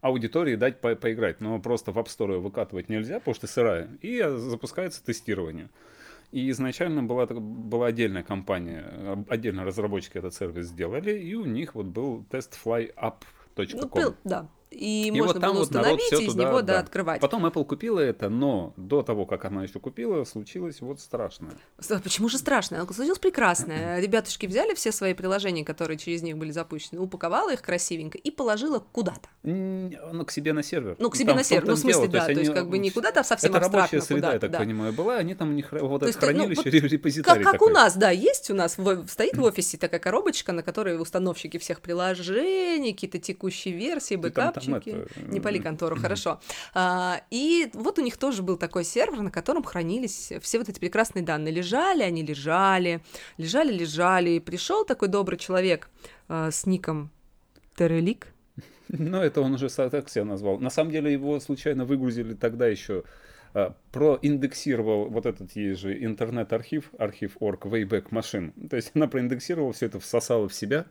аудитории 0.00 0.56
дать 0.56 0.80
по 0.80 0.94
поиграть. 0.94 1.40
Но 1.40 1.58
просто 1.58 1.92
в 1.92 1.98
App 1.98 2.06
Store 2.06 2.38
выкатывать 2.38 2.88
нельзя, 2.88 3.18
потому 3.18 3.34
что 3.34 3.46
сырая. 3.46 3.88
И 4.02 4.22
запускается 4.36 5.04
тестирование. 5.04 5.70
И 6.32 6.50
изначально 6.50 7.02
была, 7.02 7.26
была 7.26 7.86
отдельная 7.86 8.22
компания, 8.22 9.24
отдельно 9.28 9.64
разработчики 9.64 10.18
этот 10.18 10.34
сервис 10.34 10.66
сделали, 10.66 11.18
и 11.18 11.34
у 11.34 11.44
них 11.44 11.74
вот 11.74 11.86
был 11.86 12.24
testflyapp.com. 12.30 13.90
Ну, 13.94 14.14
да, 14.24 14.48
и, 14.76 15.08
и 15.08 15.10
можно 15.10 15.32
вот 15.32 15.40
там 15.40 15.50
было 15.50 15.58
вот 15.60 15.68
установить 15.68 16.12
и 16.12 16.24
из 16.24 16.32
туда, 16.32 16.44
него 16.44 16.60
да, 16.60 16.74
да, 16.74 16.78
открывать. 16.80 17.20
Потом 17.20 17.46
Apple 17.46 17.64
купила 17.64 18.00
это, 18.00 18.28
но 18.28 18.74
до 18.76 19.02
того, 19.02 19.24
как 19.26 19.44
она 19.46 19.62
еще 19.62 19.80
купила, 19.80 20.24
случилось 20.24 20.80
вот 20.80 21.00
страшное. 21.00 21.52
Почему 22.02 22.28
же 22.28 22.38
страшное? 22.38 22.84
Случилось 22.84 23.18
прекрасное. 23.18 24.00
Ребятушки 24.00 24.46
взяли 24.46 24.74
все 24.74 24.92
свои 24.92 25.14
приложения, 25.14 25.64
которые 25.64 25.96
через 25.96 26.22
них 26.22 26.36
были 26.36 26.50
запущены, 26.50 27.00
упаковала 27.00 27.52
их 27.52 27.62
красивенько 27.62 28.18
и 28.18 28.30
положила 28.30 28.84
куда-то. 28.92 29.28
Ну, 29.42 30.24
к 30.24 30.30
себе 30.30 30.52
на 30.52 30.62
сервер. 30.62 30.96
Ну, 30.98 31.10
к 31.10 31.16
себе 31.16 31.28
там 31.28 31.36
на 31.36 31.44
сервер, 31.44 31.68
ну, 31.68 31.74
в 31.74 31.78
смысле, 31.78 32.08
дело. 32.08 32.12
да, 32.12 32.24
то 32.24 32.30
есть, 32.30 32.40
то 32.40 32.44
есть 32.46 32.54
как 32.54 32.68
бы 32.68 32.78
не 32.78 32.90
куда-то, 32.90 33.20
а 33.20 33.24
совсем 33.24 33.50
Это 33.54 33.60
рабочая 33.60 34.02
среда, 34.02 34.34
я 34.34 34.38
так 34.38 34.50
да. 34.50 34.58
понимаю, 34.58 34.92
была, 34.92 35.16
они 35.16 35.34
там 35.34 35.50
у 35.50 35.52
них 35.52 35.72
вот 35.72 36.02
это 36.02 36.12
хранилище, 36.18 36.62
ну, 36.64 36.80
вот 36.80 36.90
репозиторий 36.92 37.44
Как, 37.44 37.52
как 37.52 37.62
у 37.62 37.70
нас, 37.70 37.96
да, 37.96 38.10
есть 38.10 38.50
у 38.50 38.54
нас, 38.54 38.76
в, 38.76 39.06
стоит 39.08 39.36
в 39.36 39.42
офисе 39.42 39.78
такая 39.78 40.00
коробочка, 40.00 40.52
на 40.52 40.62
которой 40.62 41.00
установщики 41.00 41.58
всех 41.58 41.80
приложений, 41.80 42.92
какие-то 42.92 43.18
текущие 43.18 43.74
версии, 43.74 44.16
бэкапчики 44.16 44.65
не 45.28 45.40
пали 45.40 45.58
контору, 45.58 45.96
хорошо. 45.96 46.40
А, 46.74 47.20
и 47.30 47.70
вот 47.74 47.98
у 47.98 48.02
них 48.02 48.16
тоже 48.16 48.42
был 48.42 48.56
такой 48.56 48.84
сервер, 48.84 49.20
на 49.20 49.30
котором 49.30 49.62
хранились 49.62 50.32
все 50.40 50.58
вот 50.58 50.68
эти 50.68 50.78
прекрасные 50.78 51.22
данные. 51.22 51.52
Лежали 51.52 52.02
они, 52.02 52.22
лежали, 52.22 53.00
лежали, 53.38 53.72
лежали. 53.72 54.30
И 54.30 54.40
пришел 54.40 54.84
такой 54.84 55.08
добрый 55.08 55.38
человек 55.38 55.88
а, 56.28 56.50
с 56.50 56.66
ником 56.66 57.10
Терелик. 57.76 58.28
Ну, 58.88 59.20
это 59.20 59.40
он 59.40 59.54
уже 59.54 59.68
так 59.68 60.08
себя 60.08 60.24
назвал. 60.24 60.60
На 60.60 60.70
самом 60.70 60.92
деле 60.92 61.12
его 61.12 61.40
случайно 61.40 61.84
выгрузили 61.84 62.34
тогда 62.34 62.68
еще 62.68 63.02
а, 63.58 63.74
проиндексировал 63.90 65.08
вот 65.08 65.24
этот 65.24 65.56
есть 65.56 65.80
же 65.80 66.04
интернет-архив, 66.04 66.90
архив 66.98 67.38
org 67.40 67.60
Wayback 67.60 68.10
Machine. 68.10 68.68
То 68.68 68.76
есть 68.76 68.90
она 68.94 69.06
проиндексировала 69.08 69.72
все 69.72 69.86
это, 69.86 69.98
всосала 69.98 70.46
в 70.46 70.52
себя. 70.52 70.84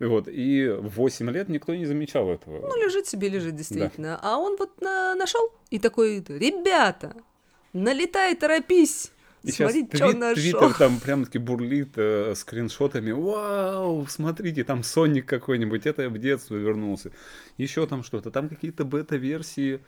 Вот, 0.00 0.26
и 0.26 0.68
8 0.68 1.30
лет 1.30 1.48
никто 1.48 1.72
не 1.72 1.86
замечал 1.86 2.28
этого. 2.28 2.66
Ну, 2.68 2.76
лежит 2.84 3.06
себе, 3.06 3.28
лежит, 3.28 3.54
действительно. 3.54 4.18
Да. 4.20 4.20
А 4.22 4.38
он 4.38 4.56
вот 4.58 4.80
на 4.80 5.14
нашел 5.14 5.52
и 5.70 5.78
такой, 5.78 6.18
ребята, 6.26 7.14
налетай, 7.72 8.34
торопись, 8.34 9.12
И 9.44 9.52
сейчас 9.52 9.70
Смотри, 9.72 9.88
чё 9.96 10.08
твит- 10.08 10.18
нашёл. 10.18 10.34
твиттер 10.42 10.74
там 10.74 10.98
прям-таки 11.04 11.38
бурлит 11.38 11.92
э, 11.94 12.34
скриншотами. 12.34 13.12
Вау, 13.12 14.04
смотрите, 14.08 14.64
там 14.64 14.82
Соник 14.82 15.26
какой-нибудь, 15.26 15.86
это 15.86 16.02
я 16.02 16.08
в 16.08 16.18
детство 16.18 16.56
вернулся. 16.56 17.12
Еще 17.56 17.86
там 17.86 18.02
что-то, 18.02 18.32
там 18.32 18.48
какие-то 18.48 18.84
бета-версии. 18.84 19.78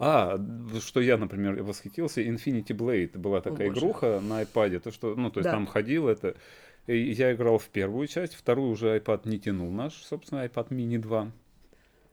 А, 0.00 0.38
что 0.80 1.00
я, 1.00 1.16
например, 1.18 1.62
восхитился, 1.62 2.22
Infinity 2.22 2.68
Blade 2.74 3.18
была 3.18 3.40
такая 3.42 3.68
боже. 3.68 3.80
игруха 3.80 4.20
на 4.20 4.42
iPad, 4.42 4.80
то 4.80 4.90
что, 4.90 5.14
ну, 5.14 5.30
то 5.30 5.40
есть 5.40 5.44
Да. 5.44 5.52
там 5.52 5.66
ходил 5.66 6.08
это. 6.08 6.34
И 6.86 6.96
я 7.12 7.32
играл 7.34 7.58
в 7.58 7.68
первую 7.68 8.06
часть, 8.08 8.34
вторую 8.34 8.70
уже 8.70 8.96
iPad 8.98 9.28
не 9.28 9.38
тянул 9.38 9.70
наш, 9.70 9.92
собственно, 10.02 10.44
iPad 10.46 10.68
mini 10.70 10.98
2. 10.98 11.30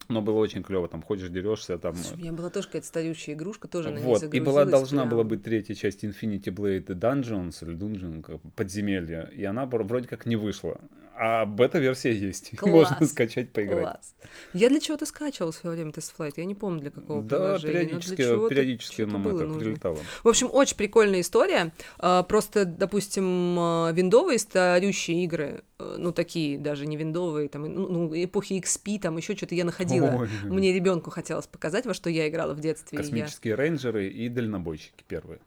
Но 0.09 0.21
было 0.21 0.37
очень 0.39 0.63
клево, 0.63 0.87
там 0.87 1.01
ходишь, 1.01 1.29
дерешься, 1.29 1.77
там. 1.77 1.95
Слушай, 1.95 2.15
У 2.15 2.17
меня 2.19 2.33
была 2.33 2.49
тоже 2.49 2.67
какая-то 2.67 2.87
старющая 2.87 3.33
игрушка, 3.35 3.67
тоже 3.67 3.89
на 3.91 3.99
Вот, 4.01 4.23
и 4.33 4.39
была 4.39 4.63
должна 4.65 5.01
прям. 5.03 5.09
была 5.09 5.23
быть 5.23 5.43
третья 5.43 5.73
часть 5.73 6.03
Infinity 6.03 6.45
Blade 6.53 6.85
Dungeons 6.87 7.65
или 7.65 7.75
Dungeon, 7.77 8.21
как 8.21 8.41
подземелье, 8.55 9.29
и 9.33 9.43
она 9.43 9.63
вро- 9.65 9.83
вроде 9.83 10.07
как 10.07 10.25
не 10.25 10.35
вышла. 10.35 10.79
А 11.19 11.45
бета-версия 11.45 12.13
есть. 12.13 12.51
Класс. 12.57 12.91
Можно 12.91 13.07
скачать, 13.07 13.51
поиграть. 13.51 13.81
Класс. 13.81 14.15
Я 14.53 14.69
для 14.69 14.79
чего-то 14.79 15.05
скачивал 15.05 15.51
в 15.51 15.55
свое 15.55 15.75
время 15.75 15.91
Flight, 15.91 16.33
я 16.37 16.45
не 16.45 16.53
помню 16.53 16.79
для 16.81 16.91
какого 16.91 17.23
Да, 17.23 17.37
приложения, 17.57 17.73
но 17.93 17.99
для 17.99 18.15
периодически, 18.15 18.49
периодически 18.49 19.01
нам 19.01 19.27
это 19.27 19.45
нужно. 19.45 19.59
прилетало. 19.59 19.97
В 20.23 20.27
общем, 20.27 20.49
очень 20.51 20.77
прикольная 20.77 21.21
история. 21.21 21.73
А, 21.97 22.21
Просто, 22.23 22.65
допустим, 22.65 23.57
а, 23.59 23.91
виндовые 23.91 24.37
старющие 24.37 25.23
игры, 25.23 25.63
э, 25.79 25.95
ну, 25.97 26.11
такие 26.11 26.57
даже 26.59 26.85
не 26.85 26.97
виндовые, 26.97 27.49
там, 27.49 27.63
ну, 27.63 27.87
ну, 27.87 28.11
эпохи 28.23 28.53
XP, 28.53 28.99
там 28.99 29.17
еще 29.17 29.35
что-то 29.35 29.55
я 29.55 29.65
находила. 29.65 30.07
Ой. 30.21 30.29
Мне 30.43 30.71
ребенку 30.73 31.09
хотелось 31.09 31.47
показать, 31.47 31.85
во 31.85 31.93
что 31.93 32.09
я 32.09 32.27
играла 32.29 32.53
в 32.53 32.59
детстве. 32.59 32.97
и 32.97 33.01
я- 33.01 33.03
Космические 33.03 33.55
рейнджеры 33.55 34.07
и 34.09 34.29
дальнобойщики 34.29 35.03
первые. 35.07 35.39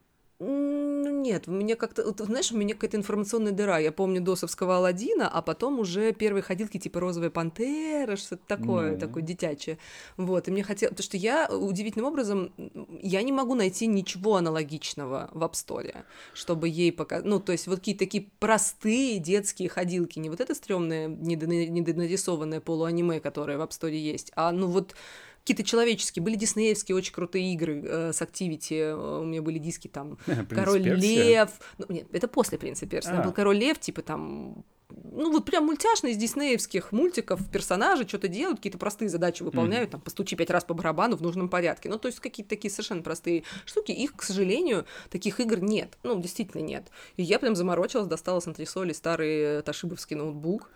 Нет, 1.20 1.48
у 1.48 1.50
меня 1.50 1.76
как-то, 1.76 2.02
знаешь, 2.24 2.50
у 2.50 2.56
меня 2.56 2.74
какая-то 2.74 2.96
информационная 2.96 3.52
дыра. 3.52 3.78
Я 3.78 3.92
помню 3.92 4.22
досовского 4.22 4.78
Аладдина, 4.78 5.28
а 5.28 5.42
потом 5.42 5.78
уже 5.78 6.12
первые 6.12 6.42
ходилки 6.42 6.78
типа 6.78 6.98
розовая 6.98 7.28
пантера, 7.30 8.16
что-то 8.16 8.42
такое, 8.46 8.92
Ну. 8.92 8.98
такое 8.98 9.22
детячее. 9.22 9.76
Вот, 10.16 10.48
и 10.48 10.50
мне 10.50 10.62
хотелось, 10.62 10.92
потому 10.92 11.04
что 11.04 11.16
я 11.18 11.48
удивительным 11.48 12.06
образом, 12.06 12.52
я 13.02 13.22
не 13.22 13.32
могу 13.32 13.54
найти 13.54 13.86
ничего 13.86 14.36
аналогичного 14.36 15.28
в 15.32 15.42
App 15.42 15.52
Store, 15.52 15.94
чтобы 16.32 16.68
ей 16.68 16.90
показать, 16.90 17.26
ну, 17.26 17.38
то 17.38 17.52
есть 17.52 17.66
вот 17.66 17.80
какие-то 17.80 18.00
такие 18.06 18.28
простые 18.38 19.18
детские 19.18 19.68
ходилки, 19.68 20.18
не 20.18 20.30
вот 20.30 20.40
это 20.40 20.54
стрёмное, 20.54 21.06
недона- 21.08 21.66
недонарисованное 21.66 22.60
полуаниме, 22.60 23.20
которое 23.20 23.58
в 23.58 23.60
App 23.60 23.70
Store 23.70 23.94
есть, 23.94 24.32
а 24.36 24.52
ну 24.52 24.68
вот 24.68 24.94
какие-то 25.40 25.64
человеческие, 25.64 26.22
были 26.22 26.36
диснеевские 26.36 26.96
очень 26.96 27.12
крутые 27.12 27.52
игры 27.54 27.82
э, 27.84 28.12
с 28.12 28.20
Activity, 28.20 28.76
э, 28.76 29.20
у 29.20 29.24
меня 29.24 29.42
были 29.42 29.58
диски 29.58 29.88
там 29.88 30.18
Король. 30.50 30.82
Лев. 30.82 31.50
Ну, 31.78 31.86
нет, 31.88 32.06
это 32.12 32.28
после 32.28 32.58
принца 32.58 32.86
Персия. 32.86 33.12
Там 33.12 33.22
А. 33.22 33.24
был 33.24 33.32
Король 33.32 33.58
Лев, 33.58 33.78
типа 33.78 34.02
там. 34.02 34.64
Ну, 35.12 35.30
вот 35.30 35.44
прям 35.44 35.66
мультяшный 35.66 36.10
из 36.10 36.16
диснеевских 36.16 36.90
мультиков 36.90 37.40
персонажи 37.50 38.06
что-то 38.08 38.26
делают, 38.26 38.58
какие-то 38.58 38.78
простые 38.78 39.08
задачи 39.08 39.44
выполняют, 39.44 39.92
там, 39.92 40.00
постучи 40.00 40.34
пять 40.34 40.50
раз 40.50 40.64
по 40.64 40.74
барабану 40.74 41.16
в 41.16 41.22
нужном 41.22 41.48
порядке. 41.48 41.88
Ну, 41.88 41.96
то 41.96 42.08
есть 42.08 42.18
какие-то 42.18 42.50
такие 42.50 42.72
совершенно 42.72 43.02
простые 43.02 43.44
штуки. 43.66 43.92
Их, 43.92 44.16
к 44.16 44.22
сожалению, 44.22 44.86
таких 45.08 45.38
игр 45.38 45.60
нет. 45.60 45.96
Ну, 46.02 46.20
действительно 46.20 46.60
нет. 46.60 46.88
И 47.16 47.22
я 47.22 47.38
прям 47.38 47.54
заморочилась, 47.54 48.08
достала 48.08 48.40
с 48.40 48.48
антресоли 48.48 48.92
старый 48.92 49.62
ташибовский 49.62 50.16
ноутбук. 50.16 50.70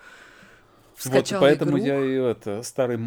Вот 1.05 1.33
поэтому 1.41 1.79
игру. 1.79 1.87
я 1.87 2.01
и 2.05 2.15
это, 2.31 2.63
старый 2.63 2.99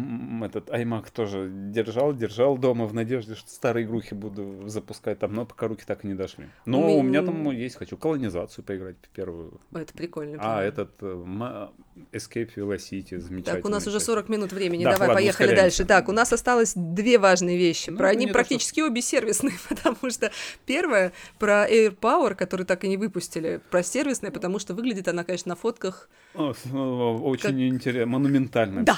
этот 0.44 0.68
iMac 0.68 1.06
тоже 1.12 1.48
держал, 1.50 2.14
держал 2.14 2.58
дома 2.58 2.86
в 2.86 2.94
надежде, 2.94 3.34
что 3.34 3.50
старые 3.50 3.86
игрухи 3.86 4.14
буду 4.14 4.68
запускать 4.68 5.18
там, 5.18 5.34
но 5.34 5.46
пока 5.46 5.68
руки 5.68 5.84
так 5.86 6.04
и 6.04 6.08
не 6.08 6.14
дошли. 6.14 6.48
Но 6.66 6.80
Ну, 6.80 6.98
у 6.98 7.02
меня 7.02 7.22
там 7.22 7.50
есть, 7.50 7.76
хочу 7.76 7.96
колонизацию 7.96 8.64
поиграть 8.64 8.96
первую. 9.14 9.60
Это 9.72 9.92
прикольно. 9.92 10.38
А, 10.40 10.62
этот 10.62 10.90
э, 11.00 11.68
Escape 12.12 12.54
Velocity, 12.54 13.18
замечательно. 13.18 13.42
Так, 13.56 13.64
у 13.64 13.68
нас 13.68 13.86
уже 13.86 14.00
40 14.00 14.28
минут 14.28 14.52
времени, 14.52 14.84
Да, 14.84 14.92
давай 14.92 15.08
ладно, 15.08 15.20
поехали 15.20 15.46
ускоряемся. 15.48 15.78
дальше. 15.78 15.84
Так, 15.84 16.08
у 16.08 16.12
нас 16.12 16.32
осталось 16.32 16.72
две 16.76 17.18
важные 17.18 17.56
вещи. 17.56 17.90
Ну, 17.90 17.98
про 17.98 18.08
они 18.08 18.26
то, 18.26 18.28
что- 18.30 18.34
практически 18.34 18.80
обе 18.80 19.02
сервисные, 19.02 19.54
потому 19.68 20.10
что 20.10 20.30
первое 20.66 21.12
про 21.38 21.68
Air 21.68 21.96
Power, 21.98 22.34
который 22.34 22.66
так 22.66 22.84
и 22.84 22.88
не 22.88 22.96
выпустили, 22.96 23.60
про 23.70 23.82
сервисное, 23.82 24.30
потому 24.30 24.58
что 24.58 24.74
выглядит 24.74 25.08
она, 25.08 25.24
конечно, 25.24 25.50
на 25.50 25.56
фотках. 25.56 26.08
Очень 26.38 27.68
интересно, 27.68 28.06
монументально. 28.06 28.84
Да. 28.84 28.96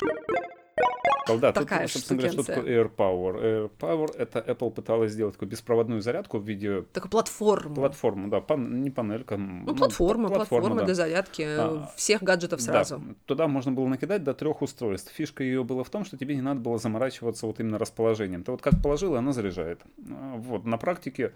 Да, 1.39 1.53
тут, 1.53 1.63
Такая 1.69 1.87
собственно 1.87 2.19
говоря, 2.23 2.33
что 2.43 2.43
такое 2.55 2.83
Air 2.83 2.91
Power? 2.93 3.41
Air 3.41 3.71
Power 3.79 4.17
это 4.19 4.41
Apple 4.41 4.71
пыталась 4.73 5.13
сделать 5.13 5.35
такую 5.35 5.49
беспроводную 5.49 6.01
зарядку 6.01 6.39
в 6.39 6.45
виде 6.49 6.83
Такая 6.93 7.09
платформа. 7.09 7.75
платформы, 7.75 8.29
да, 8.29 8.41
пан- 8.41 8.83
не 8.83 8.91
панелька. 8.91 9.37
Ну, 9.37 9.75
платформа, 9.77 10.29
платформа, 10.29 10.77
да. 10.81 10.87
для 10.87 10.95
зарядки 10.95 11.43
А, 11.47 11.89
всех 11.95 12.25
гаджетов 12.25 12.61
сразу. 12.61 12.99
Да, 12.99 13.15
туда 13.27 13.47
можно 13.47 13.71
было 13.71 13.87
накидать 13.87 14.25
до 14.25 14.35
трех 14.35 14.61
устройств. 14.63 15.13
Фишка 15.13 15.45
ее 15.45 15.63
была 15.63 15.85
в 15.85 15.91
том, 15.91 16.05
что 16.05 16.17
тебе 16.17 16.35
не 16.35 16.43
надо 16.43 16.61
было 16.61 16.79
заморачиваться 16.79 17.47
вот 17.47 17.61
именно 17.61 17.79
расположением. 17.79 18.43
Ты 18.43 18.51
вот 18.51 18.63
как 18.63 18.83
положил, 18.83 19.15
и 19.15 19.19
она 19.19 19.33
заряжает. 19.33 19.83
А, 20.11 20.35
Вот, 20.37 20.65
на 20.65 20.79
практике 20.79 21.33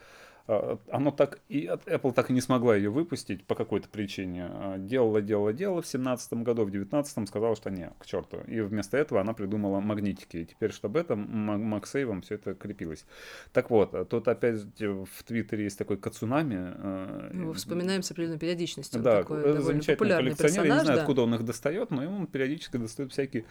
оно 0.47 1.11
так 1.11 1.40
и 1.49 1.66
Apple 1.66 2.12
так 2.12 2.30
и 2.30 2.34
не 2.34 2.42
смогла 2.42 2.76
ее 2.76 2.90
выпустить 2.90 3.47
по 3.47 3.55
какой-то 3.55 3.88
причине. 3.88 4.47
А, 4.51 4.78
Делала, 4.78 5.22
делала, 5.22 5.53
делала 5.53 5.80
в 5.80 5.86
семнадцатом 5.86 6.45
году, 6.45 6.64
в 6.64 6.70
девятнадцатом 6.70 7.26
сказала, 7.26 7.57
что 7.57 7.70
не, 7.70 7.90
к 7.99 8.05
черту. 8.05 8.38
И 8.47 8.61
вместо 8.61 8.99
этого 8.99 9.22
она 9.22 9.32
придумала 9.32 9.80
магнитики. 9.80 10.36
И 10.38 10.45
теперь, 10.45 10.72
чтобы 10.72 11.01
это 11.01 11.14
MagSafe 11.14 12.20
все 12.22 12.34
это 12.34 12.55
крепилось. 12.55 13.07
Так 13.53 13.70
вот, 13.70 13.95
а 13.95 14.05
тут 14.05 14.28
опять 14.28 14.61
в 14.78 15.24
Твиттере 15.24 15.64
есть 15.64 15.78
такой 15.78 15.97
Кацунами. 15.97 16.57
а, 16.59 17.30
Мы 17.32 17.42
его 17.45 17.53
вспоминаем 17.55 18.03
с 18.03 18.11
определенной 18.11 18.38
периодичностью. 18.38 18.99
Он 18.99 19.05
да, 19.05 19.16
такой 19.22 19.38
это 19.38 19.47
довольно 19.49 19.62
замечательный 19.62 19.95
популярный 19.97 20.30
коллекционер. 20.34 20.57
Я 20.57 20.62
не 20.62 20.66
персонаж, 20.68 20.82
знаю, 20.84 20.97
да. 20.97 21.03
откуда 21.03 21.22
он 21.22 21.34
их 21.34 21.45
достает, 21.45 21.90
но 21.90 22.03
ему 22.03 22.26
периодически 22.26 22.76
достают 22.76 23.12
всякие 23.12 23.47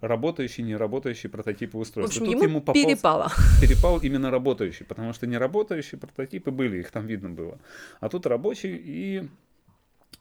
работающие, 0.00 0.64
неработающие 0.66 1.30
прототипы 1.30 1.76
В 1.76 1.80
устройств. 1.80 2.20
общем, 2.20 2.32
И 2.38 2.42
ему, 2.42 2.60
пополз- 2.60 2.72
перепало. 2.74 3.30
перепал 3.60 3.98
именно 3.98 4.30
работающий, 4.30 4.84
потому 4.86 5.12
что 5.12 5.26
неработающие 5.26 5.98
прототипы 5.98 6.50
были, 6.50 6.78
их 6.78 6.90
там 6.90 7.06
видно 7.06 7.30
было. 7.30 7.58
А 8.00 8.08
тут 8.08 8.26
рабочий, 8.26 8.76
и 8.76 9.28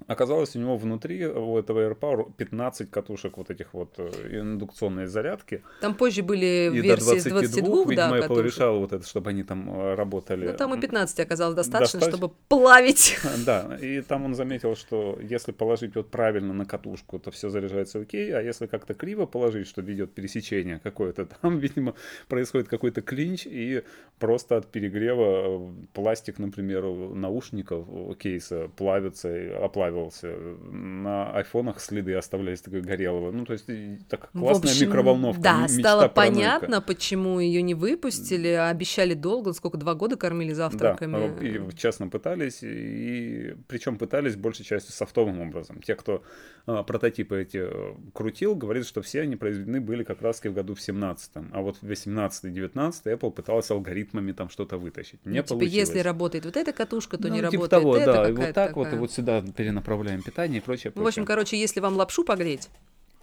оказалось 0.06 0.56
у 0.56 0.60
него 0.60 0.78
внутри 0.78 1.26
у 1.26 1.58
этого 1.58 1.92
AirPower 1.92 2.32
15 2.38 2.90
катушек 2.92 3.38
вот 3.38 3.50
этих 3.50 3.74
вот 3.74 3.96
э, 3.98 4.40
индукционной 4.40 5.08
зарядки. 5.08 5.64
Там 5.82 5.96
позже 5.96 6.22
были 6.24 6.70
И 6.74 6.82
до 6.82 6.88
версии 6.88 7.18
с 7.20 7.24
22, 7.24 7.62
22, 7.62 7.86
да, 7.86 7.90
видимо, 7.90 8.18
Apple 8.18 8.22
катушек. 8.22 8.46
решал 8.46 8.80
вот 8.80 8.94
это, 8.94 9.08
чтобы 9.08 9.30
они 9.32 9.44
там 9.44 9.70
э, 9.70 9.96
работали. 9.96 10.48
Ну, 10.48 10.54
там 10.56 10.74
и 10.76 10.80
15 10.80 11.20
оказалось 11.20 11.56
достаточно, 11.56 12.00
Достаточно. 12.00 12.18
чтобы 12.18 12.34
плавить. 12.48 13.18
Да, 13.46 13.78
и 13.82 14.02
там 14.02 14.26
он 14.26 14.36
заметил, 14.36 14.76
что 14.76 15.18
если 15.22 15.52
положить 15.52 15.96
вот 15.96 16.10
правильно 16.10 16.54
на 16.54 16.66
катушку, 16.66 17.20
то 17.20 17.32
все 17.32 17.50
заряжается 17.50 18.00
окей, 18.00 18.34
а 18.34 18.42
если 18.42 18.66
как-то 18.68 18.94
криво 18.94 19.26
положить, 19.26 19.68
что 19.68 19.82
идет 19.82 20.14
пересечение 20.14 20.80
какое-то, 20.80 21.26
там, 21.42 21.60
видимо, 21.60 21.94
происходит 22.28 22.68
какой-то 22.68 23.02
клинч, 23.02 23.46
и 23.46 23.84
просто 24.20 24.58
от 24.58 24.68
перегрева 24.72 25.70
э, 25.70 25.86
пластик, 25.94 26.40
например, 26.40 26.84
наушников 26.84 27.88
э, 27.90 28.14
кейса 28.20 28.70
плавится, 28.76 29.36
и 29.36 29.50
оплавился. 29.88 30.36
На 30.72 31.32
айфонах 31.32 31.80
следы 31.80 32.14
оставлялись 32.14 32.62
такое 32.62 32.82
горелого. 32.82 33.32
Ну, 33.32 33.46
то 33.46 33.54
есть, 33.54 33.66
так 34.08 34.30
В 34.34 34.40
классная 34.40 34.72
общем, 34.72 34.88
микроволновка. 34.88 35.42
Да, 35.42 35.64
мечта 35.64 35.80
стало 35.80 36.08
параноика. 36.08 36.60
понятно, 36.60 36.82
почему 36.82 37.40
ее 37.40 37.62
не 37.62 37.74
выпустили, 37.74 38.48
обещали 38.48 39.14
долго, 39.14 39.54
сколько, 39.54 39.78
два 39.78 39.96
года 39.96 40.18
кормили 40.18 40.54
завтраками. 40.54 41.38
Да, 41.40 41.46
и 41.46 41.76
честно 41.76 42.08
пытались, 42.08 42.60
и 42.62 43.56
причем 43.68 43.98
пытались 43.98 44.36
большей 44.36 44.66
частью 44.66 44.94
софтовым 44.94 45.42
образом. 45.42 45.82
Те, 45.82 45.96
кто 45.96 46.24
а, 46.66 46.84
прототипы 46.84 47.42
эти 47.42 47.60
э, 47.62 47.96
крутил, 48.14 48.54
говорит, 48.54 48.86
что 48.86 49.02
все 49.02 49.22
они 49.22 49.38
произведены 49.38 49.80
были 49.80 50.04
как 50.04 50.22
раз 50.22 50.42
в 50.42 50.54
году 50.54 50.76
в 50.76 50.80
17-м. 50.80 51.52
А 51.54 51.62
вот 51.62 51.78
в 51.82 51.90
18-19 51.90 52.92
Apple 53.06 53.32
пыталась 53.32 53.72
алгоритмами 53.72 54.34
там 54.34 54.50
что-то 54.50 54.78
вытащить. 54.78 55.26
Не 55.26 55.38
Ну, 55.38 55.44
типа, 55.44 55.48
получилось. 55.56 55.74
если 55.74 56.00
работает 56.00 56.46
вот 56.46 56.58
эта 56.58 56.74
катушка, 56.74 57.18
то 57.18 57.30
Ну, 57.30 57.36
не 57.36 57.40
типа 57.40 57.70
работает 57.70 57.70
того, 57.70 57.96
эта 57.96 58.14
да, 58.14 58.30
и 58.30 58.32
вот 58.34 58.54
так 58.54 58.76
вот, 58.76 58.82
и 58.82 58.86
такая. 58.86 59.00
вот 59.00 59.12
сюда 59.12 59.42
перенаправляем 59.78 60.22
питание 60.22 60.60
и 60.60 60.64
прочее, 60.64 60.92
Ну, 60.96 61.04
в 61.04 61.08
общем, 61.08 61.26
короче, 61.26 61.60
если 61.60 61.80
вам 61.80 61.96
лапшу 61.96 62.24
погреть, 62.24 62.70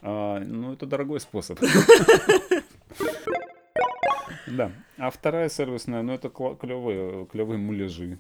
А, 0.03 0.39
ну, 0.41 0.73
это 0.75 0.87
дорогой 0.87 1.21
способ. 1.21 1.59
Да. 4.47 4.71
А 4.99 5.11
вторая 5.11 5.49
сервисная, 5.49 6.03
ну, 6.03 6.13
это 6.13 6.29
клевые, 6.29 7.27
клевые 7.27 7.59
муляжи. 7.59 8.19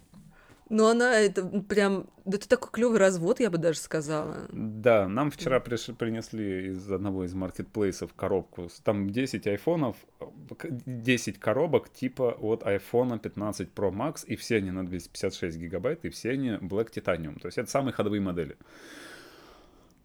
Ну 0.68 0.86
она 0.86 1.18
это 1.20 1.44
прям, 1.44 2.06
да 2.24 2.36
это 2.36 2.48
такой 2.48 2.70
клевый 2.70 2.98
развод, 2.98 3.40
я 3.40 3.50
бы 3.50 3.58
даже 3.58 3.78
сказала. 3.78 4.46
Да, 4.50 5.08
нам 5.08 5.30
вчера 5.30 5.58
приш- 5.58 5.94
принесли 5.94 6.68
из 6.68 6.90
одного 6.90 7.24
из 7.24 7.34
маркетплейсов 7.34 8.14
коробку. 8.14 8.68
Там 8.82 9.10
10 9.10 9.46
айфонов, 9.46 9.96
э, 10.20 10.24
к- 10.56 10.68
10 10.86 11.38
коробок 11.38 11.88
типа 11.90 12.36
от 12.40 12.62
iPhone 12.62 13.18
15 13.18 13.68
Pro 13.74 13.90
Max, 13.92 14.24
и 14.26 14.36
все 14.36 14.56
они 14.56 14.70
на 14.70 14.86
256 14.86 15.58
гигабайт, 15.58 16.04
и 16.04 16.08
все 16.08 16.30
они 16.30 16.50
Black 16.50 16.92
Titanium. 16.94 17.38
То 17.40 17.46
есть 17.48 17.58
это 17.58 17.70
самые 17.70 17.92
ходовые 17.92 18.20
модели. 18.20 18.56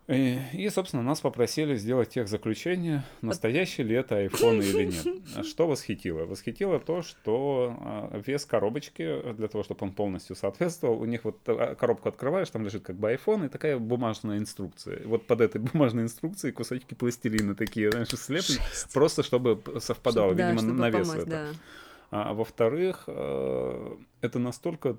И, 0.10 0.39
и, 0.53 0.70
собственно, 0.70 1.03
нас 1.03 1.22
попросили 1.22 1.76
сделать 1.76 2.10
тех 2.10 2.28
заключение, 2.28 3.03
настоящий 3.22 3.84
ли 3.84 3.95
это 3.95 4.26
iPhone 4.26 4.64
или 4.64 4.86
нет. 4.86 5.45
Что 5.45 5.68
восхитило? 5.68 6.26
Восхитило 6.26 6.80
то, 6.80 7.03
что 7.03 7.76
а, 7.80 8.22
вес 8.26 8.43
коробочки, 8.45 9.34
для 9.34 9.47
того, 9.47 9.64
чтобы 9.64 9.86
он 9.86 9.91
полностью 9.93 10.36
соответствовал, 10.36 10.99
у 10.99 11.05
них 11.05 11.26
вот 11.26 11.38
а, 11.45 11.76
коробку 11.76 12.10
открываешь, 12.10 12.49
там 12.49 12.64
лежит 12.66 12.84
как 12.84 12.95
бы 12.95 13.14
iPhone 13.14 13.45
и 13.45 13.49
такая 13.49 13.78
бумажная 13.78 14.39
инструкция. 14.39 15.01
Вот 15.05 15.28
под 15.28 15.41
этой 15.41 15.62
бумажной 15.74 16.03
инструкцией 16.03 16.53
кусочки 16.53 16.95
пластилина 16.95 17.53
такие, 17.53 17.91
знаешь, 17.91 18.07
слеплены, 18.10 18.62
просто 18.91 19.22
чтобы 19.22 19.62
совпадало, 19.80 20.34
Да, 20.34 20.47
видимо, 20.47 20.60
чтобы 20.66 20.80
на 20.80 20.89
вес 20.89 21.07
помазать, 21.07 21.28
это. 21.28 21.30
да. 21.30 21.47
А 22.12 22.34
во-вторых, 22.34 23.03
э, 23.05 23.95
это 24.22 24.39
настолько 24.39 24.97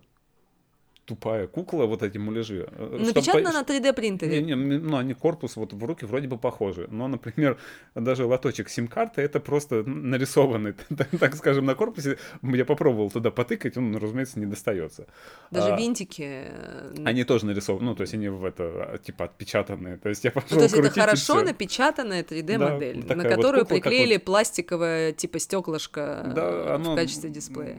тупая 1.11 1.47
кукла, 1.47 1.87
вот 1.87 2.03
эти 2.03 2.19
муляжи. 2.19 2.69
э, 2.71 3.13
по- 3.15 3.53
на 3.53 3.63
3D 3.63 3.93
принтере. 3.93 4.43
не, 4.43 4.55
не, 4.55 4.79
ну, 4.79 4.97
они 4.97 5.15
корпус 5.15 5.57
вот 5.57 5.73
в 5.73 5.85
руки 5.85 6.07
вроде 6.07 6.29
бы 6.29 6.39
похожи. 6.39 6.87
Но, 6.91 7.09
например, 7.09 7.57
даже 7.97 8.25
лоточек 8.25 8.69
сим-карты 8.69 9.23
это 9.23 9.41
просто 9.41 9.83
нарисованный, 9.83 10.75
так, 11.21 11.35
скажем, 11.37 11.67
на 11.67 11.75
корпусе. 11.75 12.17
Я 12.43 12.65
попробовал 12.65 13.11
туда 13.11 13.31
потыкать, 13.31 13.77
он, 13.77 13.97
разумеется, 13.97 14.39
не 14.39 14.47
достается. 14.47 15.07
Даже 15.51 15.73
А, 15.73 15.77
винтики. 15.77 16.23
э, 16.27 16.95
Они 17.05 17.25
тоже 17.25 17.47
нарисованы, 17.47 17.85
ну, 17.87 17.95
то 17.97 18.03
есть 18.03 18.15
они 18.15 18.29
в 18.29 18.45
это, 18.45 19.01
типа, 19.05 19.25
отпечатанные. 19.25 19.97
То 19.97 20.09
есть 20.09 20.25
я 20.25 20.31
Ну, 20.35 20.41
пошел 20.41 20.59
то 20.59 20.63
есть 20.65 20.75
это 20.77 20.91
хорошо 20.91 21.43
напечатанная 21.43 22.23
3D-модель, 22.23 23.03
Да, 23.03 23.17
на 23.17 23.25
вот 23.25 23.33
которую 23.35 23.65
кукла, 23.65 23.75
приклеили 23.75 24.15
вот- 24.15 24.25
пластиковое 24.25 25.13
типа 25.13 25.39
стеклышко 25.41 26.33
Да, 26.37 26.75
оно 26.77 26.93
в 26.93 26.97
качестве 26.97 27.31
дисплея. 27.31 27.77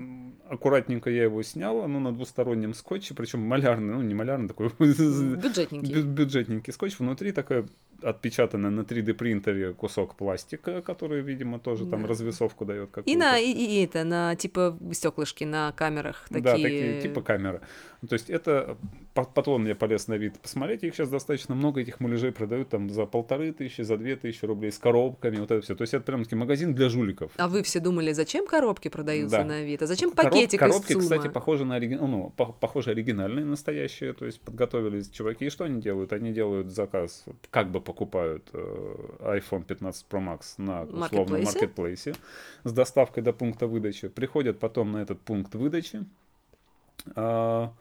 Аккуратненько 0.50 1.10
я 1.10 1.24
его 1.24 1.42
снял, 1.44 1.82
оно 1.82 2.00
на 2.02 2.12
двустороннем 2.12 2.74
скотче, 2.74 3.14
причем 3.22 3.40
малярный, 3.42 3.94
ну 3.96 4.02
не 4.02 4.14
малярный, 4.14 4.48
такой 4.48 4.70
Бюджетненький. 4.80 5.94
бю- 5.94 6.04
бюджетненький 6.04 6.74
скотч. 6.74 7.00
Внутри 7.00 7.32
такая 7.32 7.66
отпечатанная 8.04 8.72
на 8.72 8.82
3D 8.82 9.14
принтере 9.14 9.74
кусок 9.74 10.16
пластика, 10.16 10.82
который, 10.82 11.22
видимо, 11.22 11.60
тоже 11.60 11.86
там 11.86 12.02
Да. 12.02 12.08
развесовку 12.08 12.66
дает 12.66 12.90
какую-то. 12.90 13.12
И 13.12 13.16
на 13.16 13.38
и, 13.38 13.52
и 13.52 13.84
это 13.86 14.04
на 14.04 14.36
типа 14.36 14.76
стеклышки 14.92 15.44
на 15.44 15.72
камерах 15.72 16.26
такие. 16.30 16.42
Да, 16.44 16.52
такие 16.54 17.02
типа 17.02 17.22
камеры. 17.22 17.62
Ну, 18.02 18.08
То 18.08 18.14
есть 18.14 18.32
это 18.32 18.78
по- 19.14 19.26
потом 19.26 19.68
я 19.68 19.76
полез 19.76 20.08
на 20.08 20.16
вид 20.16 20.40
посмотреть, 20.40 20.84
их 20.84 20.96
сейчас 20.96 21.10
достаточно 21.10 21.54
много, 21.54 21.82
этих 21.82 22.00
муляжей 22.00 22.32
продают 22.32 22.70
там 22.70 22.90
за 22.90 23.06
полторы 23.06 23.52
тысячи, 23.54 23.82
за 23.84 23.96
две 23.96 24.16
тысячи 24.16 24.44
рублей 24.44 24.72
с 24.72 24.80
коробками, 24.80 25.38
вот 25.38 25.52
это 25.52 25.62
все. 25.62 25.76
То 25.76 25.84
есть 25.84 25.94
это 25.94 26.04
прям 26.04 26.24
таки 26.24 26.36
магазин 26.36 26.74
для 26.74 26.90
жуликов. 26.90 27.32
А 27.38 27.48
вы 27.48 27.62
все 27.62 27.80
думали, 27.80 28.12
зачем 28.14 28.48
коробки 28.48 28.88
продаются 28.88 29.38
Да. 29.38 29.44
на 29.46 29.62
вид? 29.62 29.84
А 29.84 29.86
зачем 29.86 30.10
Короб- 30.14 30.32
пакетик 30.32 30.60
коробки, 30.60 30.94
из 30.94 30.96
ЦУМа? 30.96 31.02
кстати, 31.04 31.28
похожи 31.28 31.64
на 31.64 31.76
оригин... 31.76 32.00
ну, 32.00 32.34
по- 32.36 32.52
похожи 32.54 32.90
оригинальные, 32.90 33.46
настоящие, 33.46 34.14
то 34.14 34.26
есть 34.26 34.42
подготовились 34.42 35.08
чуваки. 35.10 35.46
И 35.46 35.50
что 35.52 35.66
они 35.66 35.80
делают? 35.80 36.12
Они 36.12 36.32
делают 36.34 36.72
заказ, 36.72 37.26
как 37.52 37.70
бы 37.70 37.82
покупают 37.82 38.50
э, 38.54 38.96
iPhone 39.20 39.64
15 39.64 40.08
Pro 40.10 40.20
Max 40.26 40.56
на 40.58 40.84
условном 40.86 41.44
Маркетплейсе? 41.44 42.16
с 42.64 42.72
доставкой 42.74 43.22
до 43.22 43.32
пункта 43.32 43.68
выдачи. 43.68 44.08
Приходят 44.08 44.58
потом 44.58 44.92
на 44.92 45.04
этот 45.04 45.22
пункт 45.22 45.54
выдачи. 45.54 46.04
а, 47.16 47.72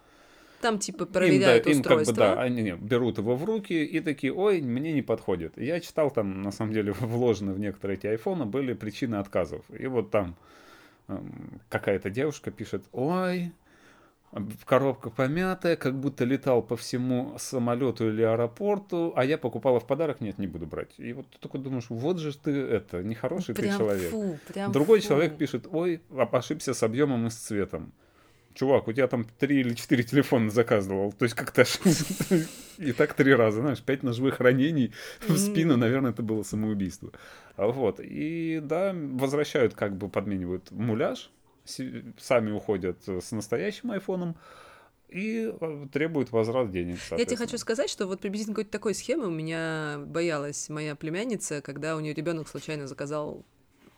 Там 0.60 0.78
типа 0.78 1.04
им, 1.04 1.08
да, 1.08 1.20
проверяют 1.20 1.66
им 1.66 1.82
как 1.82 2.04
бы, 2.04 2.12
да, 2.12 2.40
они 2.40 2.62
не, 2.62 2.72
берут 2.74 3.18
его 3.18 3.34
в 3.34 3.44
руки 3.44 3.84
и 3.84 4.00
такие, 4.00 4.32
ой, 4.32 4.60
мне 4.60 4.92
не 4.92 5.02
подходит. 5.02 5.56
Я 5.56 5.80
читал 5.80 6.10
там, 6.10 6.42
на 6.42 6.52
самом 6.52 6.72
деле, 6.72 6.92
вложены 7.00 7.52
в 7.52 7.58
некоторые 7.58 7.96
эти 7.96 8.06
айфоны 8.06 8.44
были 8.44 8.74
причины 8.74 9.16
отказов. 9.16 9.64
И 9.70 9.86
вот 9.86 10.10
там 10.10 10.36
эм, 11.08 11.60
какая-то 11.68 12.10
девушка 12.10 12.50
пишет, 12.50 12.84
ой, 12.92 13.52
коробка 14.64 15.10
помятая, 15.10 15.76
как 15.76 15.98
будто 15.98 16.24
летал 16.24 16.62
по 16.62 16.76
всему 16.76 17.34
самолету 17.38 18.08
или 18.08 18.22
аэропорту, 18.22 19.12
а 19.16 19.24
я 19.24 19.38
покупала 19.38 19.80
в 19.80 19.86
подарок, 19.86 20.20
нет, 20.20 20.38
не 20.38 20.46
буду 20.46 20.66
брать. 20.66 20.90
И 20.98 21.12
вот 21.12 21.26
ты 21.30 21.38
такой 21.40 21.60
думаешь, 21.60 21.86
вот 21.88 22.18
же 22.18 22.36
ты 22.36 22.52
это, 22.52 23.02
нехороший 23.02 23.54
ты 23.54 23.62
Прям 23.62 23.78
человек. 23.78 24.10
фу, 24.10 24.38
прям 24.46 24.72
Другой 24.72 25.00
фу. 25.00 25.08
человек 25.08 25.36
пишет, 25.36 25.66
ой, 25.70 26.00
ошибся 26.10 26.74
с 26.74 26.82
объемом 26.82 27.26
и 27.26 27.30
с 27.30 27.34
цветом. 27.34 27.92
Чувак, 28.54 28.88
у 28.88 28.92
тебя 28.92 29.06
там 29.06 29.24
три 29.24 29.60
или 29.60 29.74
четыре 29.74 30.02
телефона 30.02 30.50
заказывал. 30.50 31.12
То 31.12 31.24
есть 31.24 31.34
как 31.34 31.52
ты 31.52 31.62
ошибся? 31.62 32.04
И 32.78 32.92
так 32.92 33.14
три 33.14 33.34
раза, 33.34 33.60
знаешь, 33.60 33.80
пять 33.82 34.02
ножевых 34.02 34.40
ранений 34.40 34.92
в 35.26 35.36
спину, 35.36 35.76
наверное, 35.76 36.10
это 36.10 36.22
было 36.22 36.42
самоубийство. 36.42 37.12
А 37.56 37.68
Вот. 37.68 38.00
И 38.00 38.60
да, 38.62 38.92
возвращают, 38.94 39.74
как 39.74 39.96
бы 39.96 40.08
подменивают 40.08 40.70
муляж, 40.70 41.30
сами 42.18 42.50
уходят 42.50 43.06
с 43.06 43.30
настоящим 43.32 43.92
айфоном 43.92 44.36
и 45.08 45.52
э, 45.60 45.86
требуют 45.92 46.30
возврат 46.30 46.70
денег. 46.70 46.98
Я 47.10 47.24
тебе 47.24 47.36
хочу 47.36 47.58
сказать, 47.58 47.90
что 47.90 48.06
вот 48.06 48.20
приблизительно 48.20 48.54
какой-то 48.54 48.70
такой 48.70 48.94
схемы 48.94 49.26
у 49.26 49.30
меня 49.30 50.00
боялась 50.06 50.68
моя 50.68 50.94
племянница, 50.94 51.60
когда 51.60 51.96
у 51.96 52.00
нее 52.00 52.14
ребенок 52.14 52.48
случайно 52.48 52.86
заказал 52.86 53.44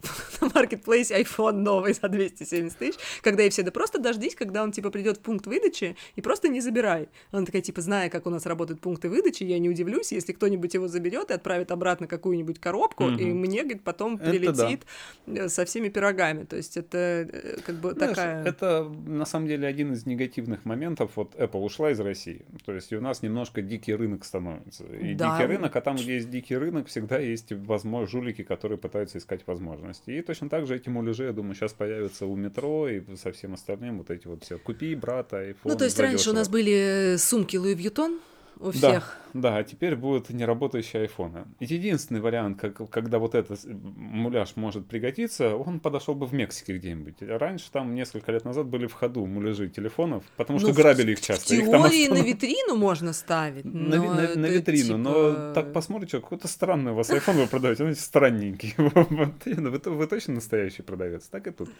маркетплейсе 0.55 1.20
iPhone 1.20 1.53
новый 1.53 1.95
за 1.95 2.09
270 2.09 2.78
тысяч, 2.78 2.99
когда 3.22 3.43
ей 3.43 3.51
все, 3.51 3.62
да 3.62 3.70
просто 3.70 3.99
дождись, 4.01 4.34
когда 4.34 4.62
он, 4.62 4.72
типа, 4.72 4.90
придет 4.90 5.18
в 5.18 5.20
пункт 5.20 5.47
выдачи, 5.47 5.97
и 6.16 6.20
просто 6.20 6.49
не 6.49 6.61
забирай. 6.61 7.09
Она 7.30 7.45
такая, 7.47 7.62
типа, 7.62 7.80
зная, 7.80 8.09
как 8.11 8.26
у 8.26 8.30
нас 8.30 8.47
работают 8.47 8.80
пункты 8.80 9.09
выдачи, 9.09 9.45
я 9.45 9.59
не 9.59 9.68
удивлюсь, 9.70 10.12
если 10.12 10.32
кто-нибудь 10.32 10.74
его 10.74 10.88
заберет 10.88 11.30
и 11.30 11.34
отправит 11.34 11.70
обратно 11.70 12.07
какую-нибудь 12.07 12.59
коробку, 12.61 13.05
и 13.09 13.24
Мгм. 13.26 13.38
мне, 13.40 13.62
говорит, 13.62 13.82
потом 13.82 14.14
Это 14.16 14.24
да. 14.24 14.30
прилетит 14.30 14.86
э, 15.26 15.49
со 15.49 15.64
всеми 15.64 15.88
пирогами. 15.88 16.45
То 16.45 16.57
есть 16.57 16.76
это 16.76 16.97
э, 16.99 17.59
как 17.64 17.76
бы 17.76 17.93
Знаешь, 17.93 18.16
такая... 18.16 18.45
Это 18.45 18.84
на 19.07 19.24
самом 19.26 19.47
деле 19.49 19.66
один 19.66 19.93
из 19.93 20.07
негативных 20.07 20.64
моментов. 20.64 21.12
Вот 21.16 21.34
Apple 21.36 21.61
ушла 21.62 21.90
из 21.90 22.01
России. 22.01 22.45
То 22.64 22.72
есть 22.72 22.93
и 22.93 22.97
у 22.97 23.01
нас 23.01 23.22
немножко 23.22 23.62
дикий 23.62 23.95
рынок 23.95 24.24
становится. 24.24 24.84
И 24.84 25.14
Да. 25.14 25.36
дикий 25.36 25.47
рынок, 25.47 25.74
а 25.76 25.80
там, 25.80 25.97
где 25.97 26.14
есть 26.14 26.30
дикий 26.30 26.57
рынок, 26.57 26.86
всегда 26.88 27.18
есть 27.18 27.53
возможно, 27.53 28.07
жулики, 28.07 28.43
которые 28.43 28.78
пытаются 28.78 29.18
искать 29.18 29.47
возможности. 29.47 30.11
И 30.11 30.22
точно 30.33 30.49
так 30.49 30.66
же 30.66 30.76
эти 30.76 30.89
муляжи, 30.89 31.24
я 31.24 31.33
думаю, 31.33 31.55
сейчас 31.55 31.72
появятся 31.74 32.24
у 32.24 32.35
метро 32.37 32.89
и 32.89 33.03
со 33.16 33.33
всем 33.33 33.53
остальным. 33.53 33.99
Вот 33.99 34.11
эти 34.11 34.26
вот 34.26 34.43
все. 34.45 34.59
Купи, 34.59 34.95
брата, 34.95 35.51
iPhone. 35.51 35.57
Ну, 35.64 35.76
то 35.76 35.85
есть 35.85 35.99
раньше 35.99 36.30
у 36.30 36.33
нас 36.33 36.49
были 36.49 37.16
сумки 37.18 37.59
Луи 37.59 37.74
Вьютон 37.74 38.18
у 38.62 38.70
всех. 38.70 39.16
Да, 39.34 39.56
а 39.56 39.64
теперь 39.64 39.96
будут 39.96 40.28
неработающие 40.30 41.02
айфоны. 41.02 41.44
И 41.58 41.64
единственный 41.64 42.20
вариант, 42.20 42.60
как, 42.60 42.88
когда 42.90 43.18
вот 43.18 43.34
этот 43.34 43.60
муляж 43.64 44.52
может 44.56 44.86
пригодиться, 44.86 45.56
он 45.56 45.80
подошел 45.80 46.14
бы 46.14 46.26
в 46.26 46.34
Мексике 46.34 46.76
где-нибудь. 46.76 47.16
Раньше 47.22 47.70
там 47.72 47.94
несколько 47.94 48.30
лет 48.32 48.44
назад 48.44 48.66
были 48.66 48.86
в 48.86 48.92
ходу 48.92 49.24
муляжи 49.26 49.68
телефонов, 49.70 50.22
потому 50.36 50.58
что 50.58 50.68
Ну, 50.68 50.74
в- 50.74 50.76
грабили 50.76 51.12
их 51.12 51.18
В 51.18 51.22
часто. 51.22 51.54
Их 51.54 51.70
там 51.70 51.82
теории 51.84 52.08
на 52.08 52.22
витрину 52.22 52.76
можно 52.76 53.12
ставить. 53.12 53.64
на, 53.64 53.96
но 53.96 54.04
на- 54.14 54.34
на 54.34 54.46
это 54.46 54.48
витрину, 54.72 54.98
но 54.98 55.30
типа- 55.30 55.52
так 55.54 55.72
посмотрите, 55.72 56.08
что 56.18 56.20
какой-то 56.20 56.46
странный 56.48 56.92
у 56.92 56.94
вас 56.94 57.08
iPhone 57.10 57.40
вы 57.40 57.46
продаете, 57.46 57.84
он 57.84 57.94
странненький. 57.94 58.74
Ну, 59.62 59.70
Вы, 59.96 60.06
точно 60.06 60.34
настоящий 60.34 60.82
продавец, 60.82 61.26
так 61.28 61.46
и 61.46 61.50
тут. 61.52 61.70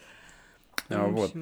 А, 0.89 1.07
В 1.07 1.12
вот. 1.12 1.33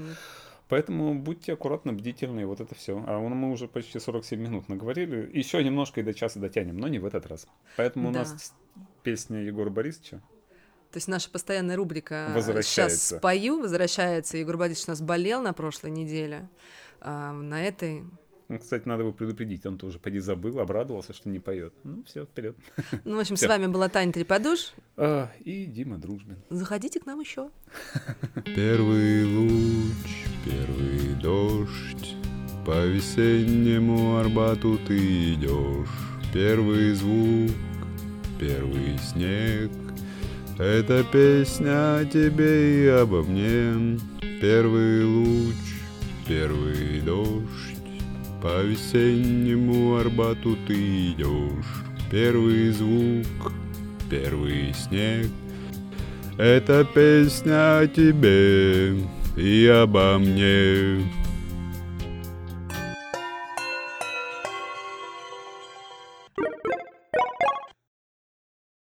Поэтому 0.71 1.15
будьте 1.15 1.53
аккуратны, 1.53 1.93
бдительны, 1.93 2.47
вот 2.47 2.61
это 2.61 2.75
все. 2.75 3.03
А 3.07 3.19
мы 3.19 3.51
уже 3.51 3.67
почти 3.69 3.99
47 3.99 4.41
минут 4.41 4.69
наговорили. 4.69 5.29
Еще 5.37 5.63
немножко 5.63 6.01
и 6.01 6.05
до 6.05 6.15
часа 6.15 6.39
дотянем, 6.39 6.79
но 6.79 6.89
не 6.89 6.99
в 7.01 7.05
этот 7.05 7.27
раз. 7.27 7.47
Поэтому 7.77 8.09
у 8.11 8.13
Да. 8.13 8.21
нас 8.21 8.55
песня 9.03 9.43
Егора 9.43 9.71
Борисовича. 9.71 10.23
То 10.93 10.97
есть 10.97 11.09
наша 11.09 11.31
постоянная 11.31 11.77
рубрика 11.77 12.31
Возвращается. 12.35 12.97
«Сейчас 12.97 13.19
спою» 13.19 13.61
возвращается. 13.61 14.39
Егор 14.39 14.57
Борисович 14.57 14.89
у 14.89 14.91
нас 14.93 15.01
болел 15.01 15.43
на 15.43 15.53
прошлой 15.53 15.91
неделе. 15.91 16.49
А 17.01 17.33
на 17.33 17.63
этой... 17.63 18.05
Ну, 18.51 18.59
Кстати, 18.59 18.89
надо 18.89 19.03
его 19.05 19.13
предупредить, 19.13 19.65
он 19.65 19.79
тоже 19.79 20.01
поди 20.01 20.19
забыл, 20.19 20.59
обрадовался, 20.59 21.13
что 21.13 21.29
не 21.29 21.39
поет. 21.39 21.73
Ну, 21.85 22.03
все, 22.05 22.25
вперед. 22.25 22.57
Ну, 23.05 23.17
в 23.17 23.21
общем, 23.21 23.37
Всё. 23.37 23.47
с 23.47 23.49
вами 23.49 23.69
была 23.69 23.89
Таня 23.89 24.13
Треподуш. 24.13 24.73
и 25.45 25.65
Дима 25.67 25.99
Дружбин. 25.99 26.37
Заходите 26.51 26.99
к 26.99 27.07
нам 27.07 27.21
еще. 27.21 27.51
Первый 28.45 29.25
луч, 29.25 30.27
первый 30.45 31.15
дождь, 31.23 32.17
По 32.67 32.87
весеннему 32.87 34.17
Арбату 34.17 34.79
ты 34.85 35.35
идешь. 35.35 35.89
Первый 36.35 36.93
звук, 36.95 37.53
первый 38.41 38.99
снег, 38.99 39.71
Это 40.59 41.05
песня 41.05 41.99
о 41.99 42.05
тебе 42.05 42.85
и 42.85 42.87
обо 42.89 43.23
мне. 43.23 43.97
Первый 44.41 45.05
луч, 45.05 45.55
первый 46.27 47.01
дождь, 47.01 47.70
По 48.43 48.63
весеннему 48.63 49.97
Арбату 49.97 50.57
ты 50.67 51.11
идешь. 51.11 51.85
Первый 52.11 52.71
звук, 52.71 53.53
первый 54.09 54.73
снег, 54.73 55.27
это 56.39 56.85
песня 56.85 57.81
о 57.81 57.87
тебе 57.87 58.97
и 59.37 59.67
обо 59.67 60.17
мне. 60.19 61.05